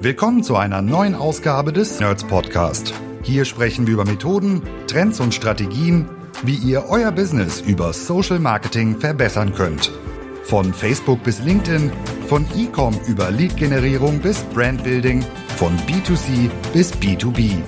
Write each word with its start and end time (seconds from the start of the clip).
Willkommen 0.00 0.44
zu 0.44 0.54
einer 0.54 0.80
neuen 0.80 1.16
Ausgabe 1.16 1.72
des 1.72 1.98
Nerds 1.98 2.22
Podcast. 2.22 2.94
Hier 3.24 3.44
sprechen 3.44 3.84
wir 3.88 3.94
über 3.94 4.04
Methoden, 4.04 4.62
Trends 4.86 5.18
und 5.18 5.34
Strategien, 5.34 6.08
wie 6.44 6.54
ihr 6.54 6.84
euer 6.88 7.10
Business 7.10 7.60
über 7.62 7.92
Social 7.92 8.38
Marketing 8.38 9.00
verbessern 9.00 9.52
könnt. 9.52 9.90
Von 10.44 10.72
Facebook 10.72 11.24
bis 11.24 11.40
LinkedIn, 11.40 11.90
von 12.28 12.46
E-Com 12.56 12.96
über 13.08 13.32
Lead-Generierung 13.32 14.20
bis 14.20 14.44
Brandbuilding, 14.54 15.20
von 15.56 15.76
B2C 15.78 16.48
bis 16.72 16.92
B2B. 16.94 17.60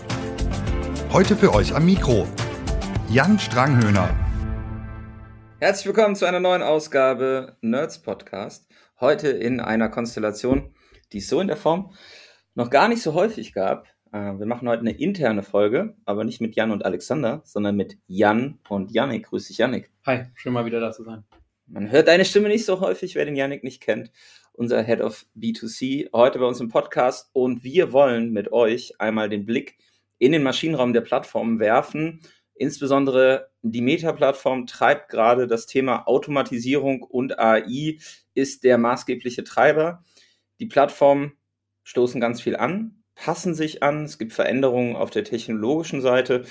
Heute 1.13 1.35
für 1.35 1.53
euch 1.53 1.75
am 1.75 1.85
Mikro 1.85 2.29
Jan 3.09 3.41
Stranghöhner. 3.41 4.09
Herzlich 5.59 5.87
willkommen 5.87 6.15
zu 6.15 6.27
einer 6.27 6.39
neuen 6.39 6.63
Ausgabe 6.63 7.57
Nerds 7.61 7.99
Podcast. 7.99 8.69
Heute 9.01 9.31
in 9.31 9.59
einer 9.59 9.89
Konstellation, 9.89 10.73
die 11.13 11.19
es 11.19 11.29
so 11.29 11.41
in 11.41 11.49
der 11.49 11.57
Form 11.57 11.93
noch 12.55 12.71
gar 12.71 12.89
nicht 12.89 13.03
so 13.03 13.15
häufig 13.15 13.53
gab. 13.53 13.89
Äh, 14.13 14.39
wir 14.39 14.47
machen 14.47 14.69
heute 14.69 14.81
eine 14.81 14.99
interne 14.99 15.43
Folge, 15.43 15.97
aber 16.05 16.25
nicht 16.25 16.41
mit 16.41 16.57
Jan 16.57 16.71
und 16.71 16.85
Alexander, 16.85 17.43
sondern 17.45 17.77
mit 17.77 17.99
Jan 18.07 18.59
und 18.69 18.93
Yannick. 18.93 19.27
Grüß 19.27 19.49
dich, 19.49 19.59
Yannick. 19.59 19.91
Hi, 20.07 20.25
schön 20.35 20.53
mal 20.53 20.65
wieder 20.65 20.81
da 20.81 20.93
zu 20.93 21.05
sein. 21.05 21.25
Man 21.67 21.91
hört 21.91 22.09
deine 22.09 22.25
Stimme 22.25 22.49
nicht 22.49 22.65
so 22.65 22.81
häufig, 22.81 23.15
wer 23.15 23.25
den 23.25 23.37
Yannick 23.37 23.63
nicht 23.63 23.81
kennt. 23.81 24.11
Unser 24.53 24.83
Head 24.83 25.01
of 25.01 25.27
B2C 25.37 26.13
heute 26.13 26.39
bei 26.39 26.45
uns 26.45 26.61
im 26.61 26.69
Podcast 26.69 27.31
und 27.33 27.63
wir 27.65 27.93
wollen 27.93 28.33
mit 28.33 28.53
euch 28.53 28.95
einmal 28.99 29.29
den 29.29 29.47
Blick 29.47 29.79
in 30.19 30.33
den 30.33 30.43
Maschinenraum 30.43 30.93
der 30.93 31.01
Plattformen 31.01 31.61
werfen 31.61 32.21
Insbesondere 32.61 33.49
die 33.63 33.81
Meta-Plattform 33.81 34.67
treibt 34.67 35.09
gerade 35.09 35.47
das 35.47 35.65
Thema 35.65 36.07
Automatisierung 36.07 37.03
und 37.03 37.39
AI 37.39 37.97
ist 38.35 38.65
der 38.65 38.77
maßgebliche 38.77 39.45
Treiber. 39.45 40.05
Die 40.59 40.67
Plattformen 40.67 41.33
stoßen 41.91 42.21
ganz 42.21 42.41
viel 42.41 42.55
an, 42.55 43.03
passen 43.17 43.53
sich 43.53 43.83
an. 43.83 44.05
Es 44.05 44.17
gibt 44.17 44.33
Veränderungen 44.33 44.95
auf 44.95 45.11
der 45.11 45.25
technologischen 45.25 46.01
Seite 46.01 46.45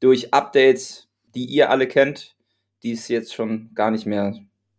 durch 0.00 0.32
Updates, 0.32 1.10
die 1.34 1.44
ihr 1.44 1.68
alle 1.68 1.86
kennt, 1.86 2.34
die 2.82 2.92
es 2.92 3.06
jetzt 3.08 3.34
schon 3.34 3.74
gar 3.74 3.90
nicht 3.90 4.06
mehr, 4.06 4.34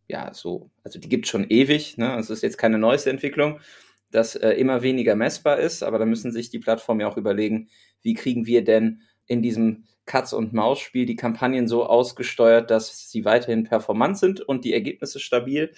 ja, 0.08 0.34
so, 0.34 0.72
also 0.84 1.00
die 1.00 1.08
gibt 1.08 1.26
es 1.26 1.30
schon 1.30 1.48
ewig. 1.50 2.00
Ne? 2.00 2.18
Es 2.18 2.32
ist 2.32 2.42
jetzt 2.42 2.58
keine 2.58 2.80
neueste 2.80 3.12
Entwicklung, 3.12 3.60
das 4.10 4.36
äh, 4.36 4.54
immer 4.54 4.82
weniger 4.82 5.16
messbar 5.16 5.60
ist, 5.60 5.84
aber 5.84 6.00
da 6.00 6.06
müssen 6.06 6.32
sich 6.32 6.50
die 6.50 6.60
Plattformen 6.60 7.02
ja 7.02 7.08
auch 7.08 7.18
überlegen, 7.18 7.70
wie 8.02 8.16
kriegen 8.16 8.48
wir 8.48 8.64
denn 8.64 9.04
in 9.28 9.44
diesem 9.44 9.84
Katz- 10.08 10.34
und 10.34 10.52
Maus-Spiel 10.52 11.06
die 11.06 11.16
Kampagnen 11.16 11.68
so 11.68 11.86
ausgesteuert, 11.86 12.72
dass 12.72 13.12
sie 13.12 13.24
weiterhin 13.24 13.66
performant 13.66 14.18
sind 14.18 14.42
und 14.42 14.66
die 14.66 14.74
Ergebnisse 14.74 15.20
stabil. 15.20 15.74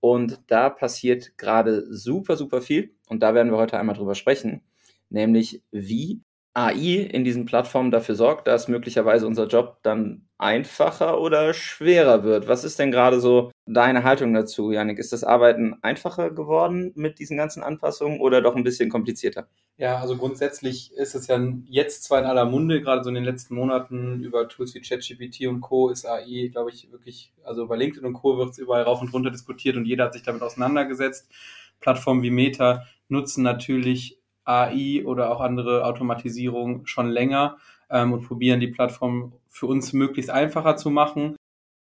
Und 0.00 0.40
da 0.46 0.70
passiert 0.70 1.36
gerade 1.36 1.86
super, 1.94 2.36
super 2.36 2.62
viel. 2.62 2.94
Und 3.08 3.22
da 3.22 3.34
werden 3.34 3.52
wir 3.52 3.58
heute 3.58 3.78
einmal 3.78 3.96
drüber 3.96 4.14
sprechen. 4.14 4.62
Nämlich, 5.10 5.62
wie 5.70 6.20
AI 6.54 7.08
in 7.12 7.24
diesen 7.24 7.46
Plattformen 7.46 7.90
dafür 7.90 8.16
sorgt, 8.16 8.48
dass 8.48 8.68
möglicherweise 8.68 9.26
unser 9.26 9.46
Job 9.46 9.78
dann 9.82 10.28
einfacher 10.36 11.20
oder 11.20 11.54
schwerer 11.54 12.24
wird. 12.24 12.48
Was 12.48 12.64
ist 12.64 12.78
denn 12.78 12.90
gerade 12.90 13.20
so 13.20 13.52
deine 13.66 14.02
Haltung 14.02 14.34
dazu, 14.34 14.72
Janik? 14.72 14.98
Ist 14.98 15.12
das 15.12 15.22
Arbeiten 15.22 15.76
einfacher 15.82 16.30
geworden 16.30 16.92
mit 16.96 17.18
diesen 17.18 17.36
ganzen 17.36 17.62
Anpassungen 17.62 18.20
oder 18.20 18.42
doch 18.42 18.56
ein 18.56 18.64
bisschen 18.64 18.90
komplizierter? 18.90 19.48
Ja, 19.76 19.98
also 19.98 20.16
grundsätzlich 20.16 20.92
ist 20.92 21.14
es 21.14 21.26
ja 21.26 21.40
jetzt 21.66 22.04
zwar 22.04 22.18
in 22.18 22.26
aller 22.26 22.44
Munde, 22.44 22.82
gerade 22.82 23.02
so 23.02 23.08
in 23.08 23.14
den 23.14 23.24
letzten 23.24 23.54
Monaten 23.54 24.22
über 24.22 24.48
Tools 24.48 24.74
wie 24.74 24.80
ChatGPT 24.80 25.46
und 25.46 25.60
Co. 25.60 25.88
ist 25.88 26.04
AI, 26.04 26.48
glaube 26.52 26.70
ich, 26.70 26.90
wirklich, 26.90 27.32
also 27.44 27.66
bei 27.66 27.76
LinkedIn 27.76 28.04
und 28.04 28.12
Co. 28.12 28.36
wird 28.36 28.50
es 28.50 28.58
überall 28.58 28.82
rauf 28.82 29.00
und 29.00 29.12
runter 29.14 29.30
diskutiert 29.30 29.76
und 29.76 29.86
jeder 29.86 30.04
hat 30.04 30.12
sich 30.12 30.22
damit 30.22 30.42
auseinandergesetzt. 30.42 31.30
Plattformen 31.80 32.22
wie 32.22 32.30
Meta 32.30 32.84
nutzen 33.08 33.42
natürlich 33.42 34.19
AI 34.50 35.04
oder 35.04 35.30
auch 35.30 35.40
andere 35.40 35.84
Automatisierung 35.84 36.86
schon 36.86 37.08
länger 37.08 37.56
ähm, 37.90 38.12
und 38.12 38.26
probieren 38.26 38.60
die 38.60 38.68
Plattform 38.68 39.32
für 39.48 39.66
uns 39.66 39.92
möglichst 39.92 40.30
einfacher 40.30 40.76
zu 40.76 40.90
machen. 40.90 41.36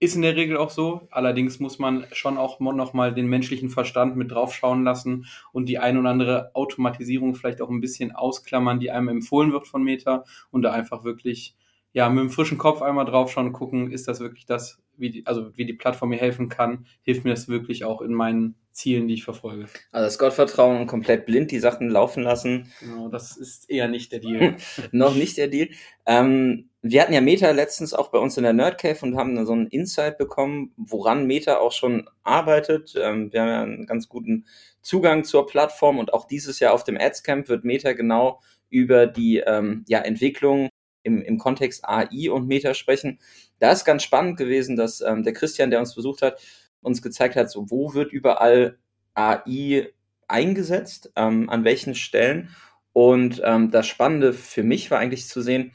Ist 0.01 0.17
in 0.17 0.23
der 0.23 0.37
Regel 0.37 0.57
auch 0.57 0.71
so. 0.71 1.07
Allerdings 1.11 1.61
muss 1.61 1.79
man 1.79 2.05
schon 2.13 2.37
auch 2.37 2.61
nochmal 2.61 3.15
den 3.15 3.27
menschlichen 3.27 3.71
Verstand 3.71 4.17
mit 4.17 4.31
draufschauen 4.31 4.85
lassen 4.85 5.27
und 5.53 5.69
die 5.69 5.79
ein 5.79 5.97
oder 5.97 6.11
andere 6.11 6.51
Automatisierung 6.55 7.35
vielleicht 7.35 7.63
auch 7.63 7.71
ein 7.71 7.81
bisschen 7.81 8.13
ausklammern, 8.13 8.81
die 8.81 8.91
einem 8.91 9.09
empfohlen 9.09 9.53
wird 9.53 9.67
von 9.67 9.83
Meta 9.83 10.25
und 10.51 10.63
da 10.63 10.73
einfach 10.73 11.05
wirklich 11.05 11.57
ja, 11.95 12.09
mit 12.09 12.21
einem 12.21 12.31
frischen 12.31 12.59
Kopf 12.59 12.83
einmal 12.83 13.05
draufschauen 13.05 13.47
und 13.47 13.53
gucken, 13.53 13.91
ist 13.91 14.09
das 14.09 14.21
wirklich 14.21 14.47
das, 14.47 14.83
wie 14.97 15.11
die, 15.11 15.27
also 15.27 15.57
wie 15.57 15.65
die 15.65 15.73
Plattform 15.73 16.11
mir 16.11 16.19
helfen 16.19 16.49
kann, 16.49 16.87
hilft 17.03 17.25
mir 17.25 17.31
das 17.31 17.49
wirklich 17.49 17.85
auch 17.85 18.01
in 18.01 18.13
meinen 18.13 18.57
Zielen, 18.71 19.07
die 19.07 19.15
ich 19.15 19.25
verfolge. 19.25 19.67
Also 19.93 20.07
das 20.07 20.19
Gottvertrauen 20.19 20.81
und 20.81 20.87
komplett 20.87 21.27
blind 21.27 21.51
die 21.53 21.61
Sachen 21.61 21.89
laufen 21.89 22.23
lassen. 22.23 22.73
Genau, 22.81 23.09
das 23.09 23.37
ist 23.37 23.71
eher 23.71 23.89
nicht 23.89 24.11
der 24.13 24.19
Deal. 24.19 24.57
Noch 24.93 25.15
nicht 25.15 25.37
der 25.37 25.49
Deal. 25.49 25.69
Ähm, 26.07 26.71
wir 26.83 27.01
hatten 27.01 27.15
ja 27.15 27.21
Meta 27.21 27.51
letztens 27.53 27.95
auch 27.95 28.11
bei 28.11 28.19
uns 28.19 28.37
in 28.37 28.43
der 28.43 28.53
Nerd 28.53 28.79
Cave 28.79 28.99
und 29.03 29.17
haben 29.17 29.47
so 29.47 29.53
einen 29.53 29.69
Insight 29.69 30.19
bekommen, 30.19 30.73
woran 30.77 31.27
Meta 31.27 31.59
auch 31.59 31.73
schon 31.73 32.11
arbeitet. 32.25 32.95
Ähm, 33.01 33.33
wir 33.33 33.43
haben 33.43 33.49
ja 33.49 33.63
einen 33.63 33.87
ganz 33.87 34.09
guten 34.09 34.47
Zugang 34.83 35.25
zur 35.25 35.47
Plattform 35.47 35.99
und 35.99 36.13
auch 36.13 36.27
dieses 36.27 36.59
Jahr 36.61 36.75
auf 36.75 36.85
dem 36.85 36.99
Adscamp 36.99 37.49
wird 37.49 37.65
Meta 37.65 37.93
genau 37.93 38.41
über 38.71 39.07
die 39.07 39.39
ähm, 39.39 39.85
ja, 39.89 40.01
Entwicklung 40.01 40.69
im, 41.05 41.23
im 41.23 41.39
Kontext 41.39 41.85
AI 41.85 42.31
und 42.31 42.49
Meta 42.49 42.75
sprechen. 42.75 43.21
Da 43.61 43.71
ist 43.71 43.85
ganz 43.85 44.03
spannend 44.03 44.37
gewesen, 44.37 44.75
dass 44.75 45.01
ähm, 45.01 45.23
der 45.23 45.33
Christian, 45.33 45.71
der 45.71 45.79
uns 45.79 45.95
besucht 45.95 46.23
hat, 46.23 46.41
uns 46.81 47.01
gezeigt 47.01 47.37
hat, 47.37 47.51
so 47.51 47.71
wo 47.71 47.95
wird 47.95 48.13
überall 48.13 48.79
AI 49.15 49.93
eingesetzt, 50.27 51.13
ähm, 51.15 51.49
an 51.49 51.65
welchen 51.65 51.95
Stellen. 51.95 52.51
Und 52.93 53.41
ähm, 53.45 53.71
das 53.71 53.87
Spannende 53.87 54.33
für 54.33 54.63
mich 54.63 54.91
war 54.91 54.99
eigentlich 54.99 55.29
zu 55.29 55.41
sehen, 55.41 55.73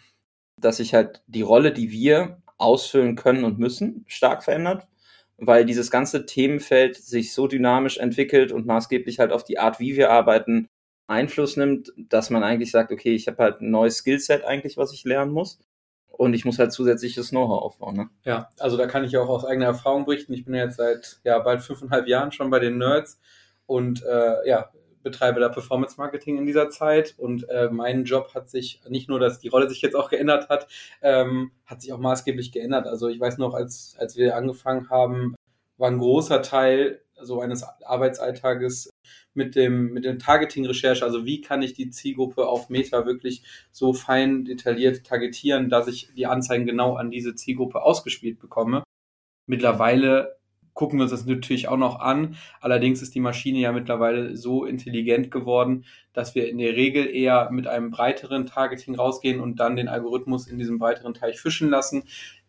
dass 0.58 0.78
sich 0.78 0.94
halt 0.94 1.24
die 1.28 1.42
Rolle, 1.42 1.72
die 1.72 1.92
wir 1.92 2.42
ausfüllen 2.58 3.16
können 3.16 3.44
und 3.44 3.60
müssen, 3.60 4.04
stark 4.08 4.44
verändert, 4.44 4.88
weil 5.38 5.66
dieses 5.66 5.92
ganze 5.92 6.26
Themenfeld 6.26 6.98
sich 6.98 7.34
so 7.34 7.48
dynamisch 7.48 7.98
entwickelt 7.98 8.52
und 8.52 8.66
maßgeblich 8.66 9.20
halt 9.20 9.32
auf 9.32 9.44
die 9.44 9.60
Art, 9.60 9.80
wie 9.80 9.96
wir 9.96 10.12
arbeiten, 10.12 10.70
Einfluss 11.10 11.58
nimmt, 11.58 11.92
dass 11.98 12.30
man 12.30 12.44
eigentlich 12.44 12.72
sagt, 12.72 12.92
okay, 12.92 13.14
ich 13.16 13.28
habe 13.28 13.42
halt 13.44 13.62
ein 13.62 13.72
neues 13.72 13.98
Skillset 13.98 14.44
eigentlich, 14.44 14.78
was 14.78 14.94
ich 14.94 15.04
lernen 15.04 15.32
muss. 15.32 15.60
Und 16.08 16.34
ich 16.34 16.44
muss 16.44 16.60
halt 16.60 16.74
zusätzliches 16.74 17.30
Know-how 17.30 17.62
aufbauen. 17.62 17.96
Ne? 17.96 18.10
Ja, 18.26 18.50
also 18.60 18.76
da 18.76 18.88
kann 18.88 19.06
ich 19.06 19.16
auch 19.18 19.30
aus 19.30 19.46
eigener 19.46 19.68
Erfahrung 19.68 20.06
berichten. 20.06 20.34
Ich 20.34 20.44
bin 20.44 20.54
ja 20.54 20.66
jetzt 20.66 20.76
seit 20.76 21.22
ja, 21.24 21.40
bald 21.40 21.62
fünfeinhalb 21.62 22.08
Jahren 22.08 22.34
schon 22.34 22.50
bei 22.50 22.60
den 22.60 22.78
Nerds 22.78 23.22
und 23.66 24.04
äh, 24.04 24.48
ja, 24.48 24.70
betreibe 25.02 25.40
da 25.40 25.50
Performance 25.50 25.96
Marketing 25.98 26.38
in 26.38 26.46
dieser 26.46 26.70
Zeit 26.70 27.16
und 27.18 27.50
äh, 27.50 27.70
mein 27.72 28.04
Job 28.04 28.34
hat 28.36 28.50
sich 28.50 28.82
nicht 28.90 29.08
nur, 29.08 29.20
dass 29.20 29.40
die 29.40 29.48
Rolle 29.48 29.70
sich 29.70 29.82
jetzt 29.82 29.96
auch 29.96 30.10
geändert 30.10 30.50
hat, 30.50 30.68
ähm, 31.02 31.52
hat 31.66 31.82
sich 31.82 31.94
auch 31.94 32.00
maßgeblich 32.00 32.52
geändert. 32.52 32.86
Also 32.86 33.08
ich 33.08 33.20
weiß 33.20 33.38
noch, 33.38 33.54
als, 33.54 33.96
als 33.98 34.18
wir 34.18 34.36
angefangen 34.36 34.90
haben, 34.90 35.36
war 35.78 35.90
ein 35.90 36.00
großer 36.00 36.42
Teil 36.42 37.02
so 37.22 37.42
eines 37.42 37.64
Arbeitsalltages 37.64 38.90
mit 39.34 39.56
dem, 39.56 39.94
mit 39.94 40.06
dem 40.06 40.20
Targeting-Recherche, 40.20 41.04
also 41.04 41.26
wie 41.26 41.42
kann 41.42 41.62
ich 41.62 41.74
die 41.74 41.90
Zielgruppe 41.90 42.48
auf 42.48 42.70
Meta 42.70 43.06
wirklich 43.06 43.44
so 43.72 43.94
fein 43.94 44.46
detailliert 44.46 45.06
targetieren, 45.06 45.70
dass 45.70 45.88
ich 45.88 46.10
die 46.16 46.26
Anzeigen 46.26 46.66
genau 46.66 46.96
an 46.96 47.12
diese 47.12 47.36
Zielgruppe 47.36 47.82
ausgespielt 47.82 48.40
bekomme. 48.40 48.84
Mittlerweile 49.48 50.40
gucken 50.80 50.98
wir 50.98 51.04
uns 51.04 51.12
das 51.12 51.26
natürlich 51.26 51.68
auch 51.68 51.78
noch 51.78 52.00
an. 52.00 52.38
Allerdings 52.62 53.02
ist 53.02 53.14
die 53.14 53.20
Maschine 53.20 53.60
ja 53.60 53.74
mittlerweile 53.74 54.38
so 54.38 54.64
intelligent 54.64 55.30
geworden, 55.30 55.84
dass 56.14 56.36
wir 56.36 56.48
in 56.48 56.58
der 56.58 56.74
Regel 56.74 57.06
eher 57.06 57.50
mit 57.52 57.68
einem 57.68 57.92
breiteren 57.92 58.46
Targeting 58.46 58.96
rausgehen 58.96 59.42
und 59.42 59.60
dann 59.60 59.76
den 59.76 59.90
Algorithmus 59.90 60.48
in 60.48 60.58
diesem 60.58 60.80
breiteren 60.80 61.14
Teich 61.14 61.42
fischen 61.42 61.70
lassen 61.70 62.04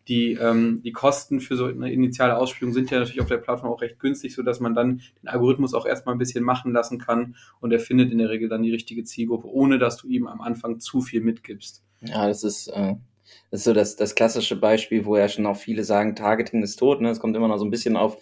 die, 0.07 0.33
ähm, 0.33 0.81
die 0.83 0.91
Kosten 0.91 1.39
für 1.39 1.55
so 1.55 1.65
eine 1.65 1.91
initiale 1.91 2.37
Ausspielung 2.37 2.73
sind 2.73 2.89
ja 2.91 2.99
natürlich 2.99 3.21
auf 3.21 3.27
der 3.27 3.37
Plattform 3.37 3.71
auch 3.71 3.81
recht 3.81 3.99
günstig, 3.99 4.33
sodass 4.33 4.59
man 4.59 4.73
dann 4.73 5.01
den 5.21 5.29
Algorithmus 5.29 5.73
auch 5.73 5.85
erstmal 5.85 6.15
ein 6.15 6.19
bisschen 6.19 6.43
machen 6.43 6.73
lassen 6.73 6.97
kann 6.97 7.35
und 7.59 7.71
er 7.71 7.79
findet 7.79 8.11
in 8.11 8.17
der 8.17 8.29
Regel 8.29 8.49
dann 8.49 8.63
die 8.63 8.71
richtige 8.71 9.03
Zielgruppe, 9.03 9.47
ohne 9.47 9.77
dass 9.77 9.97
du 9.97 10.07
ihm 10.07 10.27
am 10.27 10.41
Anfang 10.41 10.79
zu 10.79 11.01
viel 11.01 11.21
mitgibst. 11.21 11.83
Ja, 12.01 12.27
das 12.27 12.43
ist, 12.43 12.67
äh, 12.69 12.95
das 13.51 13.61
ist 13.61 13.63
so 13.65 13.73
das, 13.73 13.95
das 13.95 14.15
klassische 14.15 14.55
Beispiel, 14.55 15.05
wo 15.05 15.17
ja 15.17 15.29
schon 15.29 15.45
auch 15.45 15.57
viele 15.57 15.83
sagen, 15.83 16.15
Targeting 16.15 16.63
ist 16.63 16.77
tot. 16.77 17.01
Ne? 17.01 17.09
Es 17.09 17.19
kommt 17.19 17.35
immer 17.35 17.47
noch 17.47 17.57
so 17.57 17.65
ein 17.65 17.71
bisschen 17.71 17.95
auf 17.95 18.17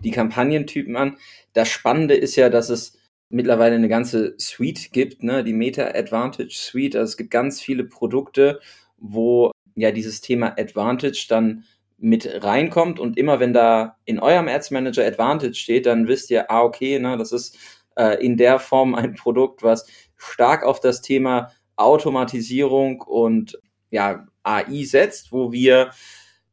die 0.00 0.10
Kampagnentypen 0.10 0.96
an. 0.96 1.16
Das 1.52 1.68
Spannende 1.68 2.14
ist 2.14 2.36
ja, 2.36 2.48
dass 2.48 2.70
es 2.70 2.98
mittlerweile 3.28 3.74
eine 3.74 3.88
ganze 3.88 4.34
Suite 4.38 4.92
gibt, 4.92 5.22
ne? 5.22 5.44
die 5.44 5.52
Meta 5.52 5.82
Advantage 5.94 6.54
Suite. 6.54 6.96
Also 6.96 7.10
es 7.10 7.16
gibt 7.16 7.30
ganz 7.30 7.60
viele 7.60 7.84
Produkte, 7.84 8.60
wo 8.96 9.50
ja 9.80 9.90
dieses 9.90 10.20
Thema 10.20 10.54
Advantage 10.58 11.26
dann 11.28 11.64
mit 11.98 12.44
reinkommt 12.44 13.00
und 13.00 13.16
immer 13.16 13.40
wenn 13.40 13.52
da 13.52 13.96
in 14.04 14.20
eurem 14.20 14.48
Ads 14.48 14.70
Manager 14.70 15.04
Advantage 15.04 15.54
steht, 15.54 15.86
dann 15.86 16.06
wisst 16.06 16.30
ihr, 16.30 16.50
ah, 16.50 16.62
okay, 16.62 16.98
ne, 16.98 17.16
das 17.16 17.32
ist 17.32 17.58
äh, 17.96 18.24
in 18.24 18.36
der 18.36 18.60
Form 18.60 18.94
ein 18.94 19.14
Produkt, 19.14 19.62
was 19.62 19.86
stark 20.16 20.64
auf 20.64 20.80
das 20.80 21.02
Thema 21.02 21.50
Automatisierung 21.76 23.00
und 23.00 23.58
ja, 23.90 24.26
AI 24.42 24.84
setzt, 24.84 25.32
wo 25.32 25.52
wir 25.52 25.90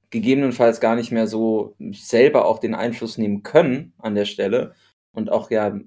gegebenenfalls 0.09 0.79
gar 0.79 0.95
nicht 0.95 1.11
mehr 1.11 1.27
so 1.27 1.75
selber 1.91 2.45
auch 2.45 2.59
den 2.59 2.75
Einfluss 2.75 3.17
nehmen 3.17 3.43
können 3.43 3.93
an 3.99 4.15
der 4.15 4.25
Stelle 4.25 4.73
und 5.11 5.31
auch 5.31 5.51
ja 5.51 5.77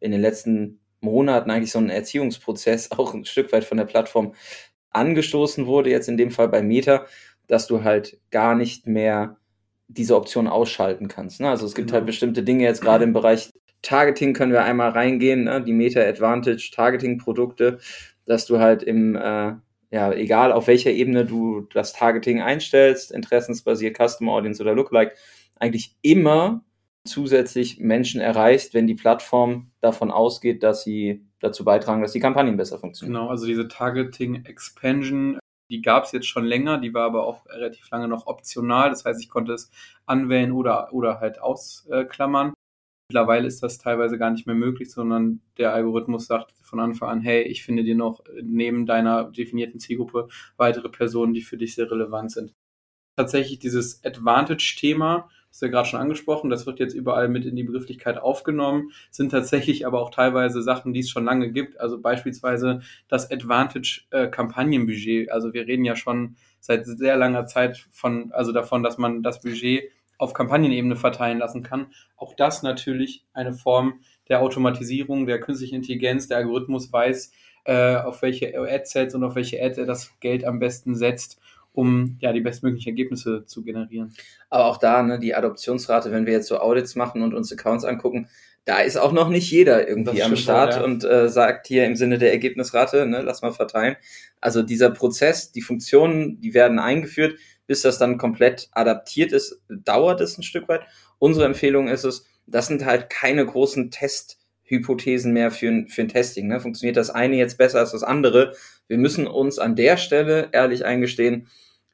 in 0.00 0.12
den 0.12 0.20
letzten 0.20 0.80
Monaten 1.00 1.50
eigentlich 1.50 1.72
so 1.72 1.78
ein 1.78 1.90
Erziehungsprozess 1.90 2.90
auch 2.98 3.14
ein 3.14 3.24
Stück 3.24 3.52
weit 3.52 3.64
von 3.64 3.78
der 3.78 3.84
Plattform 3.84 4.34
angestoßen 4.90 5.66
wurde, 5.66 5.90
jetzt 5.90 6.08
in 6.08 6.16
dem 6.16 6.30
Fall 6.30 6.48
bei 6.48 6.62
Meta, 6.62 7.06
dass 7.46 7.66
du 7.66 7.82
halt 7.82 8.18
gar 8.30 8.54
nicht 8.54 8.86
mehr 8.86 9.36
diese 9.88 10.16
Option 10.16 10.46
ausschalten 10.46 11.08
kannst. 11.08 11.40
Ne? 11.40 11.48
Also 11.48 11.66
es 11.66 11.74
gibt 11.74 11.88
genau. 11.88 11.96
halt 11.96 12.06
bestimmte 12.06 12.42
Dinge 12.42 12.64
jetzt 12.64 12.82
gerade 12.82 13.04
im 13.04 13.12
Bereich 13.12 13.50
Targeting 13.82 14.34
können 14.34 14.52
wir 14.52 14.62
einmal 14.62 14.90
reingehen, 14.90 15.44
ne? 15.44 15.62
die 15.62 15.72
Meta 15.72 16.00
Advantage 16.00 16.70
Targeting 16.74 17.18
Produkte, 17.18 17.78
dass 18.26 18.46
du 18.46 18.58
halt 18.58 18.82
im 18.82 19.16
äh, 19.16 19.54
ja, 19.90 20.12
egal 20.12 20.52
auf 20.52 20.66
welcher 20.68 20.90
Ebene 20.90 21.24
du 21.24 21.62
das 21.72 21.92
Targeting 21.92 22.40
einstellst, 22.40 23.10
interessensbasiert, 23.10 23.96
Customer 23.96 24.32
Audience 24.32 24.62
oder 24.62 24.74
Lookalike, 24.74 25.16
eigentlich 25.56 25.96
immer 26.02 26.64
zusätzlich 27.04 27.80
Menschen 27.80 28.20
erreichst, 28.20 28.72
wenn 28.72 28.86
die 28.86 28.94
Plattform 28.94 29.72
davon 29.80 30.10
ausgeht, 30.10 30.62
dass 30.62 30.84
sie 30.84 31.24
dazu 31.40 31.64
beitragen, 31.64 32.02
dass 32.02 32.12
die 32.12 32.20
Kampagnen 32.20 32.56
besser 32.56 32.78
funktionieren. 32.78 33.14
Genau, 33.14 33.30
also 33.30 33.46
diese 33.46 33.68
Targeting 33.68 34.44
Expansion, 34.44 35.38
die 35.70 35.82
gab 35.82 36.04
es 36.04 36.12
jetzt 36.12 36.26
schon 36.26 36.44
länger, 36.44 36.78
die 36.78 36.92
war 36.94 37.06
aber 37.06 37.26
auch 37.26 37.46
relativ 37.46 37.88
lange 37.90 38.08
noch 38.08 38.26
optional. 38.26 38.90
Das 38.90 39.04
heißt, 39.04 39.20
ich 39.22 39.28
konnte 39.28 39.52
es 39.52 39.70
anwählen 40.06 40.52
oder, 40.52 40.92
oder 40.92 41.20
halt 41.20 41.40
ausklammern. 41.40 42.54
Mittlerweile 43.08 43.48
ist 43.48 43.62
das 43.62 43.78
teilweise 43.78 44.18
gar 44.18 44.30
nicht 44.30 44.46
mehr 44.46 44.54
möglich, 44.54 44.92
sondern 44.92 45.40
der 45.58 45.72
Algorithmus 45.72 46.26
sagt 46.26 46.54
von 46.62 46.78
Anfang 46.78 47.08
an, 47.08 47.20
hey, 47.20 47.42
ich 47.42 47.64
finde 47.64 47.82
dir 47.82 47.96
noch 47.96 48.22
neben 48.40 48.86
deiner 48.86 49.24
definierten 49.24 49.80
Zielgruppe 49.80 50.28
weitere 50.56 50.88
Personen, 50.88 51.34
die 51.34 51.42
für 51.42 51.56
dich 51.56 51.74
sehr 51.74 51.90
relevant 51.90 52.30
sind. 52.30 52.54
Tatsächlich 53.16 53.58
dieses 53.58 54.04
Advantage-Thema, 54.04 55.28
das 55.50 55.60
wir 55.60 55.68
gerade 55.68 55.88
schon 55.88 56.00
angesprochen, 56.00 56.48
das 56.48 56.66
wird 56.66 56.78
jetzt 56.78 56.94
überall 56.94 57.28
mit 57.28 57.44
in 57.44 57.56
die 57.56 57.64
Begrifflichkeit 57.64 58.18
aufgenommen, 58.18 58.92
sind 59.10 59.30
tatsächlich 59.30 59.86
aber 59.86 60.00
auch 60.00 60.10
teilweise 60.10 60.62
Sachen, 60.62 60.92
die 60.92 61.00
es 61.00 61.10
schon 61.10 61.24
lange 61.24 61.50
gibt. 61.50 61.80
Also 61.80 62.00
beispielsweise 62.00 62.80
das 63.08 63.30
Advantage-Kampagnenbudget. 63.30 65.30
Also 65.30 65.52
wir 65.52 65.66
reden 65.66 65.84
ja 65.84 65.96
schon 65.96 66.36
seit 66.60 66.86
sehr 66.86 67.16
langer 67.16 67.46
Zeit 67.46 67.88
von, 67.90 68.32
also 68.32 68.52
davon, 68.52 68.82
dass 68.82 68.98
man 68.98 69.22
das 69.22 69.40
Budget 69.40 69.90
auf 70.18 70.34
Kampagnenebene 70.34 70.96
verteilen 70.96 71.38
lassen 71.38 71.62
kann. 71.62 71.86
Auch 72.16 72.34
das 72.34 72.62
natürlich 72.62 73.24
eine 73.32 73.54
Form 73.54 74.00
der 74.28 74.42
Automatisierung, 74.42 75.26
der 75.26 75.40
künstlichen 75.40 75.76
Intelligenz. 75.76 76.28
Der 76.28 76.36
Algorithmus 76.36 76.92
weiß, 76.92 77.32
äh, 77.64 77.96
auf 77.96 78.22
welche 78.22 78.56
Adsets 78.56 79.14
und 79.14 79.24
auf 79.24 79.34
welche 79.34 79.62
Ads 79.62 79.78
er 79.78 79.86
das 79.86 80.18
Geld 80.20 80.44
am 80.44 80.58
besten 80.58 80.94
setzt, 80.94 81.40
um 81.72 82.16
ja 82.20 82.32
die 82.32 82.40
bestmöglichen 82.40 82.90
Ergebnisse 82.90 83.44
zu 83.46 83.62
generieren. 83.62 84.12
Aber 84.48 84.66
auch 84.66 84.78
da, 84.78 85.02
ne, 85.02 85.18
die 85.18 85.34
Adoptionsrate, 85.34 86.10
wenn 86.10 86.26
wir 86.26 86.32
jetzt 86.32 86.48
so 86.48 86.58
Audits 86.58 86.96
machen 86.96 87.22
und 87.22 87.34
uns 87.34 87.52
Accounts 87.52 87.84
angucken, 87.84 88.28
da 88.64 88.80
ist 88.80 88.98
auch 88.98 89.12
noch 89.12 89.30
nicht 89.30 89.50
jeder 89.50 89.88
irgendwie 89.88 90.22
am 90.22 90.36
Start 90.36 90.74
auch, 90.74 90.78
ja. 90.78 90.84
und 90.84 91.04
äh, 91.04 91.28
sagt 91.28 91.66
hier 91.66 91.86
im 91.86 91.96
Sinne 91.96 92.18
der 92.18 92.32
Ergebnisrate, 92.32 93.06
ne, 93.06 93.22
lass 93.22 93.42
mal 93.42 93.52
verteilen. 93.52 93.96
Also 94.40 94.62
dieser 94.62 94.90
Prozess, 94.90 95.52
die 95.52 95.62
Funktionen, 95.62 96.40
die 96.40 96.54
werden 96.54 96.78
eingeführt 96.78 97.36
bis 97.70 97.82
das 97.82 97.98
dann 97.98 98.18
komplett 98.18 98.68
adaptiert 98.72 99.30
ist, 99.30 99.62
dauert 99.68 100.20
es 100.20 100.36
ein 100.36 100.42
Stück 100.42 100.68
weit. 100.68 100.80
Unsere 101.20 101.46
Empfehlung 101.46 101.86
ist 101.86 102.02
es, 102.02 102.26
das 102.48 102.66
sind 102.66 102.84
halt 102.84 103.10
keine 103.10 103.46
großen 103.46 103.92
Testhypothesen 103.92 105.32
mehr 105.32 105.52
für 105.52 105.68
ein, 105.68 105.86
für 105.86 106.02
ein 106.02 106.08
Testing. 106.08 106.48
Ne? 106.48 106.58
Funktioniert 106.58 106.96
das 106.96 107.10
eine 107.10 107.36
jetzt 107.36 107.58
besser 107.58 107.78
als 107.78 107.92
das 107.92 108.02
andere? 108.02 108.56
Wir 108.90 108.98
müssen 108.98 109.28
uns 109.28 109.60
an 109.60 109.76
der 109.76 109.96
Stelle 109.96 110.48
ehrlich 110.50 110.84
eingestehen, 110.84 111.46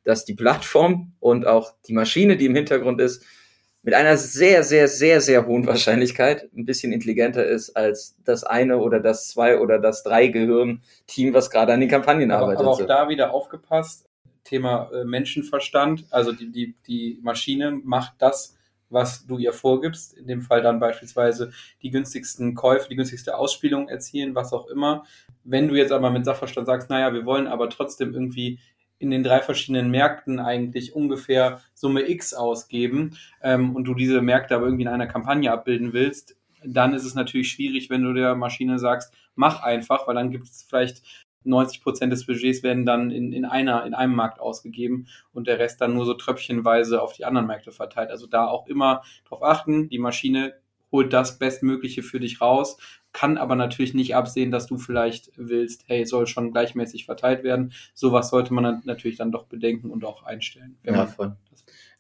dass 0.05 0.25
die 0.25 0.33
Plattform 0.33 1.13
und 1.21 1.47
auch 1.47 1.75
die 1.87 1.93
Maschine, 1.93 2.39
die 2.39 2.47
im 2.47 2.55
Hintergrund 2.55 3.03
ist, 3.03 3.23
mit 3.83 3.93
einer 3.93 4.17
sehr, 4.17 4.63
sehr, 4.63 4.89
sehr, 4.89 5.21
sehr 5.21 5.47
hohen 5.47 5.67
Wahrscheinlichkeit 5.67 6.49
ein 6.57 6.65
bisschen 6.65 6.93
intelligenter 6.93 7.45
ist 7.45 7.77
als 7.77 8.17
das 8.25 8.45
eine 8.45 8.79
oder 8.79 8.99
das 8.99 9.29
zwei 9.29 9.59
oder 9.61 9.79
das 9.79 10.05
drei 10.05 10.29
Gehirn-Team, 10.29 11.35
was 11.35 11.51
gerade 11.51 11.75
an 11.75 11.81
den 11.81 11.91
Kampagnen 11.91 12.31
aber, 12.31 12.45
arbeitet. 12.45 12.61
Aber 12.63 12.71
auch 12.71 12.87
da 12.87 13.11
wieder 13.11 13.31
aufgepasst, 13.35 14.09
Thema 14.45 14.91
äh, 14.95 15.05
Menschenverstand. 15.05 16.07
Also 16.09 16.33
die, 16.33 16.51
die, 16.51 16.77
die 16.87 17.19
Maschine 17.23 17.79
macht 17.85 18.15
das, 18.21 18.56
was 18.91 19.27
du 19.27 19.39
ihr 19.39 19.53
vorgibst. 19.53 20.15
In 20.15 20.27
dem 20.27 20.43
Fall 20.43 20.63
dann 20.63 20.81
beispielsweise 20.81 21.53
die 21.83 21.91
günstigsten 21.91 22.55
Käufe, 22.55 22.89
die 22.89 22.97
günstigste 22.97 23.37
Ausspielung 23.37 23.89
erzielen, 23.89 24.35
was 24.35 24.53
auch 24.53 24.67
immer. 24.69 25.05
Wenn 25.45 25.69
du 25.69 25.75
jetzt 25.75 25.93
aber 25.93 26.11
mit 26.11 26.25
Sachverstand 26.25 26.67
sagst, 26.67 26.91
naja, 26.91 27.13
wir 27.13 27.25
wollen 27.25 27.47
aber 27.47 27.69
trotzdem 27.71 28.13
irgendwie 28.15 28.59
in 28.99 29.11
den 29.11 29.23
drei 29.23 29.41
verschiedenen 29.41 29.91
Märkten 29.91 30.41
eigentlich 30.41 30.95
ungefähr 30.95 31.61
Summe 31.75 32.09
X 32.09 32.33
ausgeben 32.33 33.17
ähm, 33.43 33.77
und 33.77 33.85
du 33.85 33.95
diese 33.95 34.23
Märkte 34.23 34.55
aber 34.55 34.67
irgendwie 34.67 34.85
in 34.85 34.89
einer 34.89 35.07
Kampagne 35.07 35.53
abbilden 35.53 35.93
willst, 35.93 36.37
dann 36.65 36.95
ist 36.95 37.05
es 37.05 37.15
natürlich 37.15 37.51
schwierig, 37.51 37.91
wenn 37.91 38.03
du 38.03 38.13
der 38.13 38.35
Maschine 38.35 38.79
sagst, 38.79 39.13
mach 39.35 39.63
einfach, 39.63 40.07
weil 40.07 40.15
dann 40.15 40.31
gibt 40.31 40.47
es 40.47 40.63
vielleicht 40.63 41.03
90 41.47 41.83
Prozent 41.83 42.13
des 42.13 42.27
Budgets 42.27 42.63
werden 42.63 42.85
dann 42.85 43.11
in, 43.11 43.33
in 43.33 43.45
einer, 43.45 43.85
in 43.87 43.95
einem 43.95 44.15
Markt 44.15 44.41
ausgegeben 44.41 45.07
und 45.33 45.47
der 45.47 45.59
Rest 45.59 45.81
dann 45.81 45.95
nur 45.95 46.05
so 46.05 46.15
tröpfchenweise 46.15 47.01
auf 47.03 47.13
die 47.13 47.25
anderen 47.25 47.47
Märkte 47.47 47.73
verteilt. 47.73 48.11
Also 48.11 48.27
da 48.27 48.47
auch 48.47 48.67
immer 48.67 49.03
drauf 49.29 49.43
achten, 49.43 49.89
die 49.89 49.99
Maschine 49.99 50.55
holt 50.93 51.13
das 51.13 51.39
Bestmögliche 51.39 52.03
für 52.03 52.21
dich 52.21 52.41
raus, 52.41 52.79
kann 53.13 53.39
aber 53.39 53.57
natürlich 53.57 53.95
nicht 53.95 54.15
absehen, 54.15 54.51
dass 54.51 54.67
du 54.67 54.79
vielleicht 54.79 55.33
willst, 55.37 55.85
hey, 55.89 56.05
soll 56.05 56.27
schon 56.27 56.53
gleichmäßig 56.53 57.07
verteilt 57.07 57.45
werden. 57.45 57.73
Sowas 57.95 58.31
sollte 58.31 58.53
man 58.53 58.65
dann 58.65 58.83
natürlich 58.85 59.17
dann 59.17 59.33
doch 59.33 59.47
bedenken 59.47 59.91
und 59.91 60.05
auch 60.05 60.23
einstellen. 60.23 60.77
ja, 60.85 61.07
voll. 61.07 61.37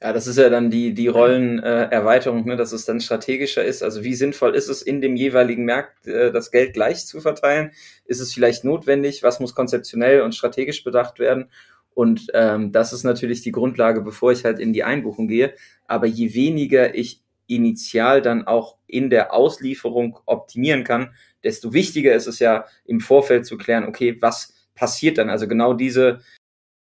Ja, 0.02 0.12
das 0.12 0.26
ist 0.26 0.36
ja 0.36 0.50
dann 0.50 0.70
die, 0.70 0.92
die 0.92 1.08
Rollenerweiterung, 1.08 2.44
äh, 2.44 2.48
ne, 2.48 2.56
dass 2.56 2.72
es 2.72 2.84
dann 2.84 3.00
strategischer 3.00 3.64
ist. 3.64 3.82
Also 3.82 4.04
wie 4.04 4.14
sinnvoll 4.14 4.54
ist 4.54 4.68
es, 4.68 4.82
in 4.82 5.00
dem 5.00 5.16
jeweiligen 5.16 5.64
Markt 5.64 6.06
äh, 6.06 6.30
das 6.30 6.50
Geld 6.50 6.74
gleich 6.74 7.06
zu 7.06 7.20
verteilen? 7.22 7.72
Ist 8.04 8.20
es 8.20 8.34
vielleicht 8.34 8.62
notwendig? 8.62 9.22
Was 9.22 9.40
muss 9.40 9.54
konzeptionell 9.54 10.20
und 10.20 10.34
strategisch 10.34 10.84
bedacht 10.84 11.18
werden? 11.18 11.50
Und 11.94 12.26
ähm, 12.34 12.72
das 12.72 12.92
ist 12.92 13.04
natürlich 13.04 13.40
die 13.40 13.52
Grundlage, 13.52 14.02
bevor 14.02 14.32
ich 14.32 14.44
halt 14.44 14.58
in 14.58 14.74
die 14.74 14.84
Einbuchung 14.84 15.28
gehe. 15.28 15.54
Aber 15.86 16.06
je 16.06 16.34
weniger 16.34 16.94
ich 16.94 17.22
initial 17.46 18.20
dann 18.20 18.46
auch 18.46 18.76
in 18.86 19.08
der 19.08 19.32
Auslieferung 19.32 20.18
optimieren 20.26 20.84
kann, 20.84 21.14
desto 21.42 21.72
wichtiger 21.72 22.14
ist 22.14 22.26
es 22.26 22.38
ja 22.38 22.66
im 22.84 23.00
Vorfeld 23.00 23.46
zu 23.46 23.56
klären, 23.56 23.84
okay, 23.84 24.18
was 24.20 24.52
passiert 24.74 25.16
dann? 25.16 25.30
Also 25.30 25.48
genau 25.48 25.72
diese 25.72 26.20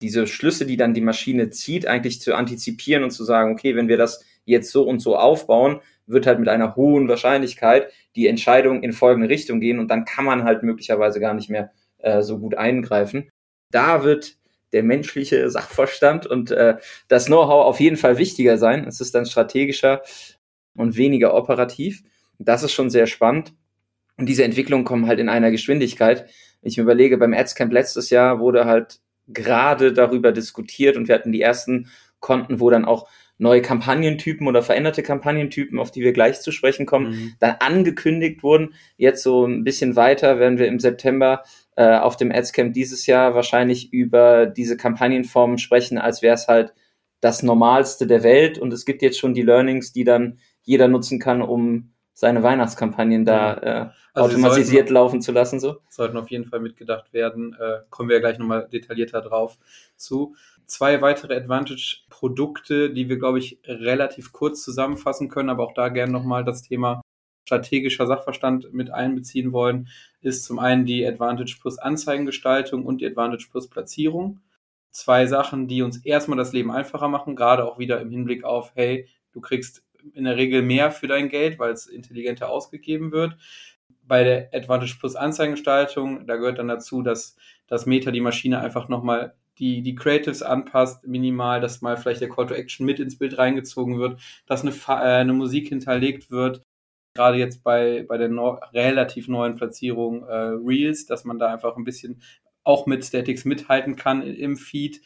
diese 0.00 0.26
Schlüsse, 0.26 0.66
die 0.66 0.76
dann 0.76 0.94
die 0.94 1.00
Maschine 1.00 1.50
zieht, 1.50 1.86
eigentlich 1.86 2.20
zu 2.20 2.34
antizipieren 2.34 3.04
und 3.04 3.10
zu 3.10 3.24
sagen, 3.24 3.52
okay, 3.52 3.76
wenn 3.76 3.88
wir 3.88 3.96
das 3.96 4.24
jetzt 4.44 4.70
so 4.70 4.82
und 4.82 5.00
so 5.00 5.16
aufbauen, 5.16 5.80
wird 6.06 6.26
halt 6.26 6.40
mit 6.40 6.48
einer 6.48 6.76
hohen 6.76 7.08
Wahrscheinlichkeit 7.08 7.92
die 8.16 8.26
Entscheidung 8.26 8.82
in 8.82 8.92
folgende 8.92 9.28
Richtung 9.28 9.60
gehen 9.60 9.78
und 9.78 9.88
dann 9.88 10.04
kann 10.04 10.24
man 10.24 10.44
halt 10.44 10.62
möglicherweise 10.62 11.20
gar 11.20 11.34
nicht 11.34 11.50
mehr 11.50 11.70
äh, 11.98 12.22
so 12.22 12.38
gut 12.38 12.56
eingreifen. 12.56 13.30
Da 13.70 14.02
wird 14.02 14.36
der 14.72 14.82
menschliche 14.82 15.50
Sachverstand 15.50 16.26
und 16.26 16.50
äh, 16.50 16.76
das 17.08 17.26
Know-how 17.26 17.66
auf 17.66 17.80
jeden 17.80 17.96
Fall 17.96 18.18
wichtiger 18.18 18.58
sein. 18.58 18.86
Es 18.86 19.00
ist 19.00 19.14
dann 19.14 19.26
strategischer 19.26 20.02
und 20.74 20.96
weniger 20.96 21.34
operativ. 21.34 22.02
Das 22.38 22.62
ist 22.62 22.72
schon 22.72 22.90
sehr 22.90 23.06
spannend. 23.06 23.52
Und 24.16 24.28
diese 24.28 24.44
Entwicklungen 24.44 24.84
kommen 24.84 25.06
halt 25.06 25.18
in 25.18 25.28
einer 25.28 25.50
Geschwindigkeit. 25.50 26.28
Ich 26.62 26.78
überlege, 26.78 27.18
beim 27.18 27.34
Adscamp 27.34 27.72
letztes 27.72 28.10
Jahr 28.10 28.38
wurde 28.38 28.64
halt 28.64 29.00
gerade 29.32 29.92
darüber 29.92 30.32
diskutiert 30.32 30.96
und 30.96 31.08
wir 31.08 31.14
hatten 31.14 31.32
die 31.32 31.42
ersten 31.42 31.88
Konten, 32.20 32.60
wo 32.60 32.70
dann 32.70 32.84
auch 32.84 33.08
neue 33.38 33.62
Kampagnentypen 33.62 34.46
oder 34.46 34.62
veränderte 34.62 35.02
Kampagnentypen, 35.02 35.78
auf 35.78 35.90
die 35.90 36.02
wir 36.02 36.12
gleich 36.12 36.42
zu 36.42 36.52
sprechen 36.52 36.84
kommen, 36.84 37.10
mhm. 37.10 37.32
dann 37.40 37.56
angekündigt 37.60 38.42
wurden. 38.42 38.74
Jetzt 38.98 39.22
so 39.22 39.46
ein 39.46 39.64
bisschen 39.64 39.96
weiter 39.96 40.38
werden 40.38 40.58
wir 40.58 40.68
im 40.68 40.78
September 40.78 41.42
äh, 41.76 41.96
auf 41.96 42.18
dem 42.18 42.30
Adscamp 42.30 42.74
dieses 42.74 43.06
Jahr 43.06 43.34
wahrscheinlich 43.34 43.94
über 43.94 44.44
diese 44.44 44.76
Kampagnenformen 44.76 45.56
sprechen, 45.56 45.96
als 45.96 46.20
wäre 46.20 46.34
es 46.34 46.48
halt 46.48 46.74
das 47.20 47.42
Normalste 47.42 48.06
der 48.06 48.22
Welt. 48.22 48.58
Und 48.58 48.74
es 48.74 48.84
gibt 48.84 49.00
jetzt 49.00 49.18
schon 49.18 49.32
die 49.32 49.42
Learnings, 49.42 49.92
die 49.92 50.04
dann 50.04 50.38
jeder 50.62 50.88
nutzen 50.88 51.18
kann, 51.18 51.40
um 51.40 51.92
seine 52.20 52.42
Weihnachtskampagnen 52.42 53.24
da 53.24 53.54
äh, 53.54 53.90
also 54.12 54.36
automatisiert 54.36 54.88
sollten, 54.88 54.92
laufen 54.92 55.22
zu 55.22 55.32
lassen. 55.32 55.58
So. 55.58 55.78
Sollten 55.88 56.18
auf 56.18 56.30
jeden 56.30 56.44
Fall 56.44 56.60
mitgedacht 56.60 57.14
werden. 57.14 57.56
Äh, 57.58 57.78
kommen 57.88 58.10
wir 58.10 58.16
ja 58.16 58.20
gleich 58.20 58.38
nochmal 58.38 58.68
detaillierter 58.70 59.22
drauf 59.22 59.56
zu. 59.96 60.36
Zwei 60.66 61.00
weitere 61.00 61.34
Advantage-Produkte, 61.34 62.90
die 62.90 63.08
wir, 63.08 63.18
glaube 63.18 63.38
ich, 63.38 63.58
relativ 63.64 64.34
kurz 64.34 64.62
zusammenfassen 64.62 65.30
können, 65.30 65.48
aber 65.48 65.64
auch 65.64 65.72
da 65.72 65.88
gerne 65.88 66.12
nochmal 66.12 66.44
das 66.44 66.60
Thema 66.60 67.00
strategischer 67.46 68.06
Sachverstand 68.06 68.70
mit 68.74 68.90
einbeziehen 68.90 69.54
wollen, 69.54 69.88
ist 70.20 70.44
zum 70.44 70.58
einen 70.58 70.84
die 70.84 71.06
Advantage 71.06 71.56
Plus 71.58 71.78
Anzeigengestaltung 71.78 72.84
und 72.84 73.00
die 73.00 73.06
Advantage 73.06 73.46
Plus 73.50 73.66
Platzierung. 73.66 74.40
Zwei 74.90 75.24
Sachen, 75.24 75.68
die 75.68 75.80
uns 75.80 76.04
erstmal 76.04 76.36
das 76.36 76.52
Leben 76.52 76.70
einfacher 76.70 77.08
machen, 77.08 77.34
gerade 77.34 77.64
auch 77.64 77.78
wieder 77.78 77.98
im 77.98 78.10
Hinblick 78.10 78.44
auf, 78.44 78.72
hey, 78.74 79.08
du 79.32 79.40
kriegst 79.40 79.82
in 80.14 80.24
der 80.24 80.36
Regel 80.36 80.62
mehr 80.62 80.90
für 80.90 81.06
dein 81.06 81.28
Geld, 81.28 81.58
weil 81.58 81.72
es 81.72 81.86
intelligenter 81.86 82.50
ausgegeben 82.50 83.12
wird. 83.12 83.36
Bei 84.02 84.24
der 84.24 84.50
Advantage 84.52 84.96
Plus 84.98 85.16
Anzeigengestaltung, 85.16 86.26
da 86.26 86.36
gehört 86.36 86.58
dann 86.58 86.68
dazu, 86.68 87.02
dass 87.02 87.36
das 87.66 87.86
Meta 87.86 88.10
die 88.10 88.20
Maschine 88.20 88.60
einfach 88.60 88.88
nochmal 88.88 89.34
die, 89.60 89.82
die 89.82 89.94
Creatives 89.94 90.42
anpasst, 90.42 91.06
minimal, 91.06 91.60
dass 91.60 91.82
mal 91.82 91.96
vielleicht 91.96 92.22
der 92.22 92.30
Call 92.30 92.46
to 92.46 92.54
Action 92.54 92.86
mit 92.86 92.98
ins 92.98 93.18
Bild 93.18 93.38
reingezogen 93.38 93.98
wird, 93.98 94.20
dass 94.46 94.62
eine, 94.62 94.72
äh, 94.72 95.20
eine 95.20 95.34
Musik 95.34 95.68
hinterlegt 95.68 96.30
wird. 96.30 96.62
gerade 97.14 97.38
jetzt 97.38 97.62
bei, 97.64 98.04
bei 98.08 98.18
der 98.18 98.28
no 98.28 98.60
relativ 98.72 99.28
neuen 99.28 99.56
Platzierung 99.56 100.24
äh, 100.24 100.32
Reels, 100.34 101.06
dass 101.06 101.24
man 101.24 101.38
da 101.38 101.52
einfach 101.52 101.76
ein 101.76 101.84
bisschen 101.84 102.22
auch 102.64 102.86
mit 102.86 103.04
Statics 103.04 103.44
mithalten 103.44 103.96
kann 103.96 104.22
im 104.22 104.56
Feed. 104.56 105.00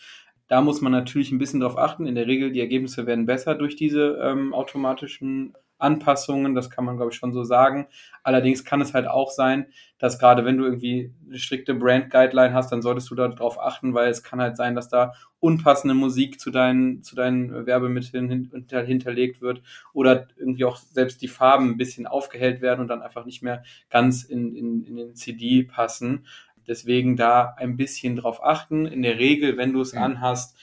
Da 0.49 0.61
muss 0.61 0.81
man 0.81 0.93
natürlich 0.93 1.33
ein 1.33 1.39
bisschen 1.39 1.61
drauf 1.61 1.79
achten. 1.79 2.07
In 2.07 2.15
der 2.15 2.27
Regel, 2.27 2.53
die 2.53 2.61
Ergebnisse 2.61 3.07
werden 3.07 3.27
besser 3.27 3.55
durch 3.55 3.77
diese 3.77 4.19
ähm, 4.23 4.53
automatischen 4.53 5.55
Anpassungen, 5.79 6.55
das 6.55 6.71
kann 6.71 6.85
man, 6.85 6.97
glaube 6.97 7.13
ich, 7.13 7.19
schon 7.19 7.33
so 7.33 7.45
sagen. 7.45 7.87
Allerdings 8.23 8.65
kann 8.65 8.81
es 8.81 8.95
halt 8.95 9.07
auch 9.07 9.31
sein, 9.31 9.67
dass 9.99 10.19
gerade 10.19 10.45
wenn 10.45 10.57
du 10.57 10.65
irgendwie 10.65 11.13
eine 11.27 11.39
strikte 11.39 11.75
Brand-Guideline 11.75 12.55
hast, 12.55 12.71
dann 12.71 12.83
solltest 12.83 13.11
du 13.11 13.15
darauf 13.15 13.61
achten, 13.61 13.93
weil 13.93 14.09
es 14.09 14.23
kann 14.23 14.41
halt 14.41 14.57
sein, 14.57 14.75
dass 14.75 14.89
da 14.89 15.13
unpassende 15.41 15.95
Musik 15.95 16.41
zu 16.41 16.51
deinen, 16.51 17.03
zu 17.03 17.15
deinen 17.15 17.67
Werbemitteln 17.67 18.31
hinter, 18.31 18.83
hinterlegt 18.83 19.43
wird 19.43 19.63
oder 19.93 20.29
irgendwie 20.37 20.65
auch 20.65 20.77
selbst 20.77 21.21
die 21.23 21.29
Farben 21.29 21.71
ein 21.71 21.77
bisschen 21.77 22.07
aufgehellt 22.07 22.63
werden 22.63 22.81
und 22.81 22.89
dann 22.89 23.03
einfach 23.03 23.27
nicht 23.27 23.43
mehr 23.43 23.63
ganz 23.91 24.25
in, 24.25 24.55
in, 24.55 24.85
in 24.85 24.97
den 24.97 25.15
CD 25.15 25.65
passen. 25.65 26.25
Deswegen 26.67 27.17
da 27.17 27.55
ein 27.57 27.77
bisschen 27.77 28.17
drauf 28.17 28.43
achten. 28.43 28.87
In 28.87 29.03
der 29.03 29.19
Regel, 29.19 29.57
wenn 29.57 29.73
du 29.73 29.81
es 29.81 29.93
mhm. 29.93 30.03
anhast, 30.03 30.57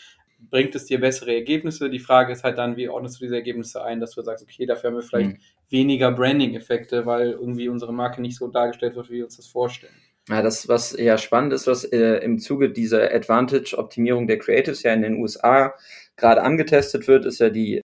bringt 0.50 0.76
es 0.76 0.86
dir 0.86 1.00
bessere 1.00 1.34
Ergebnisse. 1.34 1.90
Die 1.90 2.00
Frage 2.00 2.34
ist 2.34 2.44
halt 2.44 2.58
dann, 2.58 2.78
wie 2.78 2.90
ordnest 2.90 3.20
du 3.20 3.26
diese 3.26 3.36
Ergebnisse 3.36 3.84
ein, 3.84 4.00
dass 4.00 4.12
du 4.12 4.22
sagst, 4.22 4.44
okay, 4.44 4.66
dafür 4.66 4.90
haben 4.90 4.98
wir 4.98 5.04
vielleicht 5.04 5.32
mhm. 5.32 5.38
weniger 5.70 6.12
Branding-Effekte, 6.12 7.06
weil 7.06 7.32
irgendwie 7.32 7.70
unsere 7.70 7.94
Marke 7.94 8.22
nicht 8.22 8.38
so 8.38 8.48
dargestellt 8.48 8.96
wird, 8.96 9.10
wie 9.10 9.18
wir 9.18 9.26
uns 9.26 9.38
das 9.38 9.48
vorstellen. 9.48 9.94
Ja, 10.30 10.42
das, 10.42 10.68
was 10.68 10.96
ja 10.98 11.18
spannend 11.18 11.54
ist, 11.54 11.68
was 11.68 11.84
äh, 11.84 12.18
im 12.24 12.40
Zuge 12.40 12.72
dieser 12.72 13.14
Advantage-Optimierung 13.14 14.28
der 14.28 14.38
Creatives 14.38 14.84
ja 14.84 14.94
in 14.94 15.02
den 15.02 15.16
USA 15.16 15.74
gerade 16.16 16.44
angetestet 16.44 17.08
wird, 17.08 17.26
ist 17.26 17.40
ja 17.40 17.50
die, 17.50 17.82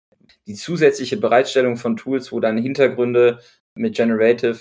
die 0.46 0.54
zusätzliche 0.54 1.16
Bereitstellung 1.16 1.76
von 1.76 1.96
Tools, 1.96 2.32
wo 2.32 2.40
dann 2.40 2.58
Hintergründe 2.58 3.40
mit 3.74 3.96
Generative 3.96 4.58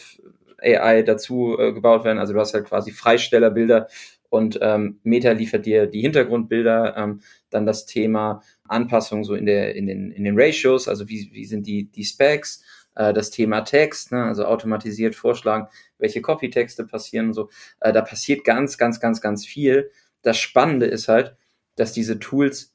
AI 0.66 1.04
dazu 1.04 1.58
äh, 1.60 1.74
gebaut 1.74 2.04
werden. 2.04 2.20
Also 2.20 2.34
du 2.34 2.40
hast 2.40 2.54
halt 2.54 2.66
quasi 2.66 2.92
Freistellerbilder 2.92 3.88
und 4.30 4.60
ähm, 4.62 5.00
Meta 5.04 5.32
liefert 5.32 5.66
dir 5.66 5.88
die 5.88 6.02
Hintergrundbilder, 6.02 6.98
ähm, 6.98 7.22
dann 7.50 7.66
das 7.66 7.86
Thema 7.86 8.42
Anpassung 8.68 9.24
so 9.24 9.36
in, 9.36 9.46
der, 9.46 9.76
in, 9.76 9.88
den, 9.88 10.12
in 10.12 10.24
den 10.24 10.40
Ratios, 10.40 10.88
also 10.88 11.08
wie, 11.08 11.30
wie 11.32 11.46
sind 11.46 11.68
die, 11.68 11.90
die 11.90 12.04
Specs, 12.04 12.64
äh, 12.96 13.14
das 13.14 13.30
Thema 13.30 13.62
Text, 13.62 14.12
ne, 14.12 14.24
also 14.24 14.46
automatisiert 14.46 15.16
vorschlagen, 15.16 15.68
welche 16.00 16.22
Copytexte 16.22 16.86
passieren 16.86 17.28
und 17.28 17.34
so. 17.34 17.50
Äh, 17.80 17.94
da 17.94 18.02
passiert 18.02 18.44
ganz, 18.44 18.78
ganz, 18.78 19.00
ganz, 19.00 19.22
ganz 19.22 19.46
viel. 19.46 19.92
Das 20.22 20.38
Spannende 20.38 20.88
ist 20.88 21.08
halt, 21.08 21.38
dass 21.76 21.94
diese 21.94 22.20
Tools 22.20 22.75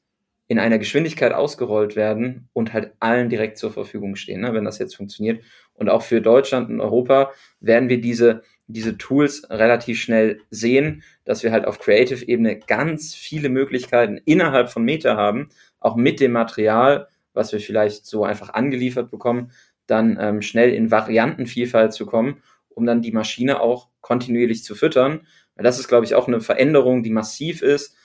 in 0.51 0.59
einer 0.59 0.79
Geschwindigkeit 0.79 1.31
ausgerollt 1.31 1.95
werden 1.95 2.49
und 2.51 2.73
halt 2.73 2.91
allen 2.99 3.29
direkt 3.29 3.57
zur 3.57 3.71
Verfügung 3.71 4.17
stehen, 4.17 4.41
ne, 4.41 4.53
wenn 4.53 4.65
das 4.65 4.79
jetzt 4.79 4.97
funktioniert. 4.97 5.41
Und 5.73 5.87
auch 5.87 6.01
für 6.01 6.19
Deutschland 6.19 6.69
und 6.69 6.81
Europa 6.81 7.31
werden 7.61 7.87
wir 7.87 8.01
diese 8.01 8.41
diese 8.67 8.97
Tools 8.97 9.49
relativ 9.49 10.01
schnell 10.01 10.41
sehen, 10.49 11.03
dass 11.23 11.43
wir 11.43 11.53
halt 11.53 11.65
auf 11.65 11.79
Creative-Ebene 11.79 12.59
ganz 12.59 13.13
viele 13.13 13.47
Möglichkeiten 13.47 14.19
innerhalb 14.25 14.69
von 14.69 14.83
Meta 14.83 15.15
haben, 15.15 15.49
auch 15.79 15.95
mit 15.95 16.19
dem 16.19 16.33
Material, 16.33 17.07
was 17.33 17.53
wir 17.53 17.61
vielleicht 17.61 18.05
so 18.05 18.25
einfach 18.25 18.49
angeliefert 18.49 19.09
bekommen, 19.09 19.51
dann 19.87 20.17
ähm, 20.19 20.41
schnell 20.41 20.73
in 20.73 20.91
Variantenvielfalt 20.91 21.93
zu 21.93 22.05
kommen, 22.05 22.43
um 22.69 22.85
dann 22.85 23.01
die 23.01 23.13
Maschine 23.13 23.61
auch 23.61 23.87
kontinuierlich 24.01 24.65
zu 24.65 24.75
füttern. 24.75 25.21
Das 25.55 25.79
ist, 25.79 25.87
glaube 25.87 26.05
ich, 26.05 26.15
auch 26.15 26.27
eine 26.27 26.41
Veränderung, 26.41 27.03
die 27.03 27.09
massiv 27.09 27.61
ist. 27.61 27.95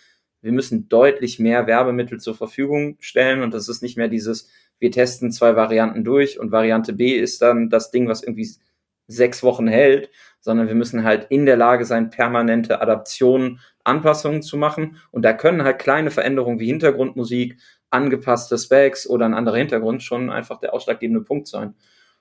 Wir 0.42 0.52
müssen 0.52 0.88
deutlich 0.88 1.38
mehr 1.38 1.66
Werbemittel 1.66 2.20
zur 2.20 2.34
Verfügung 2.34 2.96
stellen 3.00 3.42
und 3.42 3.52
das 3.52 3.68
ist 3.68 3.82
nicht 3.82 3.96
mehr 3.96 4.08
dieses, 4.08 4.48
wir 4.78 4.90
testen 4.90 5.32
zwei 5.32 5.56
Varianten 5.56 6.04
durch 6.04 6.38
und 6.38 6.52
Variante 6.52 6.92
B 6.92 7.16
ist 7.16 7.42
dann 7.42 7.70
das 7.70 7.90
Ding, 7.90 8.08
was 8.08 8.22
irgendwie 8.22 8.48
sechs 9.08 9.42
Wochen 9.42 9.66
hält, 9.66 10.10
sondern 10.40 10.68
wir 10.68 10.74
müssen 10.74 11.04
halt 11.04 11.26
in 11.30 11.46
der 11.46 11.56
Lage 11.56 11.84
sein, 11.84 12.10
permanente 12.10 12.80
Adaptionen, 12.80 13.60
Anpassungen 13.84 14.42
zu 14.42 14.56
machen. 14.56 14.96
Und 15.10 15.24
da 15.24 15.32
können 15.32 15.62
halt 15.64 15.78
kleine 15.78 16.10
Veränderungen 16.10 16.58
wie 16.58 16.66
Hintergrundmusik, 16.66 17.58
angepasste 17.90 18.58
Specs 18.58 19.08
oder 19.08 19.26
ein 19.26 19.34
anderer 19.34 19.56
Hintergrund 19.56 20.02
schon 20.02 20.30
einfach 20.30 20.58
der 20.58 20.74
ausschlaggebende 20.74 21.22
Punkt 21.22 21.46
sein. 21.46 21.74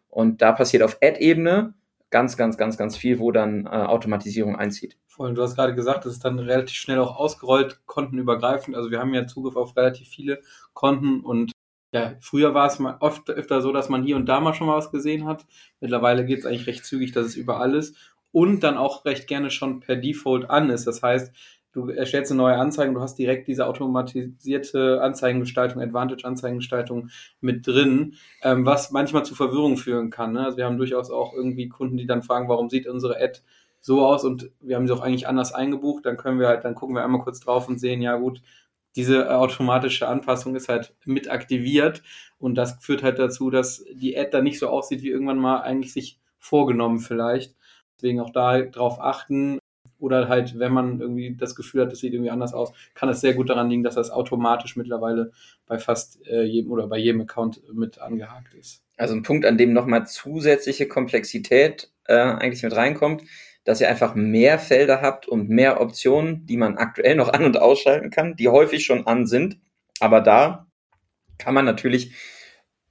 Und 0.09 0.41
da 0.41 0.51
passiert 0.51 0.83
auf 0.83 0.97
Ad-Ebene 1.01 1.73
ganz, 2.15 2.37
ganz, 2.37 2.55
ganz, 2.55 2.77
ganz 2.77 2.95
viel, 2.95 3.19
wo 3.19 3.33
dann 3.33 3.65
äh, 3.65 3.71
Automatisierung 3.71 4.55
einzieht. 4.55 4.97
Voll, 5.05 5.33
du 5.33 5.41
hast 5.41 5.55
gerade 5.55 5.75
gesagt, 5.75 6.05
das 6.05 6.13
ist 6.13 6.23
dann 6.23 6.39
relativ 6.39 6.77
schnell 6.77 6.99
auch 6.99 7.17
ausgerollt, 7.17 7.81
kontenübergreifend. 7.87 8.73
Also 8.73 8.89
wir 8.89 8.99
haben 8.99 9.13
ja 9.13 9.27
Zugriff 9.27 9.57
auf 9.57 9.75
relativ 9.75 10.07
viele 10.07 10.39
Konten 10.71 11.19
und 11.19 11.51
ja, 11.91 12.13
früher 12.21 12.53
war 12.53 12.67
es 12.67 12.79
mal 12.79 12.95
oft 13.01 13.29
öfter 13.29 13.59
so, 13.59 13.73
dass 13.73 13.89
man 13.89 14.01
hier 14.01 14.15
und 14.15 14.27
da 14.27 14.39
mal 14.39 14.53
schon 14.53 14.67
mal 14.67 14.77
was 14.77 14.91
gesehen 14.91 15.25
hat. 15.25 15.45
Mittlerweile 15.81 16.23
geht 16.23 16.39
es 16.39 16.45
eigentlich 16.45 16.67
recht 16.67 16.85
zügig, 16.85 17.11
dass 17.11 17.25
es 17.25 17.35
überall 17.35 17.75
ist 17.75 17.97
und 18.31 18.63
dann 18.63 18.77
auch 18.77 19.03
recht 19.03 19.27
gerne 19.27 19.51
schon 19.51 19.81
per 19.81 19.97
Default 19.97 20.49
an 20.49 20.69
ist. 20.69 20.87
Das 20.87 21.03
heißt, 21.03 21.35
du 21.75 21.89
erstellst 21.89 22.31
eine 22.31 22.41
neue 22.41 22.55
Anzeige 22.55 22.89
und 22.89 22.95
du 22.95 23.01
hast 23.01 23.19
direkt 23.19 23.47
diese 23.47 23.67
automatisierte 23.67 25.01
Anzeigengestaltung, 25.01 25.81
Advantage-Anzeigengestaltung 25.81 27.09
mit 27.41 27.67
drin, 27.67 28.15
ähm, 28.41 28.65
was 28.65 28.91
manchmal 28.91 29.25
zu 29.25 29.35
Verwirrung 29.35 29.75
führen 29.75 30.09
kann. 30.09 30.31
Ne? 30.33 30.45
Also 30.45 30.57
wir 30.57 30.65
haben 30.65 30.77
durchaus 30.77 31.11
auch 31.11 31.33
irgendwie 31.33 31.67
Kunden, 31.67 31.97
die 31.97 32.07
dann 32.07 32.23
fragen, 32.23 32.47
warum 32.47 32.69
sieht 32.69 32.87
unsere 32.87 33.17
Ad 33.21 33.41
so 33.81 34.05
aus 34.05 34.23
und 34.23 34.49
wir 34.61 34.77
haben 34.77 34.87
sie 34.87 34.93
auch 34.93 35.01
eigentlich 35.01 35.27
anders 35.27 35.53
eingebucht. 35.53 36.05
Dann 36.05 36.17
können 36.17 36.39
wir 36.39 36.47
halt, 36.47 36.63
dann 36.63 36.75
gucken 36.75 36.95
wir 36.95 37.03
einmal 37.03 37.21
kurz 37.21 37.41
drauf 37.41 37.67
und 37.67 37.77
sehen, 37.77 38.01
ja 38.01 38.15
gut, 38.15 38.41
diese 38.95 39.37
automatische 39.37 40.07
Anpassung 40.07 40.55
ist 40.55 40.69
halt 40.69 40.95
mit 41.03 41.29
aktiviert 41.29 42.01
und 42.37 42.55
das 42.55 42.77
führt 42.79 43.03
halt 43.03 43.19
dazu, 43.19 43.49
dass 43.49 43.83
die 43.93 44.17
Ad 44.17 44.29
dann 44.31 44.45
nicht 44.45 44.59
so 44.59 44.69
aussieht, 44.69 45.03
wie 45.03 45.09
irgendwann 45.09 45.39
mal 45.39 45.59
eigentlich 45.59 45.91
sich 45.91 46.19
vorgenommen 46.39 46.99
vielleicht. 46.99 47.55
Deswegen 47.97 48.21
auch 48.21 48.31
da 48.31 48.61
drauf 48.61 48.99
achten 49.01 49.59
oder 50.05 50.29
halt, 50.29 50.59
wenn 50.59 50.71
man 50.71 51.01
irgendwie 51.01 51.35
das 51.35 51.55
Gefühl 51.55 51.81
hat, 51.81 51.91
das 51.91 51.99
sieht 51.99 52.13
irgendwie 52.13 52.29
anders 52.29 52.53
aus, 52.53 52.71
kann 52.93 53.09
es 53.09 53.21
sehr 53.21 53.33
gut 53.33 53.49
daran 53.49 53.69
liegen, 53.69 53.83
dass 53.83 53.95
das 53.95 54.11
automatisch 54.11 54.75
mittlerweile 54.75 55.31
bei 55.65 55.79
fast 55.79 56.25
äh, 56.27 56.43
jedem 56.43 56.71
oder 56.71 56.85
bei 56.87 56.97
jedem 56.97 57.21
Account 57.21 57.61
mit 57.73 57.99
angehakt 57.99 58.53
ist. 58.53 58.83
Also 58.97 59.15
ein 59.15 59.23
Punkt, 59.23 59.45
an 59.45 59.57
dem 59.57 59.73
nochmal 59.73 60.05
zusätzliche 60.05 60.87
Komplexität 60.87 61.89
äh, 62.05 62.13
eigentlich 62.13 62.61
mit 62.61 62.75
reinkommt, 62.75 63.23
dass 63.63 63.81
ihr 63.81 63.89
einfach 63.89 64.13
mehr 64.13 64.59
Felder 64.59 65.01
habt 65.01 65.27
und 65.27 65.49
mehr 65.49 65.81
Optionen, 65.81 66.45
die 66.45 66.55
man 66.57 66.77
aktuell 66.77 67.15
noch 67.15 67.33
an- 67.33 67.43
und 67.43 67.57
ausschalten 67.57 68.11
kann, 68.11 68.35
die 68.35 68.47
häufig 68.47 68.85
schon 68.85 69.07
an 69.07 69.25
sind. 69.25 69.57
Aber 69.99 70.21
da 70.21 70.67
kann 71.39 71.55
man 71.55 71.65
natürlich 71.65 72.13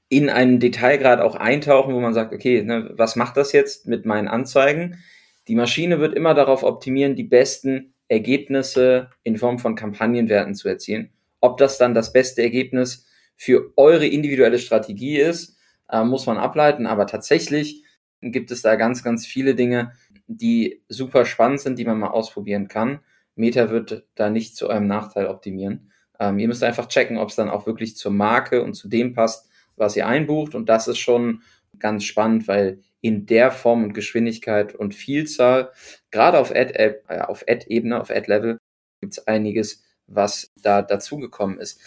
in 0.08 0.28
einen 0.30 0.60
Detailgrad 0.60 1.20
auch 1.20 1.36
eintauchen, 1.36 1.94
wo 1.94 2.00
man 2.00 2.12
sagt, 2.12 2.34
okay, 2.34 2.62
ne, 2.62 2.90
was 2.96 3.16
macht 3.16 3.36
das 3.36 3.52
jetzt 3.52 3.86
mit 3.86 4.04
meinen 4.04 4.28
Anzeigen? 4.28 4.98
Die 5.48 5.54
Maschine 5.54 6.00
wird 6.00 6.14
immer 6.14 6.34
darauf 6.34 6.62
optimieren, 6.62 7.16
die 7.16 7.24
besten 7.24 7.94
Ergebnisse 8.08 9.10
in 9.22 9.36
Form 9.36 9.58
von 9.58 9.74
Kampagnenwerten 9.74 10.54
zu 10.54 10.68
erzielen. 10.68 11.10
Ob 11.40 11.58
das 11.58 11.78
dann 11.78 11.94
das 11.94 12.12
beste 12.12 12.42
Ergebnis 12.42 13.06
für 13.36 13.72
eure 13.76 14.06
individuelle 14.06 14.58
Strategie 14.58 15.18
ist, 15.18 15.56
äh, 15.90 16.04
muss 16.04 16.26
man 16.26 16.38
ableiten. 16.38 16.86
Aber 16.86 17.06
tatsächlich 17.06 17.84
gibt 18.20 18.50
es 18.50 18.62
da 18.62 18.76
ganz, 18.76 19.02
ganz 19.02 19.26
viele 19.26 19.54
Dinge, 19.54 19.92
die 20.26 20.82
super 20.88 21.26
spannend 21.26 21.60
sind, 21.60 21.78
die 21.78 21.84
man 21.84 21.98
mal 21.98 22.08
ausprobieren 22.08 22.68
kann. 22.68 23.00
Meta 23.36 23.70
wird 23.70 24.06
da 24.14 24.30
nicht 24.30 24.56
zu 24.56 24.68
eurem 24.68 24.86
Nachteil 24.86 25.26
optimieren. 25.26 25.90
Ähm, 26.18 26.38
ihr 26.38 26.48
müsst 26.48 26.62
einfach 26.62 26.86
checken, 26.88 27.18
ob 27.18 27.30
es 27.30 27.36
dann 27.36 27.50
auch 27.50 27.66
wirklich 27.66 27.96
zur 27.96 28.12
Marke 28.12 28.62
und 28.62 28.74
zu 28.74 28.88
dem 28.88 29.12
passt, 29.12 29.50
was 29.76 29.96
ihr 29.96 30.06
einbucht. 30.06 30.54
Und 30.54 30.68
das 30.68 30.88
ist 30.88 30.98
schon 30.98 31.42
ganz 31.78 32.04
spannend, 32.04 32.46
weil 32.48 32.80
in 33.04 33.26
der 33.26 33.50
Form 33.50 33.84
und 33.84 33.92
Geschwindigkeit 33.92 34.74
und 34.74 34.94
Vielzahl, 34.94 35.72
gerade 36.10 36.38
auf 36.38 36.50
Ad-Ebene, 36.50 37.02
äh, 37.08 37.20
auf 37.20 37.44
Ad-Ebene, 37.46 38.00
auf 38.00 38.10
Ad-Level, 38.10 38.58
gibt 39.00 39.12
es 39.12 39.26
einiges, 39.26 39.84
was 40.06 40.52
da 40.62 40.82
dazugekommen 40.82 41.58
ist. 41.58 41.80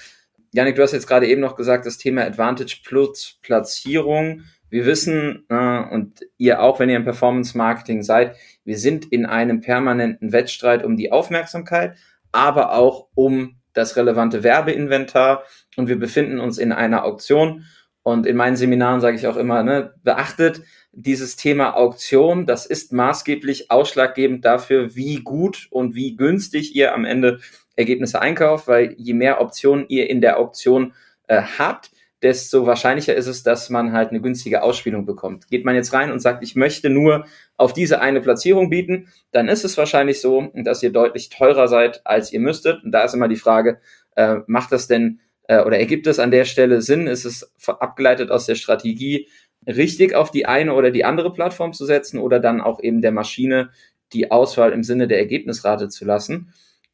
Janik, 0.53 0.75
du 0.75 0.83
hast 0.83 0.91
jetzt 0.91 1.07
gerade 1.07 1.27
eben 1.27 1.41
noch 1.41 1.55
gesagt, 1.55 1.85
das 1.85 1.97
Thema 1.97 2.23
Advantage 2.23 2.81
plus 2.83 3.39
Platzierung 3.41 4.43
wir 4.69 4.85
wissen, 4.85 5.45
äh, 5.49 5.79
und 5.91 6.21
ihr 6.37 6.61
auch, 6.61 6.79
wenn 6.79 6.89
ihr 6.89 6.97
im 6.97 7.03
Performance 7.03 7.57
Marketing 7.57 8.03
seid, 8.03 8.35
wir 8.63 8.77
sind 8.77 9.05
in 9.11 9.25
einem 9.25 9.61
permanenten 9.61 10.31
Wettstreit 10.31 10.83
um 10.83 10.97
die 10.97 11.11
Aufmerksamkeit, 11.11 11.97
aber 12.31 12.73
auch 12.73 13.07
um 13.15 13.61
das 13.73 13.95
relevante 13.95 14.43
Werbeinventar. 14.43 15.43
Und 15.77 15.87
wir 15.87 15.97
befinden 15.97 16.39
uns 16.39 16.57
in 16.57 16.71
einer 16.71 17.05
Auktion. 17.05 17.65
Und 18.07 18.25
in 18.25 18.37
meinen 18.37 18.55
Seminaren 18.55 19.01
sage 19.01 19.17
ich 19.17 19.27
auch 19.27 19.35
immer, 19.35 19.63
ne, 19.63 19.93
beachtet 20.01 20.61
dieses 20.93 21.35
Thema 21.35 21.75
Auktion. 21.75 22.45
Das 22.45 22.65
ist 22.65 22.93
maßgeblich 22.93 23.69
ausschlaggebend 23.69 24.45
dafür, 24.45 24.95
wie 24.95 25.17
gut 25.17 25.67
und 25.71 25.93
wie 25.93 26.15
günstig 26.15 26.73
ihr 26.73 26.93
am 26.93 27.03
Ende 27.03 27.39
Ergebnisse 27.75 28.21
einkauft, 28.21 28.69
weil 28.69 28.95
je 28.97 29.13
mehr 29.13 29.41
Optionen 29.41 29.87
ihr 29.89 30.09
in 30.09 30.21
der 30.21 30.39
Auktion 30.39 30.93
äh, 31.27 31.41
habt, 31.59 31.91
desto 32.21 32.65
wahrscheinlicher 32.65 33.13
ist 33.13 33.27
es, 33.27 33.43
dass 33.43 33.69
man 33.69 33.91
halt 33.91 34.11
eine 34.11 34.21
günstige 34.21 34.63
Ausspielung 34.63 35.05
bekommt. 35.05 35.49
Geht 35.49 35.65
man 35.65 35.75
jetzt 35.75 35.91
rein 35.91 36.09
und 36.09 36.21
sagt, 36.21 36.41
ich 36.45 36.55
möchte 36.55 36.89
nur 36.89 37.25
auf 37.57 37.73
diese 37.73 37.99
eine 37.99 38.21
Platzierung 38.21 38.69
bieten, 38.69 39.09
dann 39.31 39.49
ist 39.49 39.65
es 39.65 39.77
wahrscheinlich 39.77 40.21
so, 40.21 40.49
dass 40.53 40.81
ihr 40.81 40.93
deutlich 40.93 41.27
teurer 41.27 41.67
seid, 41.67 42.05
als 42.05 42.31
ihr 42.31 42.39
müsstet. 42.39 42.85
Und 42.85 42.93
da 42.93 43.03
ist 43.03 43.15
immer 43.15 43.27
die 43.27 43.35
Frage, 43.35 43.81
äh, 44.15 44.37
macht 44.47 44.71
das 44.71 44.87
denn 44.87 45.19
äh, 45.47 45.63
oder 45.63 45.79
ergibt 45.79 46.07
es 46.07 46.19
an 46.19 46.31
der 46.31 46.45
Stelle 46.45 46.81
Sinn? 46.81 47.07
Ist 47.07 47.25
es 47.25 47.51
abgeleitet 47.67 48.31
aus 48.31 48.45
der 48.45 48.55
Strategie, 48.55 49.27
richtig 49.65 50.13
auf 50.13 50.31
die 50.31 50.45
eine 50.45 50.73
oder 50.73 50.91
die 50.91 51.05
andere 51.05 51.33
Plattform 51.33 51.73
zu 51.73 51.85
setzen 51.85 52.19
oder 52.19 52.39
dann 52.39 52.61
auch 52.61 52.81
eben 52.81 53.01
der 53.01 53.11
Maschine 53.11 53.69
die 54.13 54.31
Auswahl 54.31 54.71
im 54.71 54.83
Sinne 54.83 55.07
der 55.07 55.19
Ergebnisrate 55.19 55.89
zu 55.89 56.05
lassen. 56.05 56.53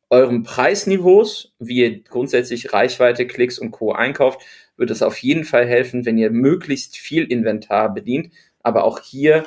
Euren 0.09 0.43
Preisniveaus, 0.43 1.53
wie 1.59 1.77
ihr 1.77 2.03
grundsätzlich 2.03 2.73
Reichweite, 2.73 3.25
Klicks 3.25 3.57
und 3.59 3.71
Co. 3.71 3.93
einkauft, 3.93 4.41
wird 4.77 4.91
es 4.91 5.01
auf 5.01 5.17
jeden 5.19 5.43
Fall 5.43 5.67
helfen, 5.67 6.05
wenn 6.05 6.17
ihr 6.17 6.29
möglichst 6.29 6.97
viel 6.97 7.23
Inventar 7.25 7.93
bedient. 7.93 8.31
Aber 8.61 8.83
auch 8.83 8.99
hier 8.99 9.45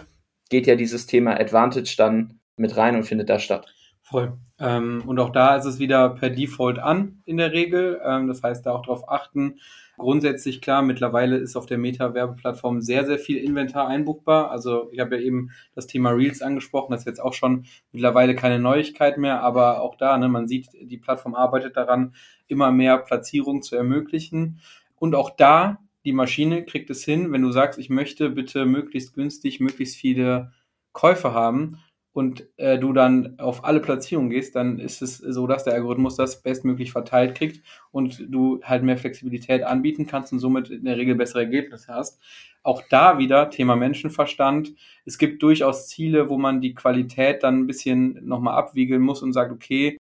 geht 0.49 0.67
ja 0.67 0.77
dieses 0.77 1.07
Thema 1.07 1.39
Advantage 1.39 1.95
dann 1.97 2.41
mit 2.57 2.77
rein 2.77 2.97
und 2.97 3.05
findet 3.05 3.29
da 3.29 3.39
statt. 3.39 3.73
Voll. 4.03 4.39
Ähm, 4.59 5.03
und 5.07 5.19
auch 5.19 5.31
da 5.31 5.57
ist 5.57 5.67
es 5.67 5.79
wieder 5.79 6.09
per 6.11 6.31
Default 6.31 6.79
an 6.79 7.23
in 7.27 7.37
der 7.37 7.53
Regel. 7.53 8.01
Ähm, 8.05 8.27
das 8.27 8.43
heißt, 8.43 8.65
da 8.65 8.73
auch 8.73 8.83
darauf 8.83 9.09
achten. 9.09 9.59
Grundsätzlich 9.99 10.61
klar, 10.61 10.83
mittlerweile 10.83 11.37
ist 11.37 11.57
auf 11.57 11.67
der 11.67 11.79
Meta-Werbeplattform 11.79 12.83
sehr, 12.83 13.07
sehr 13.07 13.19
viel 13.19 13.39
Inventar 13.39 13.89
einbuchbar. 13.89 14.51
Also 14.51 14.91
ich 14.93 15.01
habe 15.01 15.17
ja 15.17 15.23
eben 15.23 15.51
das 15.75 15.87
Thema 15.87 16.11
Reels 16.11 16.43
angesprochen, 16.43 16.93
das 16.93 17.03
ist 17.03 17.07
jetzt 17.07 17.23
auch 17.23 17.33
schon 17.33 17.65
mittlerweile 17.93 18.35
keine 18.35 18.59
Neuigkeit 18.59 19.17
mehr, 19.17 19.41
aber 19.41 19.81
auch 19.81 19.97
da, 19.97 20.19
ne, 20.19 20.29
man 20.29 20.47
sieht, 20.47 20.69
die 20.79 20.99
Plattform 20.99 21.35
arbeitet 21.35 21.79
daran, 21.79 22.15
immer 22.47 22.73
mehr 22.73 22.99
Platzierungen 22.99 23.63
zu 23.63 23.75
ermöglichen. 23.75 24.61
Und 24.97 25.15
auch 25.15 25.31
da, 25.31 25.79
die 26.05 26.13
Maschine 26.13 26.65
kriegt 26.65 26.91
es 26.91 27.03
hin, 27.03 27.33
wenn 27.33 27.43
du 27.43 27.51
sagst, 27.51 27.79
ich 27.79 27.89
möchte 27.89 28.29
bitte 28.31 28.67
möglichst 28.67 29.15
günstig, 29.15 29.61
möglichst 29.61 29.97
viele 29.97 30.53
Käufe 30.93 31.33
haben, 31.33 31.79
und 32.17 32.49
äh, 32.57 32.79
du 32.79 32.95
dann 32.95 33.39
auf 33.39 33.63
alle 33.67 33.79
Platzierungen 33.79 34.31
gehst, 34.31 34.57
dann 34.57 34.79
ist 34.79 35.03
es 35.03 35.19
so, 35.19 35.47
dass 35.47 35.65
der 35.65 35.75
Algorithmus 35.75 36.17
das 36.17 36.41
bestmöglich 36.41 36.91
verteilt 36.91 37.35
kriegt 37.35 37.63
und 37.91 38.25
du 38.31 38.59
halt 38.63 38.85
mehr 38.85 38.97
Flexibilität 38.97 39.63
anbieten 39.63 40.07
kannst 40.07 40.33
und 40.33 40.39
somit 40.39 40.71
in 40.71 40.87
der 40.87 40.97
Regel 40.97 41.15
bessere 41.15 41.41
Ergebnisse 41.41 41.93
hast. 41.93 42.19
Auch 42.63 42.83
da 42.89 43.19
wieder 43.19 43.51
Thema 43.51 43.77
Menschenverstand. 43.77 44.73
Es 45.05 45.19
gibt 45.19 45.43
durchaus 45.43 45.89
Ziele, 45.89 46.31
wo 46.31 46.39
man 46.39 46.63
die 46.63 46.73
Qualität 46.73 47.43
dann 47.43 47.59
ein 47.59 47.67
bisschen 47.67 48.27
nochmal 48.27 48.55
abwiegeln 48.55 49.03
muss 49.03 49.23
und 49.23 49.35
sagt, 49.35 49.53
okay, 49.53 49.99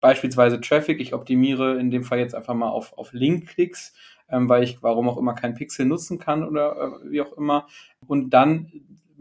beispielsweise 0.00 0.60
Traffic, 0.60 1.00
ich 1.00 1.12
optimiere 1.12 1.76
in 1.76 1.90
dem 1.90 2.04
Fall 2.04 2.20
jetzt 2.20 2.36
einfach 2.36 2.54
mal 2.54 2.68
auf, 2.68 2.96
auf 2.96 3.12
Link-Klicks, 3.12 3.94
ähm, 4.28 4.48
weil 4.48 4.62
ich 4.62 4.80
warum 4.80 5.08
auch 5.08 5.18
immer 5.18 5.34
kein 5.34 5.54
Pixel 5.54 5.86
nutzen 5.86 6.20
kann 6.20 6.44
oder 6.44 7.00
äh, 7.02 7.10
wie 7.10 7.20
auch 7.20 7.32
immer. 7.36 7.66
Und 8.06 8.30
dann 8.30 8.70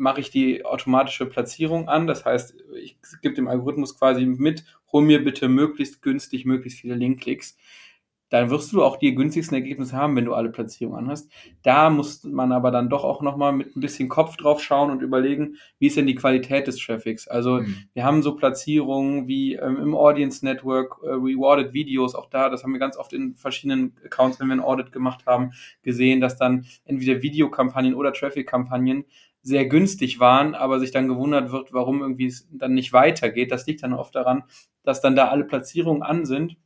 mache 0.01 0.19
ich 0.19 0.31
die 0.31 0.65
automatische 0.65 1.27
Platzierung 1.27 1.87
an. 1.87 2.07
Das 2.07 2.25
heißt, 2.25 2.55
ich 2.81 2.97
gebe 3.21 3.35
dem 3.35 3.47
Algorithmus 3.47 3.97
quasi 3.97 4.25
mit, 4.25 4.65
hol 4.91 5.03
mir 5.03 5.23
bitte 5.23 5.47
möglichst 5.47 6.01
günstig, 6.01 6.43
möglichst 6.43 6.79
viele 6.79 6.95
Linkklicks. 6.95 7.55
Dann 8.29 8.49
wirst 8.49 8.71
du 8.71 8.81
auch 8.81 8.95
die 8.95 9.13
günstigsten 9.13 9.55
Ergebnisse 9.55 9.95
haben, 9.95 10.15
wenn 10.15 10.23
du 10.23 10.33
alle 10.33 10.49
Platzierungen 10.49 10.99
anhast. 10.99 11.29
Da 11.63 11.89
muss 11.89 12.23
man 12.23 12.53
aber 12.53 12.71
dann 12.71 12.89
doch 12.89 13.03
auch 13.03 13.21
nochmal 13.21 13.51
mit 13.51 13.75
ein 13.75 13.81
bisschen 13.81 14.07
Kopf 14.07 14.37
drauf 14.37 14.63
schauen 14.63 14.89
und 14.89 15.01
überlegen, 15.01 15.57
wie 15.79 15.87
ist 15.87 15.97
denn 15.97 16.07
die 16.07 16.15
Qualität 16.15 16.65
des 16.65 16.77
Traffics? 16.77 17.27
Also 17.27 17.59
mhm. 17.59 17.75
wir 17.93 18.05
haben 18.05 18.23
so 18.23 18.37
Platzierungen 18.37 19.27
wie 19.27 19.55
ähm, 19.55 19.75
im 19.77 19.93
Audience 19.93 20.45
Network, 20.45 20.97
äh, 21.03 21.09
Rewarded 21.09 21.73
Videos, 21.73 22.15
auch 22.15 22.29
da, 22.29 22.49
das 22.49 22.63
haben 22.63 22.71
wir 22.71 22.79
ganz 22.79 22.95
oft 22.95 23.11
in 23.11 23.35
verschiedenen 23.35 23.97
Accounts, 24.05 24.39
wenn 24.39 24.47
wir 24.47 24.55
ein 24.55 24.61
Audit 24.61 24.93
gemacht 24.93 25.25
haben, 25.25 25.51
gesehen, 25.83 26.21
dass 26.21 26.37
dann 26.37 26.65
entweder 26.85 27.21
Videokampagnen 27.21 27.93
oder 27.93 28.13
Traffic-Kampagnen 28.13 29.03
sehr 29.43 29.65
günstig 29.65 30.19
waren, 30.19 30.55
aber 30.55 30.79
sich 30.79 30.91
dann 30.91 31.07
gewundert 31.07 31.51
wird, 31.51 31.73
warum 31.73 32.01
irgendwie 32.01 32.27
es 32.27 32.47
dann 32.51 32.73
nicht 32.73 32.93
weitergeht. 32.93 33.51
Das 33.51 33.65
liegt 33.65 33.83
dann 33.83 33.93
oft 33.93 34.15
daran, 34.15 34.43
dass 34.83 35.01
dann 35.01 35.15
da 35.15 35.29
alle 35.29 35.45
Platzierungen 35.45 36.03
an 36.03 36.25
sind 36.25 36.57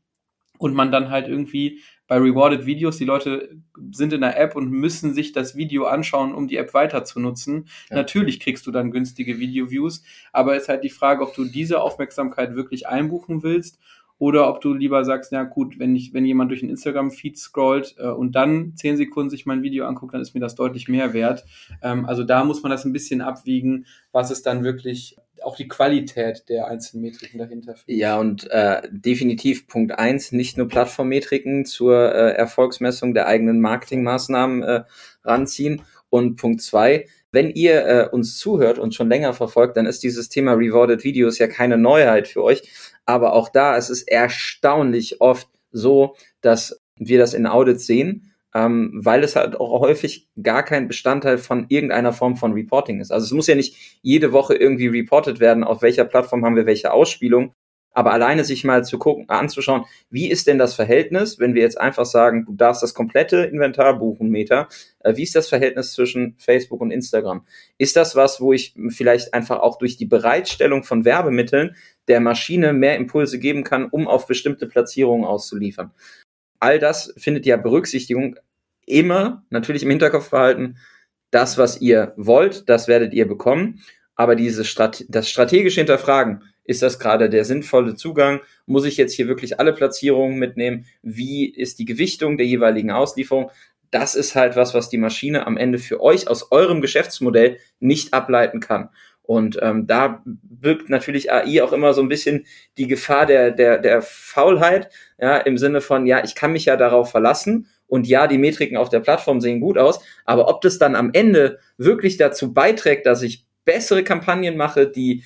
und 0.58 0.74
man 0.74 0.92
dann 0.92 1.10
halt 1.10 1.28
irgendwie 1.28 1.82
bei 2.08 2.18
Rewarded 2.18 2.66
Videos, 2.66 2.98
die 2.98 3.06
Leute 3.06 3.58
sind 3.92 4.14
in 4.14 4.22
der 4.22 4.40
App 4.40 4.56
und 4.56 4.70
müssen 4.70 5.14
sich 5.14 5.32
das 5.32 5.56
Video 5.56 5.86
anschauen, 5.86 6.36
um 6.36 6.48
die 6.48 6.58
App 6.58 6.74
weiter 6.74 7.04
zu 7.04 7.20
nutzen. 7.20 7.68
Ja. 7.90 7.96
Natürlich 7.96 8.40
kriegst 8.40 8.68
du 8.68 8.72
dann 8.72 8.92
günstige 8.92 9.40
Video-Views, 9.40 10.04
aber 10.32 10.56
es 10.56 10.64
ist 10.64 10.70
halt 10.70 10.84
die 10.84 10.90
Frage, 10.90 11.24
ob 11.24 11.34
du 11.34 11.46
diese 11.46 11.82
Aufmerksamkeit 11.82 12.56
wirklich 12.56 12.88
einbuchen 12.88 13.42
willst 13.42 13.80
oder 14.18 14.48
ob 14.50 14.62
du 14.62 14.74
lieber 14.74 15.04
sagst, 15.04 15.32
ja 15.32 15.44
gut, 15.44 15.78
wenn 15.78 15.96
ich, 15.96 16.14
wenn 16.14 16.26
jemand 16.26 16.50
durch 16.50 16.62
den 16.62 16.70
Instagram-Feed 16.70 17.38
scrollt 17.38 17.96
äh, 17.98 18.08
und 18.08 18.34
dann 18.34 18.74
zehn 18.76 18.98
Sekunden 18.98 19.30
sich 19.30 19.46
mein 19.46 19.62
Video 19.62 19.86
anguckt, 19.86 20.14
dann 20.14 20.22
ist 20.22 20.34
mir 20.34 20.40
das 20.40 20.56
deutlich 20.56 20.88
mehr 20.88 21.14
wert. 21.14 21.46
Ähm, 21.82 22.06
also 22.06 22.24
da 22.24 22.44
muss 22.44 22.64
man 22.64 22.72
das 22.72 22.86
ein 22.86 22.94
bisschen 22.94 23.22
abwiegen, 23.22 23.86
was 24.12 24.32
ist 24.32 24.46
dann 24.46 24.64
wirklich 24.64 25.18
auch 25.44 25.56
die 25.56 25.68
Qualität 25.68 26.50
der 26.50 26.68
einzelnen 26.68 27.04
Metriken 27.04 27.38
dahinter. 27.40 27.76
Ja, 27.88 28.18
und 28.18 28.50
äh, 28.52 28.82
definitiv 28.90 29.68
Punkt 29.68 29.98
eins, 29.98 30.32
nicht 30.32 30.58
nur 30.58 30.68
Plattformmetriken 30.68 31.66
zur 31.66 32.14
äh, 32.14 32.32
Erfolgsmessung 32.32 33.14
der 33.14 33.28
eigenen 33.28 33.60
Marketingmaßnahmen 33.62 34.64
äh, 34.64 34.84
ranziehen. 35.24 35.82
Und 36.10 36.38
Punkt 36.38 36.62
zwei, 36.62 37.08
wenn 37.32 37.50
ihr 37.50 37.86
äh, 37.86 38.10
uns 38.10 38.38
zuhört 38.38 38.80
und 38.80 38.96
schon 38.96 39.10
länger 39.10 39.34
verfolgt, 39.34 39.76
dann 39.76 39.86
ist 39.86 40.04
dieses 40.04 40.30
Thema 40.30 40.54
Rewarded 40.54 41.04
Videos 41.04 41.38
ja 41.38 41.48
keine 41.48 41.78
Neuheit 41.78 42.30
für 42.30 42.42
euch. 42.42 42.64
Aber 43.06 43.34
auch 43.34 43.50
da 43.50 43.76
ist 43.76 43.90
es 43.90 44.04
erstaunlich 44.04 45.22
oft 45.22 45.48
so, 45.72 46.16
dass 46.42 46.82
wir 46.98 47.20
das 47.20 47.34
in 47.34 47.46
Audits 47.46 47.86
sehen, 47.86 48.34
ähm, 48.54 48.92
weil 48.96 49.24
es 49.24 49.36
halt 49.36 49.60
auch 49.60 49.82
häufig 49.82 50.30
gar 50.42 50.64
kein 50.64 50.88
Bestandteil 50.88 51.38
von 51.38 51.66
irgendeiner 51.68 52.14
Form 52.14 52.38
von 52.38 52.54
Reporting 52.54 53.02
ist. 53.02 53.12
Also 53.12 53.26
es 53.26 53.32
muss 53.32 53.48
ja 53.48 53.56
nicht 53.56 54.00
jede 54.02 54.32
Woche 54.32 54.56
irgendwie 54.56 54.88
reported 54.88 55.40
werden, 55.40 55.64
auf 55.64 55.82
welcher 55.82 56.06
Plattform 56.06 56.46
haben 56.46 56.56
wir 56.56 56.66
welche 56.66 56.94
Ausspielung, 56.94 57.54
aber 57.96 58.12
alleine 58.12 58.44
sich 58.44 58.64
mal 58.66 58.84
zu 58.84 59.00
gucken, 59.00 59.30
anzuschauen, 59.30 59.86
wie 60.10 60.30
ist 60.30 60.48
denn 60.48 60.60
das 60.60 60.76
Verhältnis, 60.76 61.40
wenn 61.40 61.56
wir 61.56 61.62
jetzt 61.62 61.80
einfach 61.80 62.06
sagen, 62.06 62.46
du 62.46 62.54
darfst 62.54 62.84
das 62.84 62.94
komplette 62.94 63.38
Inventar 63.46 63.98
buchen, 63.98 64.30
Meter, 64.30 64.68
äh, 65.00 65.16
wie 65.16 65.24
ist 65.24 65.34
das 65.34 65.48
Verhältnis 65.48 65.94
zwischen 65.94 66.36
Facebook 66.38 66.82
und 66.82 66.92
Instagram? 66.92 67.48
Ist 67.78 67.96
das 67.96 68.16
was, 68.16 68.42
wo 68.42 68.52
ich 68.52 68.76
vielleicht 68.90 69.34
einfach 69.34 69.60
auch 69.60 69.78
durch 69.78 69.96
die 69.96 70.06
Bereitstellung 70.06 70.84
von 70.84 71.06
Werbemitteln 71.06 71.76
der 72.10 72.20
Maschine 72.20 72.74
mehr 72.74 72.98
Impulse 72.98 73.40
geben 73.40 73.64
kann, 73.64 73.86
um 73.86 74.08
auf 74.08 74.28
bestimmte 74.28 74.68
Platzierungen 74.68 75.26
auszuliefern? 75.26 75.92
All 76.60 76.80
das 76.80 77.14
findet 77.18 77.46
ja 77.46 77.56
Berücksichtigung 77.56 78.36
immer 78.86 79.46
natürlich 79.50 79.84
im 79.84 79.90
Hinterkopf 79.90 80.32
behalten. 80.32 80.78
Das, 81.32 81.58
was 81.58 81.80
ihr 81.80 82.14
wollt, 82.18 82.68
das 82.68 82.90
werdet 82.90 83.14
ihr 83.14 83.28
bekommen. 83.28 83.82
Aber 84.16 84.36
diese 84.36 84.66
Strate 84.66 85.06
das 85.10 85.30
strategische 85.30 85.80
Hinterfragen, 85.80 86.44
ist 86.66 86.82
das 86.82 87.00
gerade 87.00 87.30
der 87.30 87.46
sinnvolle 87.46 87.96
Zugang? 87.96 88.42
Muss 88.66 88.86
ich 88.86 88.98
jetzt 88.98 89.14
hier 89.14 89.28
wirklich 89.28 89.60
alle 89.60 89.74
Platzierungen 89.74 90.38
mitnehmen? 90.38 90.86
Wie 91.02 91.48
ist 91.48 91.80
die 91.80 91.86
Gewichtung 91.86 92.38
der 92.38 92.48
jeweiligen 92.48 92.92
Auslieferung? 92.92 93.52
Das 93.92 94.16
ist 94.16 94.36
halt 94.36 94.56
was, 94.56 94.74
was 94.74 94.90
die 94.90 94.98
Maschine 94.98 95.48
am 95.48 95.58
Ende 95.58 95.78
für 95.78 96.02
euch 96.02 96.28
aus 96.28 96.52
eurem 96.52 96.82
Geschäftsmodell 96.82 97.60
nicht 97.80 98.14
ableiten 98.14 98.60
kann. 98.60 98.90
Und 99.22 99.58
ähm, 99.62 99.88
da 99.88 100.22
birgt 100.26 100.90
natürlich 100.90 101.32
AI 101.32 101.64
auch 101.64 101.74
immer 101.74 101.94
so 101.94 102.02
ein 102.02 102.10
bisschen 102.10 102.46
die 102.78 102.88
Gefahr 102.88 103.26
der, 103.26 103.52
der, 103.52 103.80
der 103.80 104.02
Faulheit, 104.02 104.90
ja, 105.20 105.38
im 105.38 105.58
Sinne 105.58 105.82
von, 105.82 106.06
ja, 106.06 106.24
ich 106.24 106.36
kann 106.36 106.52
mich 106.52 106.66
ja 106.66 106.78
darauf 106.78 107.10
verlassen 107.10 107.68
und 107.88 108.08
ja, 108.08 108.28
die 108.28 108.38
Metriken 108.38 108.78
auf 108.78 108.90
der 108.90 109.00
Plattform 109.00 109.42
sehen 109.42 109.62
gut 109.62 109.78
aus, 109.78 110.00
aber 110.26 110.48
ob 110.48 110.62
das 110.62 110.78
dann 110.78 110.96
am 110.96 111.10
Ende 111.14 111.60
wirklich 111.78 112.18
dazu 112.18 112.54
beiträgt, 112.54 113.06
dass 113.08 113.24
ich 113.24 113.46
bessere 113.66 114.04
Kampagnen 114.04 114.58
mache, 114.58 114.88
die 114.88 115.24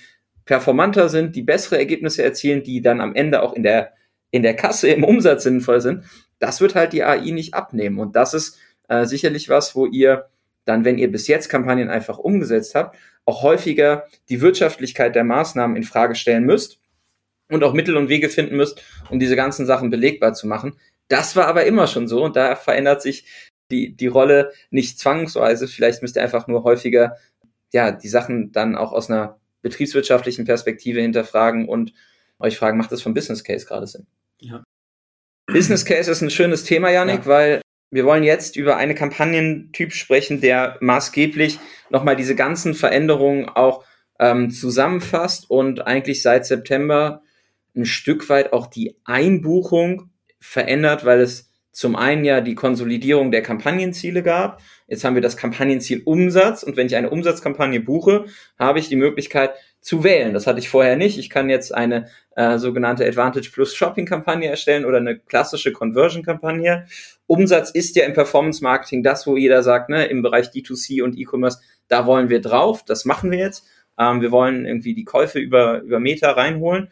performanter 0.49 1.09
sind, 1.09 1.35
die 1.35 1.43
bessere 1.43 1.77
Ergebnisse 1.77 2.23
erzielen, 2.23 2.63
die 2.63 2.81
dann 2.81 3.01
am 3.01 3.13
Ende 3.13 3.43
auch 3.43 3.53
in 3.53 3.61
der, 3.61 3.93
in 4.31 4.41
der 4.41 4.55
Kasse 4.55 4.89
im 4.89 5.03
Umsatz 5.03 5.43
sinnvoll 5.43 5.79
sind, 5.79 6.05
das 6.39 6.59
wird 6.59 6.73
halt 6.73 6.91
die 6.91 7.03
AI 7.03 7.29
nicht 7.29 7.53
abnehmen. 7.53 7.99
Und 7.99 8.15
das 8.15 8.33
ist 8.33 8.57
äh, 8.87 9.05
sicherlich 9.05 9.47
was, 9.49 9.75
wo 9.75 9.85
ihr 9.85 10.27
dann, 10.65 10.85
wenn 10.85 10.97
ihr 10.97 11.11
bis 11.11 11.27
jetzt 11.27 11.49
Kampagnen 11.49 11.91
einfach 11.91 12.17
umgesetzt 12.17 12.73
habt, 12.73 12.97
auch 13.25 13.43
häufiger 13.43 14.07
die 14.29 14.41
Wirtschaftlichkeit 14.41 15.13
der 15.13 15.23
Maßnahmen 15.23 15.77
in 15.77 15.83
Frage 15.83 16.15
stellen 16.15 16.45
müsst 16.45 16.79
und 17.51 17.63
auch 17.63 17.73
Mittel 17.73 17.95
und 17.95 18.09
Wege 18.09 18.29
finden 18.29 18.57
müsst, 18.57 18.83
um 19.11 19.19
diese 19.19 19.35
ganzen 19.35 19.67
Sachen 19.67 19.91
belegbar 19.91 20.33
zu 20.33 20.47
machen. 20.47 20.79
Das 21.09 21.35
war 21.35 21.45
aber 21.45 21.65
immer 21.65 21.85
schon 21.85 22.07
so 22.07 22.23
und 22.23 22.35
da 22.35 22.55
verändert 22.55 23.03
sich 23.03 23.51
die, 23.69 23.95
die 23.95 24.07
Rolle 24.07 24.51
nicht 24.71 24.97
zwangsweise. 24.97 25.67
Vielleicht 25.67 26.01
müsst 26.01 26.15
ihr 26.15 26.23
einfach 26.23 26.47
nur 26.47 26.63
häufiger 26.63 27.17
ja, 27.71 27.91
die 27.91 28.09
Sachen 28.09 28.51
dann 28.51 28.75
auch 28.75 28.93
aus 28.93 29.11
einer 29.11 29.39
betriebswirtschaftlichen 29.61 30.45
Perspektive 30.45 31.01
hinterfragen 31.01 31.67
und 31.67 31.93
euch 32.39 32.57
fragen, 32.57 32.77
macht 32.77 32.91
das 32.91 33.01
vom 33.01 33.13
Business 33.13 33.43
Case 33.43 33.65
gerade 33.65 33.87
Sinn? 33.87 34.07
Ja. 34.39 34.63
Business 35.47 35.85
Case 35.85 36.09
ist 36.09 36.21
ein 36.21 36.29
schönes 36.29 36.63
Thema, 36.63 36.89
Janik, 36.91 37.21
ja. 37.21 37.25
weil 37.25 37.61
wir 37.91 38.05
wollen 38.05 38.23
jetzt 38.23 38.55
über 38.55 38.77
einen 38.77 38.95
Kampagnentyp 38.95 39.93
sprechen, 39.93 40.41
der 40.41 40.77
maßgeblich 40.79 41.59
nochmal 41.89 42.15
diese 42.15 42.35
ganzen 42.35 42.75
Veränderungen 42.75 43.49
auch 43.49 43.83
ähm, 44.19 44.51
zusammenfasst 44.51 45.49
und 45.49 45.87
eigentlich 45.87 46.21
seit 46.21 46.45
September 46.45 47.23
ein 47.75 47.85
Stück 47.85 48.29
weit 48.29 48.53
auch 48.53 48.67
die 48.67 48.97
Einbuchung 49.05 50.11
verändert, 50.39 51.05
weil 51.05 51.21
es 51.21 51.48
zum 51.71 51.95
einen 51.95 52.25
ja 52.25 52.41
die 52.41 52.55
Konsolidierung 52.55 53.31
der 53.31 53.43
Kampagnenziele 53.43 54.23
gab 54.23 54.61
Jetzt 54.89 55.03
haben 55.03 55.13
wir 55.13 55.21
das 55.21 55.37
Kampagnenziel 55.37 56.01
Umsatz 56.03 56.63
und 56.63 56.75
wenn 56.75 56.87
ich 56.87 56.95
eine 56.95 57.11
Umsatzkampagne 57.11 57.79
buche, 57.79 58.25
habe 58.57 58.79
ich 58.79 58.89
die 58.89 58.95
Möglichkeit, 58.95 59.51
zu 59.81 60.03
wählen. 60.03 60.33
Das 60.33 60.45
hatte 60.45 60.59
ich 60.59 60.67
vorher 60.67 60.97
nicht. 60.97 61.17
Ich 61.17 61.29
kann 61.29 61.49
jetzt 61.49 61.73
eine 61.73 62.09
äh, 62.35 62.57
sogenannte 62.57 63.05
Advantage 63.05 63.49
Plus 63.49 63.73
Shopping 63.73 64.05
Kampagne 64.05 64.49
erstellen 64.49 64.83
oder 64.83 64.97
eine 64.97 65.17
klassische 65.17 65.71
Conversion 65.71 66.21
Kampagne. 66.21 66.85
Umsatz 67.27 67.69
ist 67.71 67.95
ja 67.95 68.03
im 68.05 68.13
Performance 68.13 68.61
Marketing 68.61 69.03
das, 69.03 69.25
wo 69.25 69.37
jeder 69.37 69.63
sagt, 69.63 69.89
ne, 69.89 70.05
im 70.07 70.21
Bereich 70.21 70.47
D2C 70.47 71.01
und 71.01 71.17
E-Commerce, 71.17 71.59
da 71.87 72.05
wollen 72.05 72.27
wir 72.27 72.41
drauf. 72.41 72.83
Das 72.83 73.05
machen 73.05 73.31
wir 73.31 73.39
jetzt. 73.39 73.65
Ähm, 73.97 74.19
wir 74.21 74.31
wollen 74.31 74.65
irgendwie 74.65 74.95
die 74.95 75.05
Käufe 75.05 75.39
über, 75.39 75.79
über 75.79 76.01
Meta 76.01 76.31
reinholen. 76.31 76.89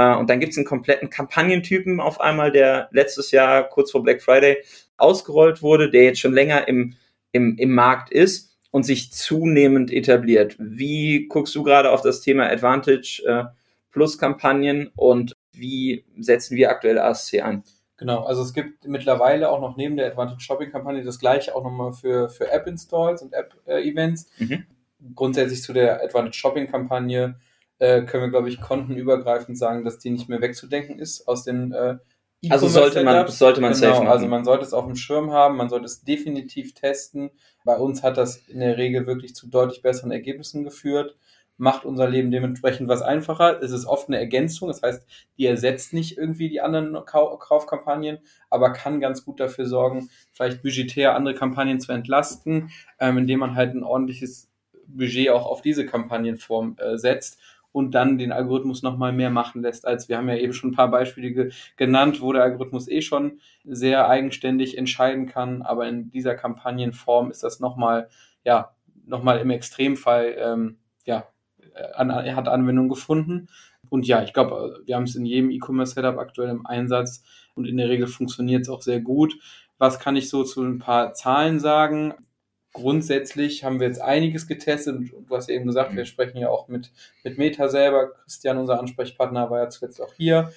Äh, 0.00 0.16
und 0.16 0.30
dann 0.30 0.40
gibt 0.40 0.52
es 0.52 0.58
einen 0.58 0.66
kompletten 0.66 1.10
Kampagnentypen 1.10 2.00
auf 2.00 2.20
einmal, 2.20 2.50
der 2.50 2.88
letztes 2.90 3.32
Jahr 3.32 3.64
kurz 3.68 3.90
vor 3.90 4.02
Black 4.02 4.22
Friday 4.22 4.64
ausgerollt 4.96 5.60
wurde, 5.60 5.90
der 5.90 6.04
jetzt 6.04 6.20
schon 6.20 6.32
länger 6.32 6.66
im, 6.68 6.94
im, 7.32 7.58
im 7.58 7.74
Markt 7.74 8.10
ist 8.10 8.56
und 8.70 8.84
sich 8.84 9.12
zunehmend 9.12 9.92
etabliert. 9.92 10.56
Wie 10.58 11.26
guckst 11.28 11.54
du 11.54 11.62
gerade 11.62 11.90
auf 11.90 12.00
das 12.00 12.22
Thema 12.22 12.48
Advantage 12.48 13.22
äh, 13.26 13.44
Plus 13.90 14.16
Kampagnen 14.16 14.90
und 14.96 15.34
wie 15.52 16.04
setzen 16.18 16.56
wir 16.56 16.70
aktuell 16.70 16.98
ASC 16.98 17.42
ein? 17.42 17.62
Genau, 17.98 18.24
also 18.24 18.42
es 18.42 18.54
gibt 18.54 18.86
mittlerweile 18.86 19.50
auch 19.50 19.60
noch 19.60 19.76
neben 19.76 19.98
der 19.98 20.06
Advantage 20.06 20.40
Shopping 20.40 20.70
Kampagne 20.70 21.02
das 21.02 21.18
gleiche 21.18 21.54
auch 21.54 21.62
nochmal 21.62 21.92
für, 21.92 22.30
für 22.30 22.50
App 22.50 22.66
Installs 22.66 23.20
und 23.20 23.34
App 23.34 23.54
äh, 23.66 23.86
Events. 23.86 24.30
Mhm. 24.38 24.64
Grundsätzlich 25.14 25.62
zu 25.62 25.74
der 25.74 26.02
Advantage 26.02 26.38
Shopping 26.38 26.68
Kampagne 26.68 27.34
äh, 27.80 28.02
können 28.02 28.24
wir, 28.24 28.30
glaube 28.30 28.48
ich, 28.48 28.60
kontenübergreifend 28.60 29.58
sagen, 29.58 29.84
dass 29.84 29.98
die 29.98 30.10
nicht 30.10 30.28
mehr 30.28 30.40
wegzudenken 30.40 30.98
ist 30.98 31.26
aus 31.26 31.44
den 31.44 31.72
äh, 31.72 31.96
also 32.48 32.68
sollte 32.68 33.04
man, 33.04 33.28
sollte 33.28 33.60
man 33.60 33.74
genau, 33.74 34.02
Also 34.04 34.26
man 34.26 34.44
sollte 34.44 34.64
es 34.64 34.72
auf 34.72 34.86
dem 34.86 34.96
Schirm 34.96 35.30
haben, 35.30 35.58
man 35.58 35.68
sollte 35.68 35.84
es 35.84 36.04
definitiv 36.04 36.72
testen. 36.72 37.30
Bei 37.64 37.76
uns 37.76 38.02
hat 38.02 38.16
das 38.16 38.36
in 38.48 38.60
der 38.60 38.78
Regel 38.78 39.06
wirklich 39.06 39.34
zu 39.34 39.48
deutlich 39.48 39.82
besseren 39.82 40.10
Ergebnissen 40.10 40.64
geführt, 40.64 41.16
macht 41.58 41.84
unser 41.84 42.08
Leben 42.08 42.30
dementsprechend 42.30 42.88
was 42.88 43.02
einfacher. 43.02 43.62
Es 43.62 43.72
ist 43.72 43.84
oft 43.84 44.08
eine 44.08 44.18
Ergänzung, 44.18 44.68
das 44.68 44.80
heißt, 44.80 45.06
die 45.36 45.44
ersetzt 45.44 45.92
nicht 45.92 46.16
irgendwie 46.16 46.48
die 46.48 46.62
anderen 46.62 47.04
Kau 47.04 47.36
Kaufkampagnen, 47.36 48.20
aber 48.48 48.72
kann 48.72 49.00
ganz 49.00 49.22
gut 49.26 49.38
dafür 49.38 49.66
sorgen, 49.66 50.08
vielleicht 50.32 50.62
budgetär 50.62 51.14
andere 51.14 51.34
Kampagnen 51.34 51.78
zu 51.78 51.92
entlasten, 51.92 52.70
ähm, 52.98 53.18
indem 53.18 53.40
man 53.40 53.54
halt 53.54 53.74
ein 53.74 53.84
ordentliches 53.84 54.50
Budget 54.86 55.28
auch 55.28 55.44
auf 55.44 55.60
diese 55.60 55.84
Kampagnenform 55.84 56.76
äh, 56.78 56.96
setzt 56.96 57.38
und 57.72 57.94
dann 57.94 58.18
den 58.18 58.32
Algorithmus 58.32 58.82
nochmal 58.82 59.12
mehr 59.12 59.30
machen 59.30 59.62
lässt, 59.62 59.86
als 59.86 60.08
wir 60.08 60.16
haben 60.16 60.28
ja 60.28 60.36
eben 60.36 60.52
schon 60.52 60.70
ein 60.70 60.76
paar 60.76 60.90
Beispiele 60.90 61.32
ge 61.32 61.50
genannt, 61.76 62.20
wo 62.20 62.32
der 62.32 62.42
Algorithmus 62.42 62.88
eh 62.88 63.02
schon 63.02 63.40
sehr 63.64 64.08
eigenständig 64.08 64.76
entscheiden 64.76 65.26
kann, 65.26 65.62
aber 65.62 65.88
in 65.88 66.10
dieser 66.10 66.34
Kampagnenform 66.34 67.30
ist 67.30 67.42
das 67.42 67.60
nochmal, 67.60 68.08
ja, 68.44 68.74
nochmal 69.06 69.38
im 69.38 69.50
Extremfall, 69.50 70.34
ähm, 70.38 70.78
ja, 71.04 71.26
an, 71.94 72.12
hat 72.12 72.48
Anwendung 72.48 72.88
gefunden. 72.88 73.48
Und 73.88 74.06
ja, 74.06 74.22
ich 74.22 74.32
glaube, 74.32 74.82
wir 74.84 74.96
haben 74.96 75.04
es 75.04 75.16
in 75.16 75.26
jedem 75.26 75.50
E-Commerce-Setup 75.50 76.18
aktuell 76.18 76.50
im 76.50 76.66
Einsatz 76.66 77.22
und 77.54 77.66
in 77.66 77.76
der 77.76 77.88
Regel 77.88 78.06
funktioniert 78.06 78.62
es 78.62 78.68
auch 78.68 78.82
sehr 78.82 79.00
gut. 79.00 79.34
Was 79.78 79.98
kann 79.98 80.16
ich 80.16 80.28
so 80.28 80.44
zu 80.44 80.62
ein 80.62 80.78
paar 80.78 81.14
Zahlen 81.14 81.58
sagen? 81.58 82.14
Grundsätzlich 82.72 83.64
haben 83.64 83.80
wir 83.80 83.86
jetzt 83.86 84.00
einiges 84.00 84.46
getestet 84.46 84.96
und 84.96 85.28
du 85.28 85.36
hast 85.36 85.48
eben 85.48 85.66
gesagt, 85.66 85.94
wir 85.94 86.04
sprechen 86.04 86.38
ja 86.38 86.48
auch 86.48 86.68
mit, 86.68 86.92
mit 87.24 87.38
Meta 87.38 87.68
selber. 87.68 88.12
Christian, 88.22 88.58
unser 88.58 88.78
Ansprechpartner, 88.78 89.50
war 89.50 89.60
ja 89.60 89.68
zuletzt 89.68 90.00
auch 90.00 90.14
hier. 90.14 90.52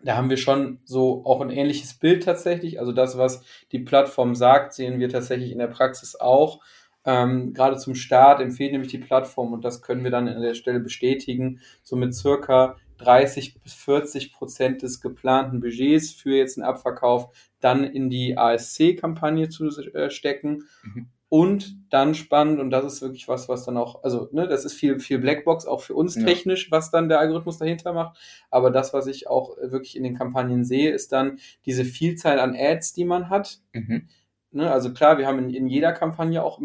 Da 0.00 0.16
haben 0.16 0.30
wir 0.30 0.36
schon 0.36 0.78
so 0.84 1.24
auch 1.24 1.40
ein 1.40 1.50
ähnliches 1.50 1.94
Bild 1.94 2.24
tatsächlich. 2.24 2.78
Also 2.78 2.92
das, 2.92 3.18
was 3.18 3.42
die 3.72 3.78
Plattform 3.78 4.34
sagt, 4.34 4.74
sehen 4.74 5.00
wir 5.00 5.08
tatsächlich 5.08 5.50
in 5.50 5.58
der 5.58 5.66
Praxis 5.66 6.14
auch. 6.16 6.60
Ähm, 7.04 7.54
gerade 7.54 7.78
zum 7.78 7.94
Start 7.94 8.40
empfehlen 8.40 8.72
nämlich 8.72 8.90
die 8.90 8.98
Plattform 8.98 9.52
und 9.52 9.64
das 9.64 9.80
können 9.80 10.02
wir 10.02 10.10
dann 10.10 10.28
an 10.28 10.42
der 10.42 10.54
Stelle 10.54 10.80
bestätigen, 10.80 11.60
so 11.84 11.94
mit 11.94 12.14
circa 12.14 12.76
30 12.98 13.60
bis 13.62 13.74
40 13.74 14.32
Prozent 14.32 14.82
des 14.82 15.00
geplanten 15.00 15.60
Budgets 15.60 16.10
für 16.10 16.36
jetzt 16.36 16.58
einen 16.58 16.66
Abverkauf 16.66 17.28
dann 17.60 17.84
in 17.84 18.10
die 18.10 18.36
ASC-Kampagne 18.36 19.48
zu 19.48 19.68
äh, 19.68 20.10
stecken. 20.10 20.64
Mhm. 20.82 21.08
Und 21.28 21.76
dann 21.90 22.14
spannend, 22.14 22.60
und 22.60 22.70
das 22.70 22.84
ist 22.84 23.02
wirklich 23.02 23.26
was, 23.26 23.48
was 23.48 23.64
dann 23.64 23.76
auch, 23.76 24.04
also, 24.04 24.28
ne, 24.30 24.46
das 24.46 24.64
ist 24.64 24.74
viel, 24.74 25.00
viel 25.00 25.18
Blackbox, 25.18 25.66
auch 25.66 25.82
für 25.82 25.94
uns 25.94 26.14
ja. 26.14 26.24
technisch, 26.24 26.70
was 26.70 26.92
dann 26.92 27.08
der 27.08 27.18
Algorithmus 27.18 27.58
dahinter 27.58 27.92
macht. 27.92 28.16
Aber 28.50 28.70
das, 28.70 28.94
was 28.94 29.08
ich 29.08 29.28
auch 29.28 29.56
wirklich 29.56 29.96
in 29.96 30.04
den 30.04 30.16
Kampagnen 30.16 30.64
sehe, 30.64 30.92
ist 30.92 31.10
dann 31.10 31.38
diese 31.64 31.84
Vielzahl 31.84 32.38
an 32.38 32.54
Ads, 32.56 32.92
die 32.92 33.04
man 33.04 33.28
hat. 33.28 33.60
Mhm. 33.72 34.08
Ne, 34.52 34.70
also 34.70 34.92
klar, 34.92 35.18
wir 35.18 35.26
haben 35.26 35.38
in, 35.40 35.50
in, 35.50 35.66
jeder 35.66 35.92
Kampagne 35.92 36.42
auch 36.42 36.60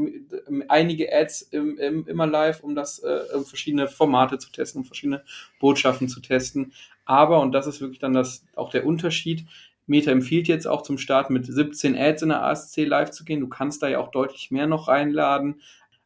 einige 0.68 1.12
Ads 1.12 1.42
im, 1.42 1.78
im, 1.78 2.08
immer 2.08 2.28
live, 2.28 2.64
um 2.64 2.76
das, 2.76 3.00
äh, 3.00 3.36
um 3.36 3.44
verschiedene 3.44 3.88
Formate 3.88 4.38
zu 4.38 4.52
testen, 4.52 4.82
um 4.82 4.86
verschiedene 4.86 5.24
Botschaften 5.60 6.08
zu 6.08 6.22
testen. 6.22 6.74
Aber, 7.04 7.42
und 7.42 7.52
das 7.52 7.66
ist 7.66 7.82
wirklich 7.82 8.00
dann 8.00 8.14
das, 8.14 8.46
auch 8.56 8.70
der 8.70 8.86
Unterschied, 8.86 9.46
Meta 9.88 10.12
empfiehlt 10.12 10.48
jetzt 10.48 10.68
auch 10.68 10.84
zum 10.84 10.98
Start 10.98 11.30
mit 11.30 11.46
17 11.46 11.98
Ads 11.98 12.24
in 12.24 12.30
der 12.30 12.44
ASC 12.44 12.78
live 12.86 13.12
zu 13.12 13.26
gehen. 13.26 13.40
Du 13.40 13.48
kannst 13.48 13.82
da 13.84 13.88
ja 13.88 14.00
auch 14.00 14.12
deutlich 14.12 14.52
mehr 14.52 14.68
noch 14.68 14.88
reinladen. 14.88 15.62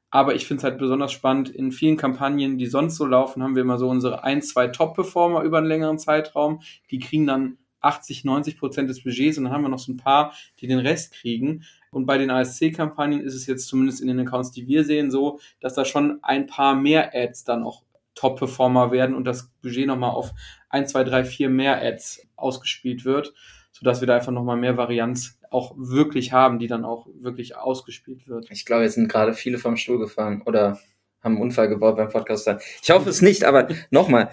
Aber 0.10 0.34
ich 0.34 0.48
finde 0.48 0.60
es 0.60 0.64
halt 0.64 0.78
besonders 0.78 1.12
spannend. 1.12 1.50
In 1.50 1.72
vielen 1.72 1.98
Kampagnen, 1.98 2.58
die 2.58 2.68
sonst 2.68 2.96
so 2.96 3.06
laufen, 3.06 3.44
haben 3.44 3.56
wir 3.56 3.64
immer 3.64 3.78
so 3.78 3.90
unsere 3.90 4.24
ein, 4.24 4.42
zwei 4.42 4.68
Top-Performer 4.68 5.42
über 5.44 5.58
einen 5.58 5.68
längeren 5.68 6.00
Zeitraum. 6.00 6.62
Die 6.90 7.00
kriegen 7.00 7.28
dann 7.28 7.58
80, 7.82 8.24
90 8.24 8.58
Prozent 8.58 8.90
des 8.90 9.04
Budgets 9.04 9.38
und 9.38 9.44
dann 9.44 9.54
haben 9.54 9.64
wir 9.64 9.70
noch 9.70 9.80
so 9.80 9.92
ein 9.92 9.98
paar, 9.98 10.34
die 10.60 10.68
den 10.68 10.80
Rest 10.80 11.14
kriegen. 11.14 11.64
Und 11.92 12.06
bei 12.06 12.18
den 12.18 12.32
ASC-Kampagnen 12.32 13.22
ist 13.22 13.36
es 13.36 13.46
jetzt 13.46 13.68
zumindest 13.68 14.02
in 14.02 14.08
den 14.08 14.20
Accounts, 14.20 14.52
die 14.52 14.68
wir 14.68 14.84
sehen, 14.84 15.12
so, 15.12 15.40
dass 15.60 15.76
da 15.76 15.86
schon 15.86 16.20
ein 16.24 16.48
paar 16.48 16.76
mehr 16.76 17.12
Ads 17.14 17.44
dann 17.44 17.64
auch 17.64 17.84
Top-Performer 18.16 18.92
werden 18.92 19.14
und 19.14 19.26
das 19.26 19.52
Budget 19.62 19.88
nochmal 19.88 20.12
auf 20.12 20.32
1, 20.70 20.92
2, 20.92 21.04
3, 21.04 21.26
4 21.26 21.50
mehr 21.50 21.82
Ads 21.82 22.26
ausgespielt 22.38 23.04
wird 23.04 23.34
sodass 23.78 24.00
wir 24.00 24.08
da 24.08 24.16
einfach 24.16 24.32
nochmal 24.32 24.56
mehr 24.56 24.78
Varianz 24.78 25.38
auch 25.52 25.76
wirklich 25.78 26.32
haben, 26.32 26.60
die 26.60 26.68
dann 26.68 26.86
auch 26.86 27.08
wirklich 27.20 27.58
ausgespielt 27.58 28.28
wird. 28.28 28.50
Ich 28.50 28.66
glaube, 28.66 28.84
jetzt 28.84 28.96
sind 28.96 29.10
gerade 29.10 29.34
viele 29.34 29.58
vom 29.58 29.76
Stuhl 29.76 30.00
gefahren 30.00 30.42
oder 30.46 30.80
haben 31.22 31.34
einen 31.34 31.42
Unfall 31.42 31.68
gebaut 31.68 31.98
beim 31.98 32.10
Podcast. 32.10 32.50
Ich 32.82 32.90
hoffe 32.90 33.10
es 33.10 33.22
nicht, 33.22 33.44
aber 33.44 33.68
nochmal, 33.90 34.30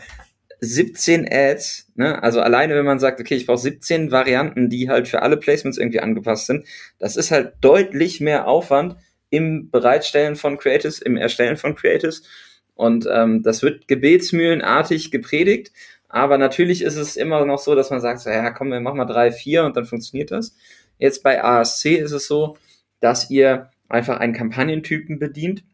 17 0.60 1.26
Ads, 1.28 1.90
ne? 1.96 2.22
also 2.22 2.40
alleine 2.40 2.76
wenn 2.76 2.84
man 2.84 3.00
sagt, 3.00 3.18
okay, 3.18 3.34
ich 3.34 3.46
brauche 3.46 3.58
17 3.58 4.12
Varianten, 4.12 4.70
die 4.70 4.88
halt 4.88 5.08
für 5.08 5.22
alle 5.22 5.36
Placements 5.36 5.76
irgendwie 5.76 5.98
angepasst 5.98 6.46
sind, 6.46 6.66
das 7.00 7.16
ist 7.16 7.32
halt 7.32 7.54
deutlich 7.60 8.20
mehr 8.20 8.46
Aufwand 8.46 8.94
im 9.28 9.70
Bereitstellen 9.70 10.36
von 10.36 10.58
Creatives, 10.58 11.00
im 11.00 11.16
Erstellen 11.16 11.56
von 11.56 11.74
Creatives. 11.74 12.22
Und 12.74 13.08
ähm, 13.10 13.42
das 13.42 13.62
wird 13.62 13.88
gebetsmühlenartig 13.88 15.10
gepredigt. 15.10 15.72
Aber 16.12 16.36
natürlich 16.36 16.82
ist 16.82 16.96
es 16.96 17.16
immer 17.16 17.44
noch 17.46 17.58
so, 17.58 17.74
dass 17.74 17.90
man 17.90 18.02
sagt, 18.02 18.20
so, 18.20 18.28
ja, 18.28 18.50
komm, 18.50 18.68
wir 18.68 18.80
machen 18.80 18.98
mal 18.98 19.06
drei, 19.06 19.32
vier 19.32 19.64
und 19.64 19.76
dann 19.76 19.86
funktioniert 19.86 20.30
das. 20.30 20.54
Jetzt 20.98 21.22
bei 21.22 21.42
ASC 21.42 21.86
ist 21.86 22.12
es 22.12 22.26
so, 22.26 22.58
dass 23.00 23.30
ihr 23.30 23.70
einfach 23.88 24.20
einen 24.20 24.34
Kampagnentypen 24.34 25.18
bedient, 25.18 25.64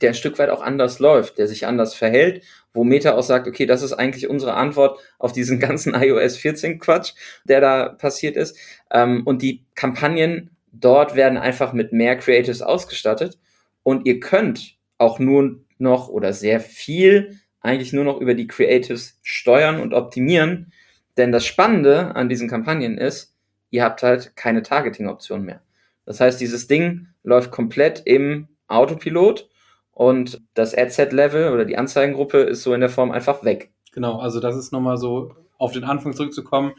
der 0.00 0.10
ein 0.10 0.14
Stück 0.14 0.38
weit 0.38 0.50
auch 0.50 0.62
anders 0.62 1.00
läuft, 1.00 1.38
der 1.38 1.48
sich 1.48 1.66
anders 1.66 1.92
verhält, 1.92 2.44
wo 2.72 2.84
Meta 2.84 3.14
auch 3.14 3.22
sagt, 3.22 3.48
okay, 3.48 3.66
das 3.66 3.82
ist 3.82 3.92
eigentlich 3.92 4.28
unsere 4.28 4.54
Antwort 4.54 5.00
auf 5.18 5.32
diesen 5.32 5.58
ganzen 5.58 5.92
iOS 6.00 6.36
14 6.36 6.78
Quatsch, 6.78 7.14
der 7.42 7.60
da 7.60 7.88
passiert 7.88 8.36
ist. 8.36 8.56
Ähm, 8.92 9.22
und 9.26 9.42
die 9.42 9.64
Kampagnen 9.74 10.50
dort 10.70 11.16
werden 11.16 11.36
einfach 11.36 11.72
mit 11.72 11.92
mehr 11.92 12.16
Creatives 12.16 12.62
ausgestattet 12.62 13.38
und 13.82 14.06
ihr 14.06 14.20
könnt 14.20 14.76
auch 14.98 15.18
nur 15.18 15.64
noch 15.78 16.08
oder 16.08 16.32
sehr 16.32 16.60
viel 16.60 17.40
eigentlich 17.64 17.92
nur 17.92 18.04
noch 18.04 18.20
über 18.20 18.34
die 18.34 18.46
Creatives 18.46 19.18
steuern 19.22 19.80
und 19.80 19.94
optimieren. 19.94 20.72
Denn 21.16 21.32
das 21.32 21.46
Spannende 21.46 22.14
an 22.14 22.28
diesen 22.28 22.48
Kampagnen 22.48 22.98
ist, 22.98 23.34
ihr 23.70 23.82
habt 23.82 24.02
halt 24.02 24.36
keine 24.36 24.62
Targeting-Option 24.62 25.42
mehr. 25.42 25.62
Das 26.04 26.20
heißt, 26.20 26.40
dieses 26.40 26.66
Ding 26.66 27.08
läuft 27.22 27.50
komplett 27.50 28.02
im 28.04 28.48
Autopilot 28.68 29.48
und 29.92 30.42
das 30.54 30.74
Ad-Set-Level 30.74 31.52
oder 31.52 31.64
die 31.64 31.78
Anzeigengruppe 31.78 32.38
ist 32.38 32.62
so 32.62 32.74
in 32.74 32.80
der 32.80 32.90
Form 32.90 33.10
einfach 33.10 33.44
weg. 33.44 33.72
Genau, 33.92 34.18
also 34.18 34.40
das 34.40 34.56
ist 34.56 34.72
nochmal 34.72 34.98
so 34.98 35.34
auf 35.56 35.72
den 35.72 35.84
Anfang 35.84 36.12
zurückzukommen 36.14 36.74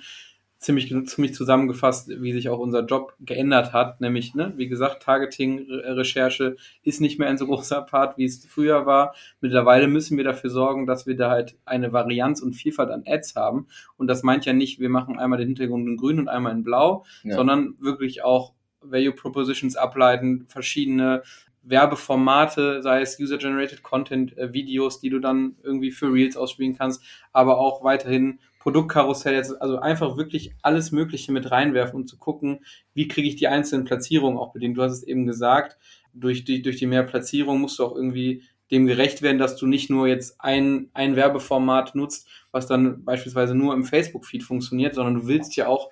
ziemlich, 0.65 0.93
ziemlich 1.06 1.34
zusammengefasst, 1.34 2.10
wie 2.10 2.34
sich 2.34 2.49
auch 2.49 2.58
unser 2.58 2.84
Job 2.84 3.13
geändert 3.19 3.71
hat. 3.71 4.01
Nämlich, 4.01 4.34
ne, 4.34 4.54
wie 4.58 4.67
gesagt, 4.67 5.04
Targeting-Recherche 5.04 6.58
ist 6.82 7.01
nicht 7.01 7.19
mehr 7.19 7.30
ein 7.30 7.38
so 7.38 7.45
großer 7.45 7.84
Part, 7.84 8.17
wie 8.17 8.25
es 8.25 8.45
früher 8.45 8.86
war. 8.86 9.13
Mittlerweile 9.41 9.88
müssen 9.88 10.17
wir 10.17 10.23
dafür 10.23 10.49
sorgen, 10.49 10.88
dass 10.88 11.06
wir 11.06 11.15
da 11.15 11.30
halt 11.30 11.56
eine 11.65 11.93
Varianz 11.93 12.41
und 12.41 12.54
Vielfalt 12.54 12.89
an 12.89 13.04
Ads 13.06 13.36
haben. 13.36 13.67
Und 13.95 14.08
das 14.08 14.23
meint 14.23 14.45
ja 14.45 14.54
nicht, 14.54 14.80
wir 14.80 14.89
machen 14.89 15.19
einmal 15.19 15.38
den 15.38 15.49
Hintergrund 15.49 15.88
in 15.88 15.97
grün 15.97 16.19
und 16.19 16.30
einmal 16.30 16.54
in 16.54 16.63
blau, 16.63 17.06
ja. 17.23 17.36
sondern 17.36 17.75
wirklich 17.80 18.23
auch 18.23 18.54
Value 18.82 19.13
Propositions 19.13 19.75
ableiten, 19.75 20.45
verschiedene 20.47 21.21
Werbeformate, 21.62 22.82
sei 22.82 23.01
es 23.01 23.19
User-Generated 23.19 23.84
Content, 23.84 24.38
äh, 24.38 24.54
Videos, 24.54 24.99
die 24.99 25.10
du 25.10 25.19
dann 25.19 25.56
irgendwie 25.63 25.91
für 25.91 26.12
Reels 26.12 26.38
ausspielen 26.38 26.75
kannst, 26.75 27.04
aber 27.34 27.58
auch 27.60 27.84
weiterhin 27.84 28.39
Produktkarussell, 28.65 29.43
also 29.60 29.78
einfach 29.78 30.17
wirklich 30.17 30.56
alles 30.63 30.91
Mögliche 30.91 31.32
mit 31.32 31.51
reinwerfen 31.51 31.97
und 31.97 32.08
zu 32.08 32.17
gucken, 32.17 32.65
wie 32.95 33.08
kriege 33.08 33.28
ich 33.28 33.36
die 33.36 33.47
einzelnen 33.47 33.86
Platzierungen 33.86 34.39
auch 34.39 34.54
bedient. 34.54 34.75
Du 34.75 34.82
hast 34.82 34.93
es 34.93 35.04
eben 35.04 35.28
gesagt, 35.28 35.78
durch 36.15 36.45
die, 36.45 36.63
durch 36.63 36.78
die 36.78 36.88
mehr 36.88 37.04
Platzierung 37.04 37.62
musst 37.62 37.78
du 37.78 37.86
auch 37.86 37.95
irgendwie 37.95 38.41
dem 38.71 38.88
gerecht 38.88 39.21
werden, 39.21 39.38
dass 39.38 39.56
du 39.56 39.67
nicht 39.67 39.91
nur 39.91 40.08
jetzt 40.08 40.38
ein, 40.41 40.89
ein 40.95 41.15
Werbeformat 41.15 41.93
nutzt, 41.93 42.28
was 42.51 42.65
dann 42.65 43.06
beispielsweise 43.06 43.54
nur 43.54 43.75
im 43.75 43.84
Facebook-Feed 43.84 44.41
funktioniert, 44.41 44.95
sondern 44.95 45.13
du 45.13 45.28
willst 45.28 45.56
ja 45.56 45.67
auch 45.67 45.91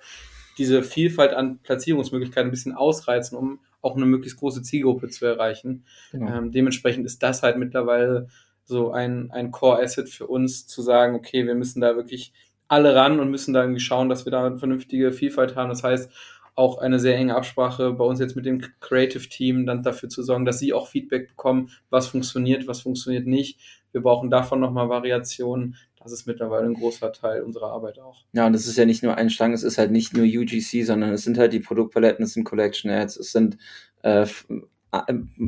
diese 0.58 0.82
Vielfalt 0.82 1.32
an 1.32 1.60
Platzierungsmöglichkeiten 1.60 2.48
ein 2.48 2.50
bisschen 2.50 2.74
ausreizen, 2.74 3.38
um 3.38 3.60
auch 3.82 3.94
eine 3.94 4.06
möglichst 4.06 4.40
große 4.40 4.62
Zielgruppe 4.62 5.10
zu 5.10 5.24
erreichen. 5.26 5.84
Genau. 6.10 6.26
Ähm, 6.26 6.50
dementsprechend 6.50 7.06
ist 7.06 7.22
das 7.22 7.44
halt 7.44 7.56
mittlerweile 7.56 8.26
so 8.64 8.90
ein, 8.90 9.30
ein 9.30 9.52
Core-Asset 9.52 10.08
für 10.08 10.26
uns, 10.26 10.66
zu 10.66 10.82
sagen, 10.82 11.14
okay, 11.14 11.46
wir 11.46 11.54
müssen 11.54 11.80
da 11.80 11.94
wirklich 11.94 12.32
alle 12.68 12.94
ran 12.94 13.20
und 13.20 13.30
müssen 13.30 13.54
da 13.54 13.62
irgendwie 13.62 13.80
schauen, 13.80 14.08
dass 14.08 14.24
wir 14.24 14.32
da 14.32 14.46
eine 14.46 14.58
vernünftige 14.58 15.12
Vielfalt 15.12 15.56
haben. 15.56 15.68
Das 15.68 15.82
heißt, 15.82 16.10
auch 16.56 16.78
eine 16.78 17.00
sehr 17.00 17.16
enge 17.16 17.34
Absprache 17.34 17.92
bei 17.92 18.04
uns 18.04 18.20
jetzt 18.20 18.36
mit 18.36 18.46
dem 18.46 18.62
Creative 18.80 19.28
Team, 19.28 19.66
dann 19.66 19.82
dafür 19.82 20.08
zu 20.08 20.22
sorgen, 20.22 20.44
dass 20.44 20.58
sie 20.58 20.72
auch 20.72 20.88
Feedback 20.88 21.28
bekommen, 21.28 21.70
was 21.90 22.06
funktioniert, 22.06 22.68
was 22.68 22.80
funktioniert 22.80 23.26
nicht. 23.26 23.58
Wir 23.92 24.02
brauchen 24.02 24.30
davon 24.30 24.60
nochmal 24.60 24.88
Variationen. 24.88 25.76
Das 26.00 26.12
ist 26.12 26.26
mittlerweile 26.26 26.66
ein 26.66 26.74
großer 26.74 27.12
Teil 27.12 27.42
unserer 27.42 27.72
Arbeit 27.72 27.98
auch. 27.98 28.24
Ja, 28.32 28.46
und 28.46 28.52
das 28.52 28.66
ist 28.66 28.76
ja 28.76 28.84
nicht 28.84 29.02
nur 29.02 29.16
ein 29.16 29.30
Strang, 29.30 29.52
es 29.52 29.62
ist 29.62 29.78
halt 29.78 29.90
nicht 29.90 30.14
nur 30.14 30.26
UGC, 30.26 30.84
sondern 30.84 31.12
es 31.12 31.22
sind 31.22 31.38
halt 31.38 31.52
die 31.52 31.60
Produktpaletten, 31.60 32.24
es 32.24 32.34
sind 32.34 32.44
Collection 32.44 32.90
Ads, 32.90 33.16
es 33.16 33.32
sind 33.32 33.56
äh, 34.02 34.26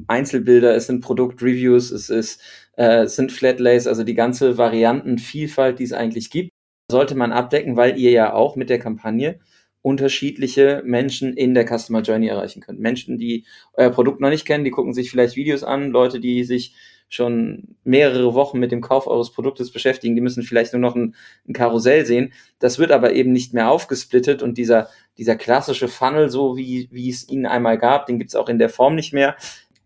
Einzelbilder, 0.08 0.74
es 0.74 0.86
sind 0.86 1.02
Produktreviews, 1.02 1.90
es 1.90 2.08
ist, 2.08 2.40
äh, 2.76 3.02
es 3.04 3.16
sind 3.16 3.32
Flatlays, 3.32 3.86
also 3.86 4.02
die 4.02 4.14
ganze 4.14 4.56
Variantenvielfalt, 4.56 5.78
die 5.78 5.84
es 5.84 5.92
eigentlich 5.92 6.30
gibt, 6.30 6.52
sollte 6.90 7.14
man 7.14 7.32
abdecken, 7.32 7.76
weil 7.76 7.98
ihr 7.98 8.10
ja 8.10 8.32
auch 8.32 8.56
mit 8.56 8.70
der 8.70 8.78
Kampagne 8.78 9.40
unterschiedliche 9.82 10.82
Menschen 10.84 11.34
in 11.34 11.54
der 11.54 11.66
Customer 11.66 12.02
Journey 12.02 12.28
erreichen 12.28 12.60
könnt. 12.60 12.80
Menschen, 12.80 13.18
die 13.18 13.44
euer 13.74 13.90
Produkt 13.90 14.20
noch 14.20 14.30
nicht 14.30 14.44
kennen, 14.44 14.64
die 14.64 14.70
gucken 14.70 14.94
sich 14.94 15.10
vielleicht 15.10 15.36
Videos 15.36 15.62
an, 15.62 15.90
Leute, 15.90 16.20
die 16.20 16.44
sich 16.44 16.74
schon 17.08 17.76
mehrere 17.84 18.34
Wochen 18.34 18.58
mit 18.58 18.72
dem 18.72 18.80
Kauf 18.80 19.06
eures 19.06 19.30
Produktes 19.30 19.70
beschäftigen, 19.70 20.16
die 20.16 20.20
müssen 20.20 20.42
vielleicht 20.42 20.72
nur 20.72 20.80
noch 20.80 20.96
ein, 20.96 21.14
ein 21.48 21.52
Karussell 21.52 22.04
sehen. 22.04 22.32
Das 22.58 22.80
wird 22.80 22.90
aber 22.90 23.12
eben 23.12 23.30
nicht 23.30 23.54
mehr 23.54 23.70
aufgesplittet 23.70 24.42
und 24.42 24.58
dieser, 24.58 24.88
dieser 25.16 25.36
klassische 25.36 25.86
Funnel, 25.86 26.30
so 26.30 26.56
wie, 26.56 26.88
wie 26.90 27.08
es 27.08 27.28
ihn 27.28 27.46
einmal 27.46 27.78
gab, 27.78 28.06
den 28.06 28.18
gibt 28.18 28.30
es 28.30 28.34
auch 28.34 28.48
in 28.48 28.58
der 28.58 28.70
Form 28.70 28.96
nicht 28.96 29.12
mehr. 29.12 29.36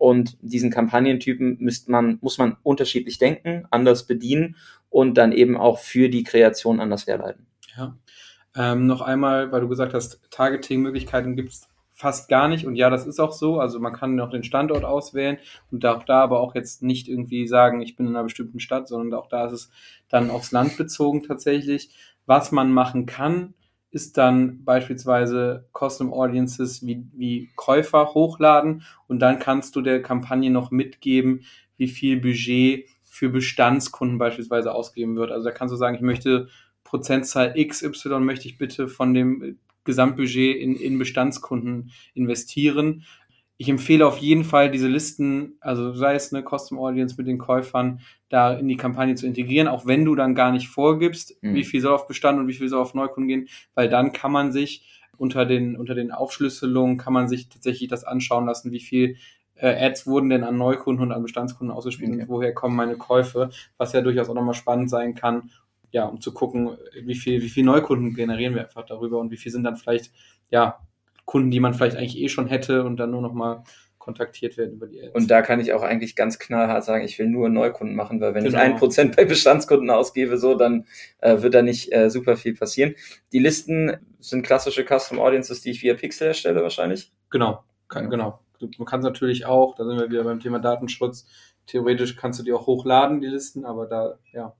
Und 0.01 0.39
diesen 0.41 0.71
Kampagnentypen 0.71 1.59
müsst 1.61 1.91
man, 1.91 2.17
muss 2.23 2.39
man 2.39 2.57
unterschiedlich 2.63 3.19
denken, 3.19 3.67
anders 3.71 4.07
bedienen 4.07 4.57
und 4.89 5.19
dann 5.19 5.31
eben 5.31 5.59
auch 5.59 5.79
für 5.79 6.09
die 6.09 6.23
Kreation 6.23 6.81
anders 6.81 7.07
herleiten. 7.07 7.45
Ja. 7.77 7.99
Ähm, 8.57 8.87
noch 8.87 9.03
einmal, 9.03 9.53
weil 9.53 9.61
du 9.61 9.69
gesagt 9.69 9.93
hast, 9.93 10.23
Targeting-Möglichkeiten 10.31 11.37
gibt 11.37 11.51
es 11.51 11.69
fast 11.93 12.31
gar 12.31 12.49
nicht. 12.49 12.65
Und 12.65 12.77
ja, 12.77 12.89
das 12.89 13.07
ist 13.07 13.21
auch 13.21 13.33
so. 13.33 13.61
Also 13.61 13.79
man 13.79 13.93
kann 13.93 14.15
noch 14.15 14.31
den 14.31 14.43
Standort 14.43 14.85
auswählen 14.85 15.37
und 15.71 15.85
auch 15.85 16.05
da 16.05 16.23
aber 16.23 16.41
auch 16.41 16.55
jetzt 16.55 16.83
nicht 16.83 17.07
irgendwie 17.07 17.47
sagen, 17.47 17.83
ich 17.83 17.95
bin 17.95 18.07
in 18.07 18.17
einer 18.17 18.25
bestimmten 18.25 18.59
Stadt, 18.59 18.89
sondern 18.89 19.21
auch 19.21 19.29
da 19.29 19.45
ist 19.45 19.53
es 19.53 19.71
dann 20.09 20.31
aufs 20.31 20.51
Land 20.51 20.79
bezogen 20.79 21.25
tatsächlich. 21.25 21.91
Was 22.25 22.53
man 22.53 22.73
machen 22.73 23.05
kann, 23.05 23.53
ist 23.91 24.17
dann 24.19 24.65
beispielsweise 24.65 25.69
Custom 25.77 26.13
Audiences 26.13 26.87
wie, 26.87 27.05
wie 27.13 27.51
Käufer 27.57 28.15
hochladen 28.15 28.83
und 29.09 29.19
dann 29.21 29.39
kannst 29.39 29.75
du 29.75 29.83
der 29.83 30.03
Kampagne 30.03 30.51
noch 30.51 30.71
mitgeben, 30.71 31.45
wie 31.77 31.89
viel 31.89 32.21
Budget 32.21 32.87
für 33.05 33.31
Bestandskunden 33.31 34.19
beispielsweise 34.19 34.73
ausgeben 34.73 35.17
wird. 35.17 35.33
Also 35.33 35.49
da 35.49 35.51
kannst 35.51 35.73
du 35.73 35.77
sagen, 35.77 35.97
ich 35.97 36.03
möchte 36.03 36.49
Prozentzahl 36.85 37.55
XY 37.55 38.21
möchte 38.21 38.49
ich 38.49 38.59
bitte 38.59 38.89
von 38.89 39.15
dem 39.15 39.59
Gesamtbudget 39.85 40.57
in, 40.57 40.77
in 40.77 40.99
Bestandskunden 40.99 41.91
investieren. 42.15 43.05
Ich 43.61 43.69
empfehle 43.69 44.07
auf 44.07 44.17
jeden 44.17 44.45
Fall, 44.45 44.71
diese 44.71 44.89
Listen, 44.89 45.59
also 45.61 45.93
sei 45.93 46.15
es 46.15 46.33
eine 46.33 46.43
Custom 46.43 46.79
Audience 46.79 47.17
mit 47.19 47.27
den 47.27 47.37
Käufern, 47.37 48.01
da 48.31 48.55
in 48.55 48.69
die 48.69 48.79
Kampagne 48.79 49.17
zu 49.17 49.27
integrieren, 49.27 49.69
auch 49.69 49.85
wenn 49.85 50.07
du 50.07 50.15
dann 50.15 50.35
gar 50.35 50.51
nicht 50.51 50.69
vorgibst, 50.69 51.37
mhm. 51.43 51.55
wie 51.55 51.65
viel 51.65 51.83
soll 51.83 51.93
auf 51.93 52.07
Bestand 52.07 52.39
und 52.39 52.49
wie 52.49 52.55
viel 52.55 52.71
soll 52.71 52.81
auf 52.81 52.95
Neukunden 52.95 53.29
gehen, 53.29 53.49
weil 53.75 53.91
dann 53.91 54.13
kann 54.13 54.33
man 54.33 54.51
sich 54.51 54.89
unter 55.19 55.45
den, 55.45 55.77
unter 55.77 55.95
den 55.95 56.11
Aufschlüsselungen 56.11 56.97
kann 56.97 57.13
man 57.13 57.29
sich 57.29 57.51
tatsächlich 57.51 57.91
das 57.91 58.03
anschauen 58.03 58.47
lassen, 58.47 58.73
wie 58.73 58.81
viel 58.81 59.17
äh, 59.57 59.89
Ads 59.89 60.07
wurden 60.07 60.31
denn 60.31 60.43
an 60.43 60.57
Neukunden 60.57 61.03
und 61.03 61.13
an 61.13 61.21
Bestandskunden 61.21 61.77
ausgespielt 61.77 62.13
okay. 62.13 62.23
und 62.23 62.29
woher 62.31 62.55
kommen 62.55 62.77
meine 62.77 62.97
Käufe, 62.97 63.51
was 63.77 63.93
ja 63.93 64.01
durchaus 64.01 64.31
auch 64.31 64.35
nochmal 64.35 64.55
spannend 64.55 64.89
sein 64.89 65.15
kann, 65.15 65.51
ja, 65.91 66.07
um 66.07 66.23
zu 66.23 66.33
gucken, 66.33 66.79
wie 67.03 67.15
viel, 67.15 67.43
wie 67.43 67.51
viel 67.51 67.65
Neukunden 67.65 68.15
generieren 68.15 68.55
wir 68.55 68.63
einfach 68.63 68.87
darüber 68.87 69.19
und 69.19 69.31
wie 69.31 69.37
viel 69.37 69.53
sind 69.53 69.65
dann 69.65 69.77
vielleicht, 69.77 70.13
ja, 70.51 70.79
Kunden, 71.25 71.51
die 71.51 71.61
man 71.61 71.75
vielleicht 71.75 71.97
eigentlich 71.97 72.19
eh 72.19 72.29
schon 72.29 72.47
hätte 72.47 72.85
und 72.85 72.97
dann 72.97 73.11
nur 73.11 73.23
noch 73.23 73.33
mal 73.33 73.65
kontaktiert 74.01 74.57
werden 74.57 74.73
über 74.73 74.87
die 74.87 75.01
Ads. 75.01 75.15
Und 75.15 75.31
da 75.31 75.43
kann 75.43 75.61
ich 75.61 75.73
auch 75.73 75.83
eigentlich 75.83 76.17
ganz 76.17 76.39
knallhart 76.39 76.85
sagen, 76.85 77.05
ich 77.05 77.19
will 77.19 77.29
nur 77.29 77.49
Neukunden 77.49 77.95
machen, 77.95 78.21
weil 78.21 78.35
wenn 78.35 78.45
genau. 78.45 78.57
ich 78.57 78.63
ein 78.65 78.77
Prozent 78.77 79.15
bei 79.15 79.25
Bestandskunden 79.25 79.91
ausgebe, 79.91 80.39
so, 80.39 80.55
dann 80.57 80.87
äh, 81.19 81.43
wird 81.43 81.55
da 81.55 81.63
nicht 81.63 81.93
äh, 81.93 82.11
super 82.11 82.37
viel 82.37 82.55
passieren. 82.55 82.95
Die 83.33 83.39
Listen 83.39 83.97
sind 84.19 84.43
klassische 84.43 84.85
Custom 84.85 85.21
Audiences, 85.21 85.61
die 85.61 85.71
ich 85.71 85.83
via 85.83 85.95
Pixel 85.95 86.29
erstelle 86.29 86.63
wahrscheinlich. 86.63 87.13
Genau, 87.31 87.63
kann, 87.89 88.11
genau. 88.11 88.41
Man 88.79 88.87
kann 88.87 89.01
es 89.01 89.05
natürlich 89.05 89.47
auch, 89.47 89.75
da 89.75 89.85
sind 89.85 89.99
wir 89.99 90.11
wieder 90.11 90.25
beim 90.25 90.41
Thema 90.41 90.59
Datenschutz, 90.59 91.27
theoretisch 91.67 92.17
kannst 92.17 92.41
du 92.41 92.43
die 92.43 92.53
auch 92.53 92.67
hochladen, 92.67 93.21
die 93.21 93.29
Listen, 93.29 93.65
aber 93.65 93.87
da, 93.87 94.19
ja, 94.33 94.55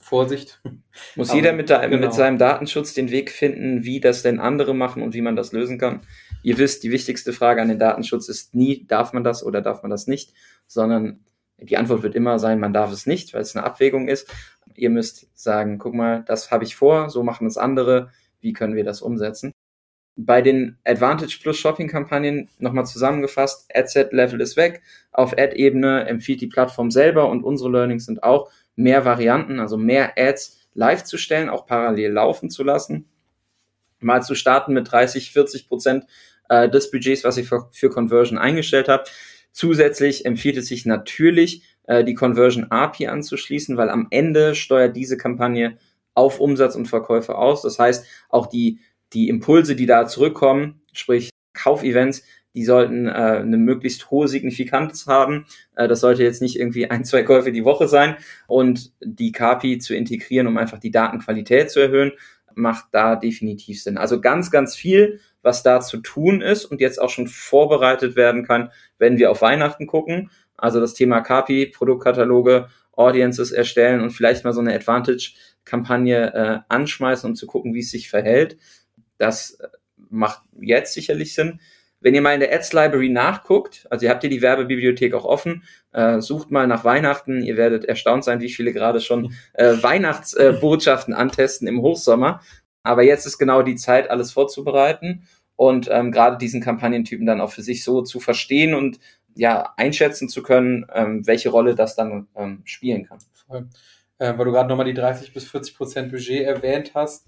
Vorsicht. 0.00 0.60
Muss 1.16 1.32
jeder 1.32 1.52
mit, 1.52 1.70
da, 1.70 1.86
genau. 1.86 2.06
mit 2.06 2.14
seinem 2.14 2.38
Datenschutz 2.38 2.94
den 2.94 3.10
Weg 3.10 3.30
finden, 3.30 3.84
wie 3.84 4.00
das 4.00 4.22
denn 4.22 4.40
andere 4.40 4.74
machen 4.74 5.02
und 5.02 5.14
wie 5.14 5.20
man 5.20 5.36
das 5.36 5.52
lösen 5.52 5.78
kann. 5.78 6.00
Ihr 6.42 6.58
wisst, 6.58 6.82
die 6.82 6.90
wichtigste 6.90 7.32
Frage 7.32 7.60
an 7.60 7.68
den 7.68 7.78
Datenschutz 7.78 8.28
ist 8.28 8.54
nie, 8.54 8.86
darf 8.86 9.12
man 9.12 9.24
das 9.24 9.44
oder 9.44 9.60
darf 9.60 9.82
man 9.82 9.90
das 9.90 10.06
nicht, 10.06 10.32
sondern 10.66 11.20
die 11.60 11.76
Antwort 11.76 12.02
wird 12.02 12.14
immer 12.14 12.38
sein, 12.38 12.60
man 12.60 12.72
darf 12.72 12.92
es 12.92 13.06
nicht, 13.06 13.34
weil 13.34 13.42
es 13.42 13.56
eine 13.56 13.64
Abwägung 13.66 14.08
ist. 14.08 14.32
Ihr 14.74 14.90
müsst 14.90 15.28
sagen, 15.34 15.78
guck 15.78 15.94
mal, 15.94 16.24
das 16.26 16.50
habe 16.50 16.64
ich 16.64 16.76
vor, 16.76 17.10
so 17.10 17.22
machen 17.22 17.46
es 17.46 17.58
andere, 17.58 18.10
wie 18.40 18.52
können 18.52 18.76
wir 18.76 18.84
das 18.84 19.02
umsetzen? 19.02 19.52
Bei 20.14 20.42
den 20.42 20.78
Advantage 20.84 21.38
Plus 21.42 21.58
Shopping 21.58 21.88
Kampagnen 21.88 22.48
nochmal 22.58 22.86
zusammengefasst, 22.86 23.68
Ad-Set 23.72 24.12
Level 24.12 24.40
ist 24.40 24.56
weg. 24.56 24.82
Auf 25.12 25.32
Ad-Ebene 25.32 26.06
empfiehlt 26.06 26.40
die 26.40 26.48
Plattform 26.48 26.90
selber 26.90 27.28
und 27.28 27.44
unsere 27.44 27.70
Learnings 27.70 28.06
sind 28.06 28.22
auch, 28.22 28.50
mehr 28.78 29.04
Varianten, 29.04 29.60
also 29.60 29.76
mehr 29.76 30.12
Ads 30.16 30.56
live 30.72 31.02
zu 31.02 31.18
stellen, 31.18 31.48
auch 31.48 31.66
parallel 31.66 32.12
laufen 32.12 32.48
zu 32.48 32.62
lassen. 32.62 33.06
Mal 34.00 34.22
zu 34.22 34.36
starten 34.36 34.72
mit 34.72 34.90
30, 34.90 35.32
40 35.32 35.68
Prozent 35.68 36.04
äh, 36.48 36.68
des 36.68 36.90
Budgets, 36.90 37.24
was 37.24 37.36
ich 37.36 37.48
für, 37.48 37.68
für 37.72 37.90
Conversion 37.90 38.38
eingestellt 38.38 38.88
habe. 38.88 39.04
Zusätzlich 39.50 40.24
empfiehlt 40.24 40.56
es 40.56 40.68
sich 40.68 40.86
natürlich, 40.86 41.64
äh, 41.88 42.04
die 42.04 42.14
Conversion 42.14 42.70
API 42.70 43.08
anzuschließen, 43.08 43.76
weil 43.76 43.90
am 43.90 44.06
Ende 44.10 44.54
steuert 44.54 44.94
diese 44.94 45.16
Kampagne 45.16 45.76
auf 46.14 46.38
Umsatz 46.38 46.76
und 46.76 46.86
Verkäufe 46.86 47.36
aus. 47.36 47.62
Das 47.62 47.80
heißt, 47.80 48.06
auch 48.28 48.46
die, 48.46 48.78
die 49.12 49.28
Impulse, 49.28 49.74
die 49.74 49.86
da 49.86 50.06
zurückkommen, 50.06 50.82
sprich 50.92 51.30
Kaufevents, 51.52 52.22
die 52.58 52.64
sollten 52.64 53.06
äh, 53.06 53.10
eine 53.10 53.56
möglichst 53.56 54.10
hohe 54.10 54.26
Signifikanz 54.26 55.06
haben. 55.06 55.46
Äh, 55.76 55.86
das 55.86 56.00
sollte 56.00 56.24
jetzt 56.24 56.42
nicht 56.42 56.58
irgendwie 56.58 56.90
ein, 56.90 57.04
zwei 57.04 57.22
Käufe 57.22 57.52
die 57.52 57.64
Woche 57.64 57.86
sein. 57.86 58.16
Und 58.48 58.90
die 59.00 59.30
KPI 59.30 59.78
zu 59.78 59.94
integrieren, 59.94 60.48
um 60.48 60.58
einfach 60.58 60.80
die 60.80 60.90
Datenqualität 60.90 61.70
zu 61.70 61.78
erhöhen, 61.78 62.10
macht 62.56 62.86
da 62.90 63.14
definitiv 63.14 63.80
Sinn. 63.80 63.96
Also 63.96 64.20
ganz, 64.20 64.50
ganz 64.50 64.74
viel, 64.74 65.20
was 65.40 65.62
da 65.62 65.80
zu 65.80 65.98
tun 65.98 66.40
ist 66.40 66.64
und 66.64 66.80
jetzt 66.80 67.00
auch 67.00 67.10
schon 67.10 67.28
vorbereitet 67.28 68.16
werden 68.16 68.44
kann, 68.44 68.72
wenn 68.98 69.18
wir 69.18 69.30
auf 69.30 69.40
Weihnachten 69.40 69.86
gucken. 69.86 70.32
Also 70.56 70.80
das 70.80 70.94
Thema 70.94 71.20
KPI, 71.20 71.66
Produktkataloge, 71.66 72.70
Audiences 72.90 73.52
erstellen 73.52 74.00
und 74.00 74.10
vielleicht 74.10 74.42
mal 74.42 74.52
so 74.52 74.60
eine 74.60 74.74
Advantage-Kampagne 74.74 76.34
äh, 76.34 76.58
anschmeißen, 76.68 77.30
um 77.30 77.36
zu 77.36 77.46
gucken, 77.46 77.72
wie 77.72 77.80
es 77.80 77.92
sich 77.92 78.10
verhält. 78.10 78.58
Das 79.16 79.58
macht 80.10 80.40
jetzt 80.60 80.94
sicherlich 80.94 81.34
Sinn. 81.34 81.60
Wenn 82.00 82.14
ihr 82.14 82.22
mal 82.22 82.34
in 82.34 82.40
der 82.40 82.54
Ads 82.54 82.72
Library 82.72 83.08
nachguckt, 83.08 83.86
also 83.90 84.06
ihr 84.06 84.10
habt 84.10 84.22
hier 84.22 84.30
die 84.30 84.42
Werbebibliothek 84.42 85.14
auch 85.14 85.24
offen, 85.24 85.64
äh, 85.92 86.20
sucht 86.20 86.50
mal 86.50 86.66
nach 86.66 86.84
Weihnachten. 86.84 87.42
Ihr 87.42 87.56
werdet 87.56 87.84
erstaunt 87.84 88.22
sein, 88.24 88.40
wie 88.40 88.50
viele 88.50 88.72
gerade 88.72 89.00
schon 89.00 89.34
äh, 89.54 89.74
Weihnachtsbotschaften 89.82 91.14
äh, 91.14 91.16
antesten 91.16 91.66
im 91.66 91.82
Hochsommer. 91.82 92.40
Aber 92.84 93.02
jetzt 93.02 93.26
ist 93.26 93.38
genau 93.38 93.62
die 93.62 93.76
Zeit, 93.76 94.10
alles 94.10 94.32
vorzubereiten 94.32 95.24
und 95.56 95.88
ähm, 95.90 96.12
gerade 96.12 96.38
diesen 96.38 96.60
Kampagnentypen 96.60 97.26
dann 97.26 97.40
auch 97.40 97.50
für 97.50 97.62
sich 97.62 97.82
so 97.82 98.02
zu 98.02 98.20
verstehen 98.20 98.74
und 98.74 99.00
ja 99.34 99.74
einschätzen 99.76 100.28
zu 100.28 100.42
können, 100.42 100.86
ähm, 100.94 101.26
welche 101.26 101.48
Rolle 101.48 101.74
das 101.74 101.96
dann 101.96 102.28
ähm, 102.36 102.62
spielen 102.64 103.06
kann. 103.06 103.18
Voll. 103.46 103.68
Äh, 104.18 104.38
weil 104.38 104.44
du 104.44 104.52
gerade 104.52 104.68
nochmal 104.68 104.86
die 104.86 104.94
30 104.94 105.32
bis 105.32 105.50
40 105.50 105.76
Prozent 105.76 106.10
Budget 106.12 106.44
erwähnt 106.44 106.92
hast 106.94 107.26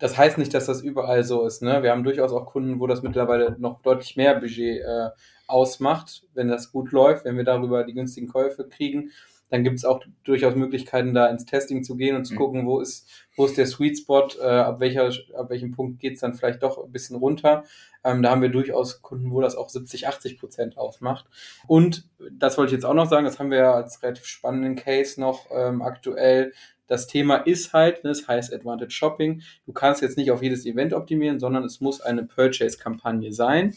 das 0.00 0.16
heißt 0.16 0.38
nicht, 0.38 0.52
dass 0.54 0.66
das 0.66 0.82
überall 0.82 1.22
so 1.24 1.46
ist. 1.46 1.62
Ne? 1.62 1.82
Wir 1.82 1.90
haben 1.90 2.04
durchaus 2.04 2.32
auch 2.32 2.46
Kunden, 2.46 2.80
wo 2.80 2.86
das 2.86 3.02
mittlerweile 3.02 3.56
noch 3.58 3.82
deutlich 3.82 4.16
mehr 4.16 4.34
Budget 4.34 4.80
äh, 4.80 5.10
ausmacht, 5.46 6.22
wenn 6.34 6.48
das 6.48 6.72
gut 6.72 6.90
läuft, 6.90 7.24
wenn 7.24 7.36
wir 7.36 7.44
darüber 7.44 7.84
die 7.84 7.94
günstigen 7.94 8.28
Käufe 8.28 8.66
kriegen. 8.68 9.10
dann 9.50 9.64
gibt 9.64 9.76
es 9.76 9.84
auch 9.84 10.00
durchaus 10.22 10.54
Möglichkeiten, 10.54 11.12
da 11.12 11.26
ins 11.26 11.44
Testing 11.44 11.82
zu 11.82 11.96
gehen 11.96 12.14
und 12.14 12.24
zu 12.24 12.34
mhm. 12.34 12.38
gucken, 12.38 12.66
wo 12.66 12.80
ist, 12.80 13.08
wo 13.36 13.44
ist 13.46 13.58
der 13.58 13.66
Sweet 13.66 13.98
Spot, 13.98 14.28
äh, 14.40 14.44
ab, 14.44 14.78
welcher, 14.78 15.10
ab 15.36 15.50
welchem 15.50 15.72
Punkt 15.72 15.98
geht 15.98 16.14
es 16.14 16.20
dann 16.20 16.34
vielleicht 16.34 16.62
doch 16.62 16.82
ein 16.82 16.92
bisschen 16.92 17.16
runter. 17.16 17.64
Ähm, 18.04 18.22
da 18.22 18.30
haben 18.30 18.42
wir 18.42 18.48
durchaus 18.48 19.02
Kunden, 19.02 19.32
wo 19.32 19.40
das 19.40 19.56
auch 19.56 19.68
70, 19.68 20.06
80 20.06 20.38
Prozent 20.38 20.78
ausmacht. 20.78 21.26
Und 21.66 22.08
das 22.30 22.56
wollte 22.56 22.70
ich 22.70 22.78
jetzt 22.78 22.86
auch 22.86 22.94
noch 22.94 23.10
sagen, 23.10 23.24
das 23.24 23.40
haben 23.40 23.50
wir 23.50 23.58
ja 23.58 23.74
als 23.74 24.02
relativ 24.02 24.24
spannenden 24.24 24.76
Case 24.76 25.20
noch 25.20 25.46
ähm, 25.50 25.82
aktuell. 25.82 26.52
Das 26.90 27.06
Thema 27.06 27.36
ist 27.36 27.72
halt, 27.72 28.02
ne, 28.02 28.10
das 28.10 28.26
heißt 28.26 28.52
Advantage 28.52 28.90
Shopping. 28.90 29.42
Du 29.64 29.72
kannst 29.72 30.02
jetzt 30.02 30.18
nicht 30.18 30.32
auf 30.32 30.42
jedes 30.42 30.66
Event 30.66 30.92
optimieren, 30.92 31.38
sondern 31.38 31.62
es 31.62 31.80
muss 31.80 32.00
eine 32.00 32.24
Purchase-Kampagne 32.24 33.32
sein. 33.32 33.76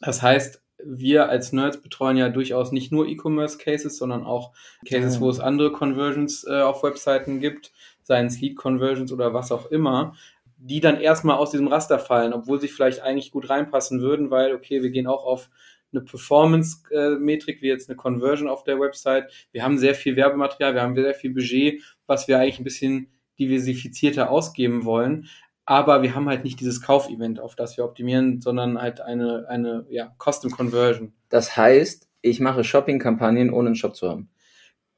Das 0.00 0.22
heißt, 0.22 0.62
wir 0.84 1.28
als 1.28 1.52
Nerds 1.52 1.82
betreuen 1.82 2.16
ja 2.16 2.28
durchaus 2.28 2.70
nicht 2.70 2.92
nur 2.92 3.08
E-Commerce-Cases, 3.08 3.98
sondern 3.98 4.24
auch 4.24 4.52
Cases, 4.88 5.20
wo 5.20 5.28
es 5.28 5.40
andere 5.40 5.72
Conversions 5.72 6.46
äh, 6.46 6.60
auf 6.60 6.84
Webseiten 6.84 7.40
gibt, 7.40 7.72
seien 8.04 8.26
es 8.26 8.40
Lead-Conversions 8.40 9.12
oder 9.12 9.34
was 9.34 9.50
auch 9.50 9.66
immer, 9.66 10.14
die 10.56 10.78
dann 10.78 11.00
erstmal 11.00 11.36
aus 11.36 11.50
diesem 11.50 11.66
Raster 11.66 11.98
fallen, 11.98 12.32
obwohl 12.32 12.60
sie 12.60 12.68
vielleicht 12.68 13.00
eigentlich 13.00 13.32
gut 13.32 13.50
reinpassen 13.50 14.00
würden, 14.02 14.30
weil, 14.30 14.54
okay, 14.54 14.84
wir 14.84 14.90
gehen 14.90 15.08
auch 15.08 15.24
auf 15.24 15.50
eine 15.92 16.02
Performance-Metrik, 16.02 17.62
wie 17.62 17.68
jetzt 17.68 17.88
eine 17.88 17.96
Conversion 17.96 18.48
auf 18.48 18.64
der 18.64 18.78
Website. 18.78 19.30
Wir 19.52 19.64
haben 19.64 19.78
sehr 19.78 19.94
viel 19.94 20.16
Werbematerial, 20.16 20.74
wir 20.74 20.82
haben 20.82 20.94
sehr 20.94 21.14
viel 21.14 21.32
Budget, 21.32 21.82
was 22.06 22.28
wir 22.28 22.38
eigentlich 22.38 22.60
ein 22.60 22.64
bisschen 22.64 23.10
diversifizierter 23.38 24.30
ausgeben 24.30 24.84
wollen 24.84 25.28
aber 25.70 26.02
wir 26.02 26.16
haben 26.16 26.28
halt 26.28 26.42
nicht 26.42 26.58
dieses 26.58 26.82
Kaufevent, 26.82 27.38
auf 27.38 27.54
das 27.54 27.76
wir 27.76 27.84
optimieren, 27.84 28.40
sondern 28.40 28.82
halt 28.82 29.00
eine, 29.00 29.46
eine 29.48 29.86
ja, 29.88 30.12
Custom 30.18 30.50
Conversion. 30.50 31.12
Das 31.28 31.56
heißt, 31.56 32.08
ich 32.22 32.40
mache 32.40 32.64
Shopping-Kampagnen, 32.64 33.52
ohne 33.52 33.68
einen 33.68 33.76
Shop 33.76 33.94
zu 33.94 34.08
haben. 34.08 34.30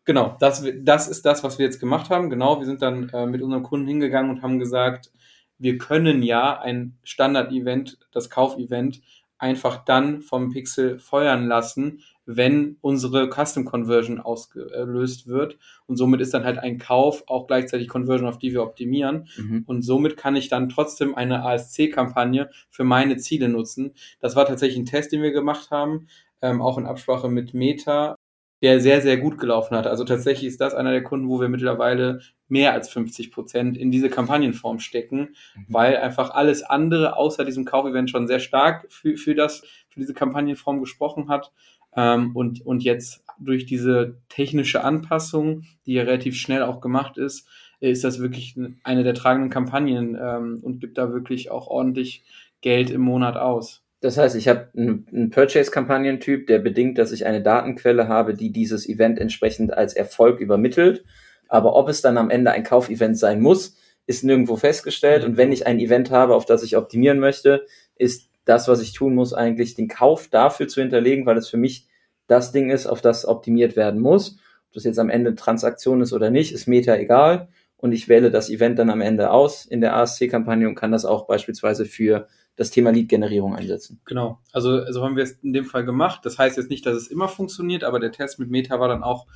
Genau, 0.07 0.35
das, 0.40 0.64
das 0.81 1.09
ist 1.09 1.26
das, 1.26 1.44
was 1.44 1.59
wir 1.59 1.66
jetzt 1.66 1.78
gemacht 1.78 2.09
haben. 2.09 2.31
Genau, 2.31 2.59
wir 2.59 2.64
sind 2.64 2.81
dann 2.81 3.11
äh, 3.11 3.26
mit 3.26 3.42
unseren 3.42 3.62
Kunden 3.62 3.87
hingegangen 3.87 4.31
und 4.31 4.40
haben 4.40 4.59
gesagt, 4.59 5.12
wir 5.59 5.76
können 5.76 6.22
ja 6.22 6.59
ein 6.59 6.96
Standard-Event, 7.05 7.98
das 8.11 8.31
Kaufevent, 8.31 9.02
einfach 9.42 9.85
dann 9.85 10.22
vom 10.22 10.50
Pixel 10.50 11.00
feuern 11.00 11.48
lassen, 11.48 12.00
wenn 12.24 12.76
unsere 12.81 13.28
Custom 13.28 13.64
Conversion 13.64 14.20
ausgelöst 14.20 15.26
wird. 15.26 15.59
Und 15.87 15.96
somit 15.96 16.20
ist 16.20 16.33
dann 16.33 16.44
halt 16.44 16.59
ein 16.59 16.78
Kauf 16.78 17.24
auch 17.26 17.48
gleichzeitig 17.48 17.88
Conversion, 17.88 18.28
auf 18.28 18.38
die 18.38 18.52
wir 18.52 18.62
optimieren. 18.62 19.26
Mhm. 19.37 19.64
Und 19.66 19.83
somit 19.83 20.16
kann 20.16 20.37
ich 20.37 20.48
dann 20.48 20.68
trotzdem 20.68 21.16
eine 21.16 21.44
ASC-Kampagne 21.44 22.50
für 22.70 22.85
meine 22.85 23.16
Ziele 23.16 23.48
nutzen. 23.48 23.94
Das 24.20 24.37
war 24.37 24.46
tatsächlich 24.46 24.78
ein 24.78 24.87
Test, 24.87 25.11
den 25.11 25.22
wir 25.22 25.33
gemacht 25.33 25.72
haben, 25.72 26.07
ähm, 26.40 26.62
auch 26.62 26.78
in 26.78 26.87
Absprache 26.87 27.28
mit 27.28 27.52
Meta, 27.52 28.14
der 28.62 28.78
sehr, 28.78 29.00
sehr 29.00 29.16
gut 29.16 29.38
gelaufen 29.38 29.76
hat. 29.76 29.88
Also 29.88 30.05
tatsächlich 30.05 30.46
ist 30.46 30.61
das 30.61 30.72
einer 30.72 30.92
der 30.92 31.02
Kunden, 31.02 31.28
wo 31.28 31.40
wir 31.40 31.48
mittlerweile 31.48 32.20
mehr 32.53 32.75
als 32.75 32.91
50 32.91 33.33
Prozent 33.33 33.79
in 33.79 33.91
diese 33.91 34.11
Kampagnenform 34.11 34.79
stecken, 34.79 35.35
mhm. 35.57 35.67
weil 35.69 35.97
einfach 35.97 36.31
alles 36.31 36.62
andere 36.62 37.17
außer 37.17 37.47
diesem 37.47 37.65
Kaufevent 37.65 38.11
schon 38.11 38.29
sehr 38.29 38.41
stark 38.41 38.85
für, 38.91 39.17
für 39.17 39.35
das, 39.35 39.61
für 39.88 40.01
diese 40.01 40.12
Kampagnenform 40.12 40.79
gesprochen 40.79 41.29
hat. 41.29 41.51
Ähm, 41.97 42.37
und, 42.37 42.65
und 42.65 42.85
jetzt 42.85 43.25
durch 43.38 43.65
diese 43.65 44.19
technische 44.29 44.85
Anpassung, 44.85 45.65
die 45.87 45.95
ja 45.95 46.03
relativ 46.03 46.37
schnell 46.37 46.62
auch 46.62 46.83
gemacht 46.83 47.17
ist, 47.17 47.49
ist 47.81 48.05
das 48.05 48.21
wirklich 48.21 48.55
eine 48.85 49.03
der 49.03 49.15
tragenden 49.15 49.51
Kampagnen 49.51 50.17
ähm, 50.21 50.61
und 50.62 50.79
gibt 50.79 50.99
da 50.99 51.11
wirklich 51.11 51.51
auch 51.51 51.69
ordentlich 51.69 52.23
Geld 52.61 52.91
im 52.91 53.01
Monat 53.01 53.37
aus. 53.37 53.83
Das 54.03 54.19
heißt, 54.19 54.37
ich 54.37 54.47
habe 54.47 54.69
einen, 54.77 55.07
einen 55.11 55.31
Purchase-Kampagnentyp, 55.31 56.47
der 56.49 56.59
bedingt, 56.59 56.99
dass 56.99 57.12
ich 57.12 57.25
eine 57.25 57.43
Datenquelle 57.43 58.09
habe, 58.09 58.35
die 58.35 58.53
dieses 58.53 58.87
Event 58.87 59.19
entsprechend 59.19 59.73
als 59.73 59.95
Erfolg 59.95 60.38
übermittelt. 60.38 61.05
Aber 61.53 61.77
ob 61.77 61.91
es 61.91 62.01
dann 62.01 62.17
am 62.17 62.31
Ende 62.31 62.51
ein 62.51 62.65
Kaufevent 62.65 63.19
sein 63.19 63.43
muss, 63.43 63.77
ist 64.07 64.25
nirgendwo 64.25 64.57
festgestellt. 64.57 65.23
Und 65.23 65.37
wenn 65.37 65.53
ich 65.53 65.67
ein 65.67 65.81
Event 65.81 66.11
habe, 66.11 66.35
auf 66.35 66.47
das 66.47 66.62
ich 66.62 66.79
optimieren 66.79 67.19
möchte, 67.19 67.67
ist 67.95 68.31
das, 68.47 68.69
was 68.69 68.81
ich 68.81 68.95
tun 68.95 69.15
muss, 69.15 69.35
eigentlich 69.35 69.75
den 69.75 69.87
Kauf 69.87 70.29
dafür 70.29 70.67
zu 70.67 70.81
hinterlegen, 70.81 71.27
weil 71.27 71.37
es 71.37 71.51
für 71.51 71.59
mich 71.59 71.88
das 72.27 72.53
Ding 72.53 72.71
ist, 72.71 72.87
auf 72.87 73.03
das 73.03 73.29
optimiert 73.29 73.77
werden 73.77 74.01
muss. 74.01 74.38
Ob 74.69 74.73
das 74.73 74.85
jetzt 74.85 74.99
am 74.99 75.11
Ende 75.11 75.35
Transaktion 75.35 76.01
ist 76.01 76.15
oder 76.15 76.31
nicht, 76.31 76.53
ist 76.53 76.69
Meta 76.69 76.97
egal. 76.97 77.49
Und 77.77 77.93
ich 77.93 78.09
wähle 78.09 78.31
das 78.31 78.49
Event 78.49 78.79
dann 78.79 78.88
am 78.88 79.03
Ende 79.03 79.31
aus 79.31 79.67
in 79.67 79.83
der 79.83 79.95
ASC-Kampagne 79.95 80.67
und 80.67 80.75
kann 80.75 80.91
das 80.91 81.05
auch 81.05 81.27
beispielsweise 81.27 81.85
für 81.85 82.29
das 82.57 82.71
Thema 82.71 82.93
Lead-Generierung 82.93 83.55
einsetzen. 83.55 84.01
Genau. 84.07 84.38
Also, 84.53 84.71
also 84.71 85.05
haben 85.05 85.17
wir 85.17 85.25
es 85.25 85.33
in 85.43 85.53
dem 85.53 85.67
Fall 85.67 85.85
gemacht. 85.85 86.21
Das 86.25 86.38
heißt 86.38 86.57
jetzt 86.57 86.71
nicht, 86.71 86.87
dass 86.87 86.97
es 86.97 87.09
immer 87.09 87.29
funktioniert, 87.29 87.85
aber 87.85 88.01
der 88.01 88.12
Test 88.12 88.38
mit 88.38 88.49
Meta 88.49 88.81
war 88.81 88.88
dann 88.88 89.03
auch 89.03 89.27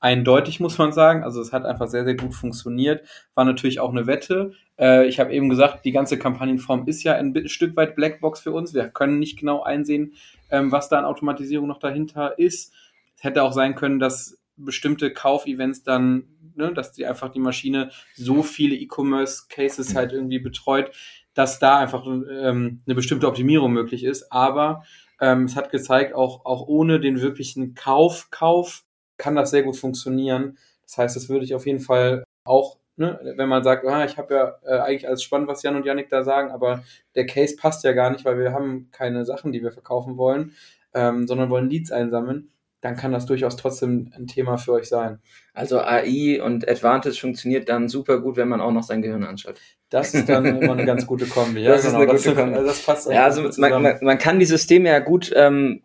eindeutig, 0.00 0.60
muss 0.60 0.78
man 0.78 0.92
sagen. 0.92 1.24
Also 1.24 1.40
es 1.40 1.52
hat 1.52 1.64
einfach 1.64 1.88
sehr, 1.88 2.04
sehr 2.04 2.14
gut 2.14 2.34
funktioniert. 2.34 3.06
War 3.34 3.44
natürlich 3.44 3.80
auch 3.80 3.90
eine 3.90 4.06
Wette. 4.06 4.52
Äh, 4.78 5.06
ich 5.06 5.20
habe 5.20 5.32
eben 5.32 5.48
gesagt, 5.48 5.84
die 5.84 5.92
ganze 5.92 6.18
Kampagnenform 6.18 6.86
ist 6.86 7.02
ja 7.02 7.14
ein 7.14 7.48
Stück 7.48 7.76
weit 7.76 7.96
Blackbox 7.96 8.40
für 8.40 8.52
uns. 8.52 8.74
Wir 8.74 8.88
können 8.88 9.18
nicht 9.18 9.38
genau 9.38 9.62
einsehen, 9.62 10.14
ähm, 10.50 10.70
was 10.72 10.88
da 10.88 10.98
an 10.98 11.04
Automatisierung 11.04 11.66
noch 11.66 11.80
dahinter 11.80 12.38
ist. 12.38 12.72
Es 13.16 13.24
hätte 13.24 13.42
auch 13.42 13.52
sein 13.52 13.74
können, 13.74 13.98
dass 13.98 14.38
bestimmte 14.56 15.12
Kaufevents 15.12 15.82
dann, 15.82 16.24
ne, 16.54 16.72
dass 16.72 16.92
die 16.92 17.06
einfach 17.06 17.30
die 17.30 17.40
Maschine 17.40 17.90
so 18.14 18.42
viele 18.42 18.76
E-Commerce-Cases 18.76 19.94
halt 19.94 20.12
irgendwie 20.12 20.40
betreut, 20.40 20.90
dass 21.34 21.58
da 21.58 21.78
einfach 21.78 22.04
ähm, 22.06 22.80
eine 22.84 22.94
bestimmte 22.94 23.28
Optimierung 23.28 23.72
möglich 23.72 24.04
ist. 24.04 24.32
Aber 24.32 24.84
ähm, 25.20 25.44
es 25.44 25.56
hat 25.56 25.70
gezeigt, 25.70 26.14
auch, 26.14 26.44
auch 26.44 26.66
ohne 26.66 27.00
den 27.00 27.20
wirklichen 27.20 27.74
Kauf, 27.74 28.28
Kauf 28.30 28.84
kann 29.18 29.36
das 29.36 29.50
sehr 29.50 29.62
gut 29.62 29.76
funktionieren. 29.76 30.56
Das 30.84 30.96
heißt, 30.96 31.16
das 31.16 31.28
würde 31.28 31.44
ich 31.44 31.54
auf 31.54 31.66
jeden 31.66 31.80
Fall 31.80 32.24
auch, 32.44 32.78
ne, 32.96 33.20
wenn 33.36 33.48
man 33.48 33.62
sagt, 33.62 33.86
ah, 33.86 34.04
ich 34.04 34.16
habe 34.16 34.34
ja 34.34 34.54
äh, 34.64 34.80
eigentlich 34.80 35.06
alles 35.06 35.22
spannend, 35.22 35.48
was 35.48 35.62
Jan 35.62 35.76
und 35.76 35.84
Janik 35.84 36.08
da 36.08 36.24
sagen, 36.24 36.50
aber 36.50 36.82
der 37.14 37.26
Case 37.26 37.56
passt 37.56 37.84
ja 37.84 37.92
gar 37.92 38.10
nicht, 38.10 38.24
weil 38.24 38.38
wir 38.38 38.52
haben 38.52 38.88
keine 38.90 39.24
Sachen, 39.24 39.52
die 39.52 39.62
wir 39.62 39.72
verkaufen 39.72 40.16
wollen, 40.16 40.54
ähm, 40.94 41.26
sondern 41.26 41.50
wollen 41.50 41.68
Leads 41.68 41.92
einsammeln, 41.92 42.50
dann 42.80 42.96
kann 42.96 43.12
das 43.12 43.26
durchaus 43.26 43.56
trotzdem 43.56 44.12
ein 44.16 44.26
Thema 44.26 44.56
für 44.56 44.72
euch 44.72 44.88
sein. 44.88 45.18
Also 45.52 45.80
AI 45.80 46.40
und 46.42 46.68
Advantage 46.68 47.18
funktioniert 47.18 47.68
dann 47.68 47.88
super 47.88 48.20
gut, 48.20 48.36
wenn 48.36 48.48
man 48.48 48.60
auch 48.60 48.70
noch 48.70 48.84
sein 48.84 49.02
Gehirn 49.02 49.24
anschaut. 49.24 49.60
Das 49.90 50.14
ist 50.14 50.28
dann 50.28 50.44
immer 50.44 50.72
eine 50.72 50.84
ganz 50.84 51.06
gute 51.06 51.26
Kombi. 51.26 51.60
Ja, 51.64 51.72
das 51.72 51.86
genau, 51.86 52.02
ist 52.02 52.08
eine 52.08 52.18
gute 52.18 52.34
Kombi. 52.34 52.66
Das 52.66 52.82
passt 52.84 53.10
ja, 53.10 53.24
also 53.24 53.42
man, 53.60 53.82
man, 53.82 53.98
man, 54.00 54.18
kann 54.18 54.38
die 54.38 54.46
Systeme 54.46 54.90
ja 54.90 55.00
gut 55.00 55.32
ähm, 55.34 55.82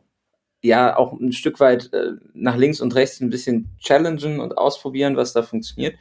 ja 0.64 0.98
auch 0.98 1.14
ein 1.14 1.34
Stück 1.34 1.60
weit 1.60 1.92
äh, 1.94 2.14
nach 2.34 2.56
links 2.56 2.82
und 2.82 2.96
rechts 2.96 3.20
ein 3.20 3.30
bisschen 3.30 3.70
challengen 3.80 4.40
und 4.40 4.58
ausprobieren, 4.58 5.18
was 5.18 5.34
da 5.34 5.44
funktioniert. 5.44 5.96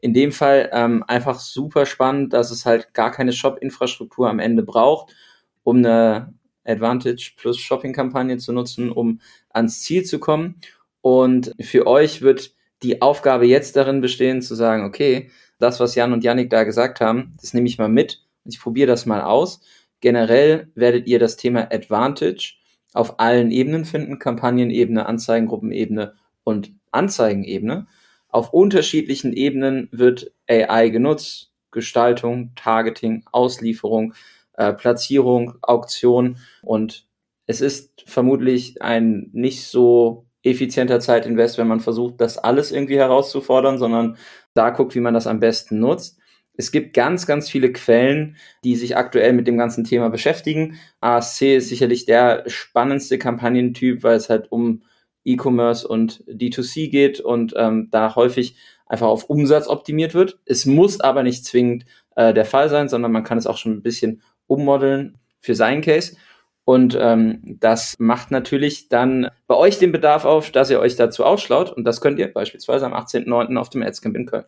In 0.00 0.12
dem 0.12 0.32
Fall 0.32 0.70
ähm, 0.72 1.02
einfach 1.08 1.40
super 1.40 1.86
spannend, 1.86 2.32
dass 2.34 2.50
es 2.50 2.66
halt 2.66 2.92
gar 2.92 3.10
keine 3.10 3.32
Shop-Infrastruktur 3.32 4.28
am 4.28 4.38
Ende 4.38 4.62
braucht, 4.62 5.14
um 5.62 5.78
eine 5.78 6.34
Advantage 6.64 7.32
plus 7.36 7.58
Shopping-Kampagne 7.58 8.36
zu 8.36 8.52
nutzen, 8.52 8.92
um 8.92 9.20
ans 9.48 9.80
Ziel 9.80 10.04
zu 10.04 10.18
kommen. 10.18 10.60
Und 11.00 11.52
für 11.60 11.86
euch 11.86 12.20
wird 12.20 12.54
die 12.82 13.00
Aufgabe 13.00 13.46
jetzt 13.46 13.76
darin 13.76 14.02
bestehen, 14.02 14.42
zu 14.42 14.54
sagen, 14.54 14.84
okay, 14.84 15.30
das, 15.58 15.80
was 15.80 15.94
Jan 15.94 16.12
und 16.12 16.24
Yannick 16.24 16.50
da 16.50 16.64
gesagt 16.64 17.00
haben, 17.00 17.34
das 17.40 17.54
nehme 17.54 17.68
ich 17.68 17.78
mal 17.78 17.88
mit 17.88 18.22
und 18.44 18.52
ich 18.52 18.60
probiere 18.60 18.88
das 18.88 19.06
mal 19.06 19.22
aus. 19.22 19.60
Generell 20.00 20.70
werdet 20.74 21.06
ihr 21.06 21.18
das 21.18 21.36
Thema 21.36 21.72
Advantage 21.72 22.56
auf 22.94 23.20
allen 23.20 23.50
Ebenen 23.50 23.84
finden, 23.84 24.18
Kampagnenebene, 24.18 25.04
Anzeigengruppenebene 25.04 26.14
und 26.44 26.72
Anzeigenebene. 26.92 27.86
Auf 28.28 28.54
unterschiedlichen 28.54 29.34
Ebenen 29.34 29.88
wird 29.92 30.32
AI 30.48 30.88
genutzt, 30.88 31.52
Gestaltung, 31.70 32.52
Targeting, 32.54 33.24
Auslieferung, 33.32 34.14
äh, 34.54 34.72
Platzierung, 34.72 35.54
Auktion 35.60 36.38
und 36.62 37.06
es 37.46 37.60
ist 37.60 38.04
vermutlich 38.06 38.80
ein 38.80 39.28
nicht 39.32 39.66
so 39.66 40.24
effizienter 40.42 41.00
Zeitinvest, 41.00 41.58
wenn 41.58 41.68
man 41.68 41.80
versucht, 41.80 42.20
das 42.20 42.38
alles 42.38 42.70
irgendwie 42.70 42.96
herauszufordern, 42.96 43.78
sondern 43.78 44.16
da 44.54 44.70
guckt, 44.70 44.94
wie 44.94 45.00
man 45.00 45.14
das 45.14 45.26
am 45.26 45.40
besten 45.40 45.80
nutzt. 45.80 46.18
Es 46.56 46.70
gibt 46.70 46.94
ganz, 46.94 47.26
ganz 47.26 47.50
viele 47.50 47.72
Quellen, 47.72 48.36
die 48.62 48.76
sich 48.76 48.96
aktuell 48.96 49.32
mit 49.32 49.46
dem 49.46 49.58
ganzen 49.58 49.84
Thema 49.84 50.08
beschäftigen. 50.08 50.78
ASC 51.00 51.56
ist 51.56 51.68
sicherlich 51.68 52.06
der 52.06 52.44
spannendste 52.46 53.18
Kampagnentyp, 53.18 54.02
weil 54.02 54.16
es 54.16 54.30
halt 54.30 54.52
um 54.52 54.82
E-Commerce 55.24 55.86
und 55.86 56.24
D2C 56.28 56.90
geht 56.90 57.20
und 57.20 57.54
ähm, 57.56 57.88
da 57.90 58.14
häufig 58.14 58.56
einfach 58.86 59.08
auf 59.08 59.24
Umsatz 59.24 59.66
optimiert 59.66 60.14
wird. 60.14 60.38
Es 60.44 60.66
muss 60.66 61.00
aber 61.00 61.22
nicht 61.22 61.44
zwingend 61.44 61.86
äh, 62.14 62.32
der 62.32 62.44
Fall 62.44 62.68
sein, 62.68 62.88
sondern 62.88 63.10
man 63.10 63.24
kann 63.24 63.38
es 63.38 63.46
auch 63.46 63.56
schon 63.56 63.72
ein 63.72 63.82
bisschen 63.82 64.22
ummodeln 64.46 65.18
für 65.40 65.54
seinen 65.54 65.80
Case. 65.80 66.16
Und 66.64 66.96
ähm, 66.98 67.42
das 67.60 67.94
macht 67.98 68.30
natürlich 68.30 68.88
dann 68.88 69.30
bei 69.46 69.54
euch 69.54 69.78
den 69.78 69.92
Bedarf 69.92 70.24
auf, 70.24 70.50
dass 70.50 70.70
ihr 70.70 70.80
euch 70.80 70.96
dazu 70.96 71.24
ausschlaut. 71.24 71.70
Und 71.70 71.84
das 71.84 72.00
könnt 72.00 72.18
ihr 72.18 72.32
beispielsweise 72.32 72.86
am 72.86 72.94
18.09. 72.94 73.56
auf 73.56 73.70
dem 73.70 73.82
Adscamp 73.82 74.16
in 74.16 74.26
Köln. 74.26 74.44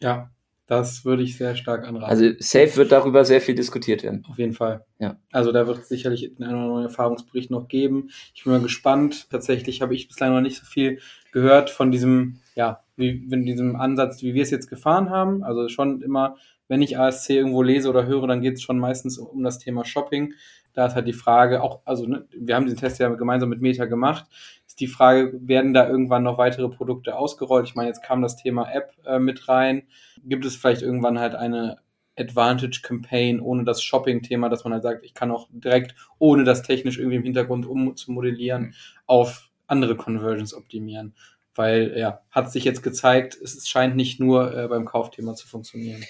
Ja, 0.00 0.30
Das 0.68 1.06
würde 1.06 1.22
ich 1.22 1.38
sehr 1.38 1.56
stark 1.56 1.88
anraten. 1.88 2.10
Also 2.10 2.30
safe 2.40 2.76
wird 2.76 2.92
darüber 2.92 3.24
sehr 3.24 3.40
viel 3.40 3.54
diskutiert 3.54 4.02
werden. 4.02 4.22
Auf 4.28 4.38
jeden 4.38 4.52
Fall. 4.52 4.84
Ja. 4.98 5.16
Also 5.32 5.50
da 5.50 5.66
wird 5.66 5.78
es 5.78 5.88
sicherlich 5.88 6.30
einen 6.38 6.50
oder 6.50 6.62
anderen 6.62 6.82
Erfahrungsbericht 6.84 7.50
noch 7.50 7.68
geben. 7.68 8.10
Ich 8.34 8.44
bin 8.44 8.52
mal 8.52 8.60
gespannt. 8.60 9.30
Tatsächlich 9.30 9.80
habe 9.80 9.94
ich 9.94 10.08
bislang 10.08 10.34
noch 10.34 10.42
nicht 10.42 10.58
so 10.58 10.66
viel 10.66 11.00
gehört 11.32 11.70
von 11.70 11.90
diesem, 11.90 12.40
ja, 12.54 12.82
wie, 12.96 13.26
von 13.30 13.46
diesem 13.46 13.76
Ansatz, 13.76 14.22
wie 14.22 14.34
wir 14.34 14.42
es 14.42 14.50
jetzt 14.50 14.68
gefahren 14.68 15.08
haben. 15.08 15.42
Also 15.42 15.70
schon 15.70 16.02
immer, 16.02 16.36
wenn 16.68 16.82
ich 16.82 16.98
ASC 16.98 17.30
irgendwo 17.30 17.62
lese 17.62 17.88
oder 17.88 18.04
höre, 18.04 18.26
dann 18.26 18.42
geht 18.42 18.56
es 18.56 18.62
schon 18.62 18.78
meistens 18.78 19.16
um 19.16 19.42
das 19.42 19.58
Thema 19.58 19.86
Shopping. 19.86 20.34
Da 20.78 20.86
ist 20.86 20.94
halt 20.94 21.08
die 21.08 21.12
Frage, 21.12 21.60
auch, 21.60 21.80
also 21.86 22.06
ne, 22.06 22.24
wir 22.30 22.54
haben 22.54 22.66
diesen 22.66 22.78
Test 22.78 23.00
ja 23.00 23.08
gemeinsam 23.08 23.48
mit 23.48 23.60
Meta 23.60 23.86
gemacht, 23.86 24.26
ist 24.64 24.78
die 24.78 24.86
Frage, 24.86 25.32
werden 25.42 25.74
da 25.74 25.88
irgendwann 25.88 26.22
noch 26.22 26.38
weitere 26.38 26.68
Produkte 26.68 27.16
ausgerollt? 27.16 27.66
Ich 27.66 27.74
meine, 27.74 27.88
jetzt 27.88 28.04
kam 28.04 28.22
das 28.22 28.36
Thema 28.36 28.70
App 28.70 28.92
äh, 29.04 29.18
mit 29.18 29.48
rein. 29.48 29.88
Gibt 30.22 30.44
es 30.44 30.54
vielleicht 30.54 30.82
irgendwann 30.82 31.18
halt 31.18 31.34
eine 31.34 31.78
Advantage 32.16 32.80
Campaign 32.84 33.40
ohne 33.40 33.64
das 33.64 33.82
Shopping-Thema, 33.82 34.48
dass 34.50 34.62
man 34.62 34.72
halt 34.72 34.84
sagt, 34.84 35.04
ich 35.04 35.14
kann 35.14 35.32
auch 35.32 35.48
direkt, 35.50 35.96
ohne 36.20 36.44
das 36.44 36.62
technisch 36.62 36.96
irgendwie 36.96 37.16
im 37.16 37.24
Hintergrund 37.24 37.66
um 37.66 37.96
zu 37.96 38.12
modellieren, 38.12 38.66
mhm. 38.66 38.74
auf 39.06 39.50
andere 39.66 39.96
Conversions 39.96 40.54
optimieren. 40.54 41.16
Weil, 41.56 41.98
ja, 41.98 42.20
hat 42.30 42.52
sich 42.52 42.62
jetzt 42.62 42.84
gezeigt, 42.84 43.36
es 43.42 43.66
scheint 43.66 43.96
nicht 43.96 44.20
nur 44.20 44.56
äh, 44.56 44.68
beim 44.68 44.84
Kaufthema 44.84 45.34
zu 45.34 45.48
funktionieren. 45.48 46.04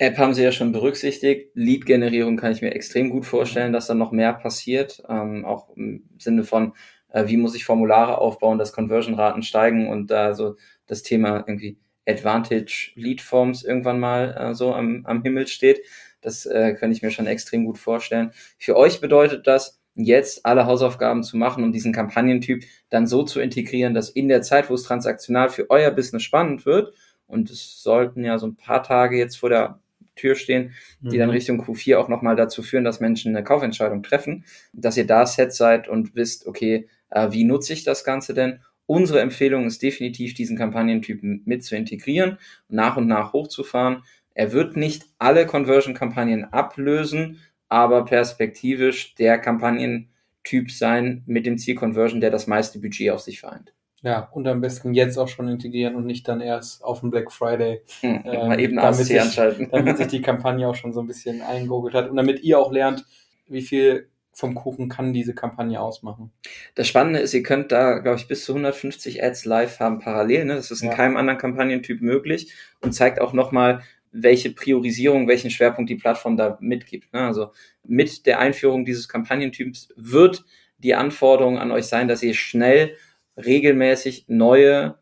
App 0.00 0.16
haben 0.16 0.32
sie 0.32 0.42
ja 0.42 0.50
schon 0.50 0.72
berücksichtigt. 0.72 1.50
Lead-Generierung 1.52 2.38
kann 2.38 2.52
ich 2.52 2.62
mir 2.62 2.74
extrem 2.74 3.10
gut 3.10 3.26
vorstellen, 3.26 3.74
dass 3.74 3.86
da 3.86 3.92
noch 3.94 4.12
mehr 4.12 4.32
passiert. 4.32 5.02
Ähm, 5.10 5.44
auch 5.44 5.76
im 5.76 6.08
Sinne 6.18 6.42
von, 6.42 6.72
äh, 7.10 7.26
wie 7.26 7.36
muss 7.36 7.54
ich 7.54 7.66
Formulare 7.66 8.16
aufbauen, 8.16 8.56
dass 8.56 8.72
Conversion-Raten 8.72 9.42
steigen 9.42 9.88
und 9.88 10.10
da 10.10 10.32
so 10.34 10.56
das 10.86 11.02
Thema 11.02 11.44
irgendwie 11.46 11.78
Advantage 12.08 12.92
Lead 12.94 13.20
Forms 13.20 13.62
irgendwann 13.62 14.00
mal 14.00 14.34
äh, 14.38 14.54
so 14.54 14.72
am, 14.72 15.04
am 15.04 15.22
Himmel 15.22 15.46
steht. 15.48 15.82
Das 16.22 16.46
äh, 16.46 16.72
kann 16.72 16.90
ich 16.92 17.02
mir 17.02 17.10
schon 17.10 17.26
extrem 17.26 17.66
gut 17.66 17.76
vorstellen. 17.76 18.32
Für 18.56 18.78
euch 18.78 19.02
bedeutet 19.02 19.46
das, 19.46 19.82
jetzt 19.94 20.46
alle 20.46 20.64
Hausaufgaben 20.64 21.22
zu 21.22 21.36
machen 21.36 21.62
und 21.62 21.72
diesen 21.72 21.92
Kampagnentyp 21.92 22.64
dann 22.88 23.06
so 23.06 23.22
zu 23.22 23.38
integrieren, 23.38 23.92
dass 23.92 24.08
in 24.08 24.28
der 24.28 24.40
Zeit, 24.40 24.70
wo 24.70 24.74
es 24.74 24.84
transaktional 24.84 25.50
für 25.50 25.68
euer 25.68 25.90
Business 25.90 26.22
spannend 26.22 26.64
wird, 26.64 26.94
und 27.26 27.50
es 27.50 27.82
sollten 27.82 28.24
ja 28.24 28.38
so 28.38 28.46
ein 28.48 28.56
paar 28.56 28.82
Tage 28.82 29.16
jetzt 29.16 29.36
vor 29.36 29.50
der 29.50 29.78
Tür 30.20 30.34
stehen, 30.34 30.72
die 31.00 31.16
mhm. 31.16 31.20
dann 31.20 31.30
Richtung 31.30 31.62
Q4 31.62 31.96
auch 31.96 32.08
nochmal 32.08 32.36
dazu 32.36 32.62
führen, 32.62 32.84
dass 32.84 33.00
Menschen 33.00 33.34
eine 33.34 33.44
Kaufentscheidung 33.44 34.02
treffen, 34.02 34.44
dass 34.72 34.96
ihr 34.96 35.06
da 35.06 35.26
set 35.26 35.52
seid 35.54 35.88
und 35.88 36.14
wisst, 36.14 36.46
okay, 36.46 36.88
äh, 37.10 37.28
wie 37.32 37.44
nutze 37.44 37.72
ich 37.72 37.84
das 37.84 38.04
Ganze 38.04 38.34
denn? 38.34 38.60
Unsere 38.86 39.20
Empfehlung 39.20 39.66
ist 39.66 39.82
definitiv, 39.82 40.34
diesen 40.34 40.58
Kampagnentypen 40.58 41.42
mit 41.44 41.64
zu 41.64 41.76
integrieren, 41.76 42.38
nach 42.68 42.96
und 42.96 43.06
nach 43.06 43.32
hochzufahren. 43.32 44.02
Er 44.34 44.52
wird 44.52 44.76
nicht 44.76 45.04
alle 45.18 45.46
Conversion-Kampagnen 45.46 46.44
ablösen, 46.44 47.40
aber 47.68 48.04
perspektivisch 48.04 49.14
der 49.14 49.38
Kampagnentyp 49.38 50.70
sein 50.70 51.22
mit 51.26 51.46
dem 51.46 51.56
Ziel 51.56 51.76
Conversion, 51.76 52.20
der 52.20 52.30
das 52.30 52.46
meiste 52.46 52.80
Budget 52.80 53.10
auf 53.10 53.20
sich 53.20 53.40
vereint. 53.40 53.72
Ja, 54.02 54.30
und 54.32 54.48
am 54.48 54.62
besten 54.62 54.94
jetzt 54.94 55.18
auch 55.18 55.28
schon 55.28 55.48
integrieren 55.48 55.94
und 55.94 56.06
nicht 56.06 56.26
dann 56.26 56.40
erst 56.40 56.82
auf 56.82 57.00
dem 57.00 57.10
Black 57.10 57.30
Friday. 57.30 57.82
Hm, 58.00 58.22
ähm, 58.24 58.58
eben 58.58 58.76
damit, 58.76 58.94
sich, 58.96 59.36
damit 59.70 59.98
sich 59.98 60.06
die 60.08 60.22
Kampagne 60.22 60.66
auch 60.66 60.74
schon 60.74 60.92
so 60.92 61.00
ein 61.00 61.06
bisschen 61.06 61.42
eingogelt 61.42 61.94
hat 61.94 62.08
und 62.08 62.16
damit 62.16 62.42
ihr 62.42 62.58
auch 62.58 62.72
lernt, 62.72 63.04
wie 63.46 63.62
viel 63.62 64.08
vom 64.32 64.54
Kuchen 64.54 64.88
kann 64.88 65.12
diese 65.12 65.34
Kampagne 65.34 65.80
ausmachen. 65.80 66.32
Das 66.74 66.88
Spannende 66.88 67.20
ist, 67.20 67.34
ihr 67.34 67.42
könnt 67.42 67.72
da, 67.72 67.98
glaube 67.98 68.18
ich, 68.18 68.26
bis 68.26 68.44
zu 68.44 68.52
150 68.52 69.22
Ads 69.22 69.44
live 69.44 69.80
haben 69.80 69.98
parallel. 69.98 70.46
Ne? 70.46 70.54
Das 70.54 70.70
ist 70.70 70.82
in 70.82 70.88
ja. 70.88 70.94
keinem 70.94 71.16
anderen 71.16 71.38
Kampagnentyp 71.38 72.00
möglich 72.00 72.52
und 72.80 72.92
zeigt 72.92 73.20
auch 73.20 73.34
nochmal, 73.34 73.82
welche 74.12 74.50
Priorisierung, 74.50 75.28
welchen 75.28 75.50
Schwerpunkt 75.50 75.90
die 75.90 75.96
Plattform 75.96 76.36
da 76.36 76.56
mitgibt. 76.60 77.12
Ne? 77.12 77.20
Also 77.20 77.52
mit 77.84 78.24
der 78.26 78.38
Einführung 78.38 78.84
dieses 78.84 79.08
Kampagnentyps 79.08 79.90
wird 79.96 80.44
die 80.78 80.94
Anforderung 80.94 81.58
an 81.58 81.70
euch 81.70 81.84
sein, 81.84 82.08
dass 82.08 82.22
ihr 82.22 82.34
schnell 82.34 82.96
regelmäßig 83.44 84.26
neue 84.28 84.96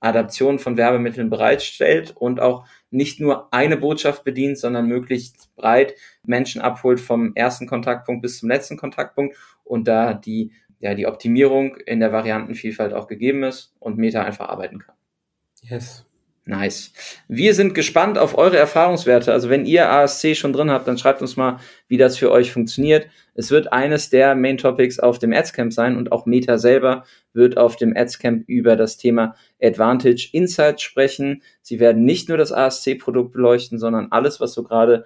Adaptionen 0.00 0.58
von 0.58 0.76
Werbemitteln 0.76 1.28
bereitstellt 1.28 2.14
und 2.16 2.40
auch 2.40 2.66
nicht 2.90 3.20
nur 3.20 3.52
eine 3.52 3.76
Botschaft 3.76 4.24
bedient, 4.24 4.58
sondern 4.58 4.86
möglichst 4.86 5.54
breit 5.56 5.94
Menschen 6.24 6.62
abholt 6.62 7.00
vom 7.00 7.32
ersten 7.34 7.66
Kontaktpunkt 7.66 8.22
bis 8.22 8.38
zum 8.38 8.48
letzten 8.48 8.78
Kontaktpunkt 8.78 9.36
und 9.62 9.86
da 9.86 10.14
die, 10.14 10.52
ja, 10.80 10.94
die 10.94 11.06
Optimierung 11.06 11.76
in 11.76 12.00
der 12.00 12.12
Variantenvielfalt 12.12 12.94
auch 12.94 13.06
gegeben 13.06 13.42
ist 13.42 13.74
und 13.78 13.98
Meta 13.98 14.22
einfach 14.22 14.48
arbeiten 14.48 14.78
kann. 14.78 14.94
Yes. 15.62 16.06
Nice. 16.50 16.92
Wir 17.28 17.54
sind 17.54 17.76
gespannt 17.76 18.18
auf 18.18 18.36
eure 18.36 18.56
Erfahrungswerte. 18.56 19.32
Also 19.32 19.50
wenn 19.50 19.66
ihr 19.66 19.88
ASC 19.88 20.34
schon 20.34 20.52
drin 20.52 20.68
habt, 20.68 20.88
dann 20.88 20.98
schreibt 20.98 21.22
uns 21.22 21.36
mal, 21.36 21.60
wie 21.86 21.96
das 21.96 22.18
für 22.18 22.32
euch 22.32 22.50
funktioniert. 22.50 23.06
Es 23.34 23.52
wird 23.52 23.72
eines 23.72 24.10
der 24.10 24.34
Main 24.34 24.58
Topics 24.58 24.98
auf 24.98 25.20
dem 25.20 25.32
Adscamp 25.32 25.72
sein 25.72 25.96
und 25.96 26.10
auch 26.10 26.26
Meta 26.26 26.58
selber 26.58 27.04
wird 27.32 27.56
auf 27.56 27.76
dem 27.76 27.96
Adscamp 27.96 28.48
über 28.48 28.74
das 28.74 28.96
Thema 28.96 29.36
Advantage 29.62 30.30
Insights 30.32 30.82
sprechen. 30.82 31.44
Sie 31.62 31.78
werden 31.78 32.04
nicht 32.04 32.28
nur 32.28 32.36
das 32.36 32.50
ASC-Produkt 32.50 33.30
beleuchten, 33.32 33.78
sondern 33.78 34.08
alles, 34.10 34.40
was 34.40 34.52
so 34.52 34.64
gerade 34.64 35.04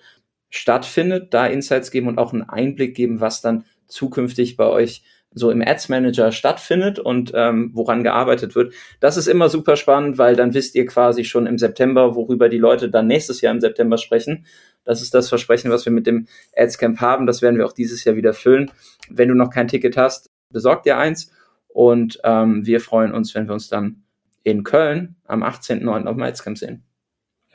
stattfindet, 0.49 1.35
da 1.35 1.47
Insights 1.47 1.91
geben 1.91 2.09
und 2.09 2.17
auch 2.17 2.33
einen 2.33 2.49
Einblick 2.49 2.95
geben, 2.95 3.21
was 3.21 3.43
dann 3.43 3.67
zukünftig 3.87 4.57
bei 4.57 4.65
euch 4.65 5.03
so 5.35 5.51
im 5.51 5.63
Ads 5.63 5.89
Manager 5.89 6.33
stattfindet 6.33 6.99
und 6.99 7.33
ähm, 7.35 7.71
woran 7.75 8.05
gearbeitet 8.05 8.55
wird. 8.55 8.73
Das 9.01 9.17
ist 9.17 9.27
immer 9.27 9.49
super 9.49 9.77
spannend, 9.77 10.17
weil 10.17 10.37
dann 10.37 10.55
wisst 10.55 10.75
ihr 10.77 10.87
quasi 10.87 11.25
schon 11.25 11.47
im 11.47 11.59
September, 11.59 12.15
worüber 12.15 12.49
die 12.49 12.59
Leute 12.59 12.89
dann 12.89 13.09
nächstes 13.09 13.41
Jahr 13.41 13.53
im 13.53 13.61
September 13.61 13.99
sprechen. 13.99 14.47
Das 14.85 15.03
ist 15.03 15.15
das 15.15 15.29
Versprechen, 15.29 15.71
was 15.71 15.85
wir 15.85 15.93
mit 15.93 16.07
dem 16.07 16.27
Ads 16.57 16.79
Camp 16.79 17.01
haben. 17.01 17.27
Das 17.27 17.43
werden 17.43 17.57
wir 17.59 17.67
auch 17.67 17.73
dieses 17.73 18.05
Jahr 18.05 18.17
wieder 18.17 18.33
füllen. 18.33 18.71
Wenn 19.09 19.29
du 19.29 19.35
noch 19.35 19.51
kein 19.51 19.69
Ticket 19.69 19.97
hast, 19.97 20.31
besorg 20.51 20.85
dir 20.85 20.99
eins. 20.99 21.33
Und 21.69 22.21
ähm, 22.23 22.65
wir 22.65 22.81
freuen 22.81 23.13
uns, 23.13 23.35
wenn 23.35 23.49
wir 23.49 23.55
uns 23.55 23.69
dann 23.69 24.05
in 24.45 24.63
Köln 24.63 25.17
am 25.25 25.43
18.09. 25.43 26.07
auf 26.07 26.15
dem 26.15 26.23
Ads 26.23 26.45
Camp 26.45 26.59
sehen. 26.59 26.85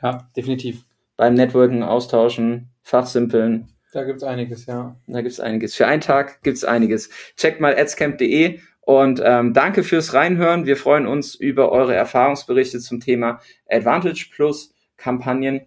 Ja, 0.02 0.28
definitiv. 0.36 0.84
Beim 1.16 1.34
Networken, 1.34 1.82
Austauschen, 1.82 2.70
Fachsimpeln 2.82 3.68
da 3.92 4.04
gibt's 4.04 4.22
einiges, 4.22 4.66
ja. 4.66 4.96
Da 5.06 5.20
gibt's 5.20 5.40
einiges. 5.40 5.74
Für 5.74 5.86
einen 5.86 6.00
Tag 6.00 6.42
gibt's 6.42 6.64
einiges. 6.64 7.10
Checkt 7.36 7.60
mal 7.60 7.76
adscamp.de 7.76 8.60
und 8.80 9.20
ähm, 9.24 9.52
danke 9.54 9.82
fürs 9.82 10.14
Reinhören. 10.14 10.66
Wir 10.66 10.76
freuen 10.76 11.06
uns 11.06 11.34
über 11.34 11.70
eure 11.72 11.94
Erfahrungsberichte 11.94 12.80
zum 12.80 13.00
Thema 13.00 13.40
Advantage 13.68 14.30
Plus 14.34 14.74
Kampagnen. 14.96 15.66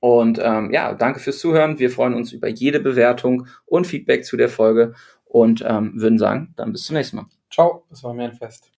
Und 0.00 0.38
ähm, 0.42 0.70
ja, 0.70 0.92
danke 0.92 1.18
fürs 1.18 1.38
Zuhören. 1.38 1.78
Wir 1.78 1.90
freuen 1.90 2.14
uns 2.14 2.32
über 2.32 2.48
jede 2.48 2.80
Bewertung 2.80 3.46
und 3.64 3.86
Feedback 3.86 4.24
zu 4.24 4.36
der 4.36 4.48
Folge 4.48 4.94
und 5.24 5.64
ähm, 5.66 5.92
würden 5.94 6.18
sagen, 6.18 6.52
dann 6.56 6.72
bis 6.72 6.84
zum 6.84 6.96
nächsten 6.96 7.16
Mal. 7.16 7.26
Ciao, 7.50 7.84
das 7.88 8.04
war 8.04 8.12
mir 8.12 8.24
ein 8.24 8.34
Fest. 8.34 8.70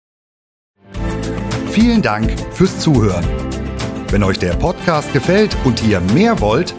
Vielen 1.70 2.00
Dank 2.00 2.30
fürs 2.52 2.78
Zuhören. 2.80 3.24
Wenn 4.10 4.22
euch 4.22 4.38
der 4.38 4.54
Podcast 4.54 5.12
gefällt 5.12 5.56
und 5.64 5.86
ihr 5.86 6.00
mehr 6.00 6.40
wollt, 6.40 6.74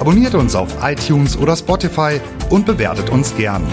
Abonniert 0.00 0.34
uns 0.34 0.54
auf 0.54 0.68
iTunes 0.82 1.36
oder 1.36 1.56
Spotify 1.56 2.20
und 2.50 2.66
bewertet 2.66 3.10
uns 3.10 3.34
gern. 3.36 3.64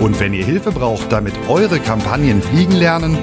Und 0.00 0.20
wenn 0.20 0.34
ihr 0.34 0.44
Hilfe 0.44 0.70
braucht, 0.70 1.10
damit 1.10 1.34
eure 1.48 1.80
Kampagnen 1.80 2.42
fliegen 2.42 2.72
lernen, 2.72 3.16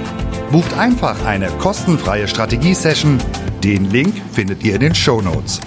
bucht 0.51 0.73
einfach 0.77 1.23
eine 1.25 1.47
kostenfreie 1.59 2.27
Strategie-Session. 2.27 3.19
Den 3.63 3.89
Link 3.91 4.15
findet 4.33 4.63
ihr 4.63 4.75
in 4.75 4.79
den 4.81 4.95
Show 4.95 5.21
Notes. 5.21 5.61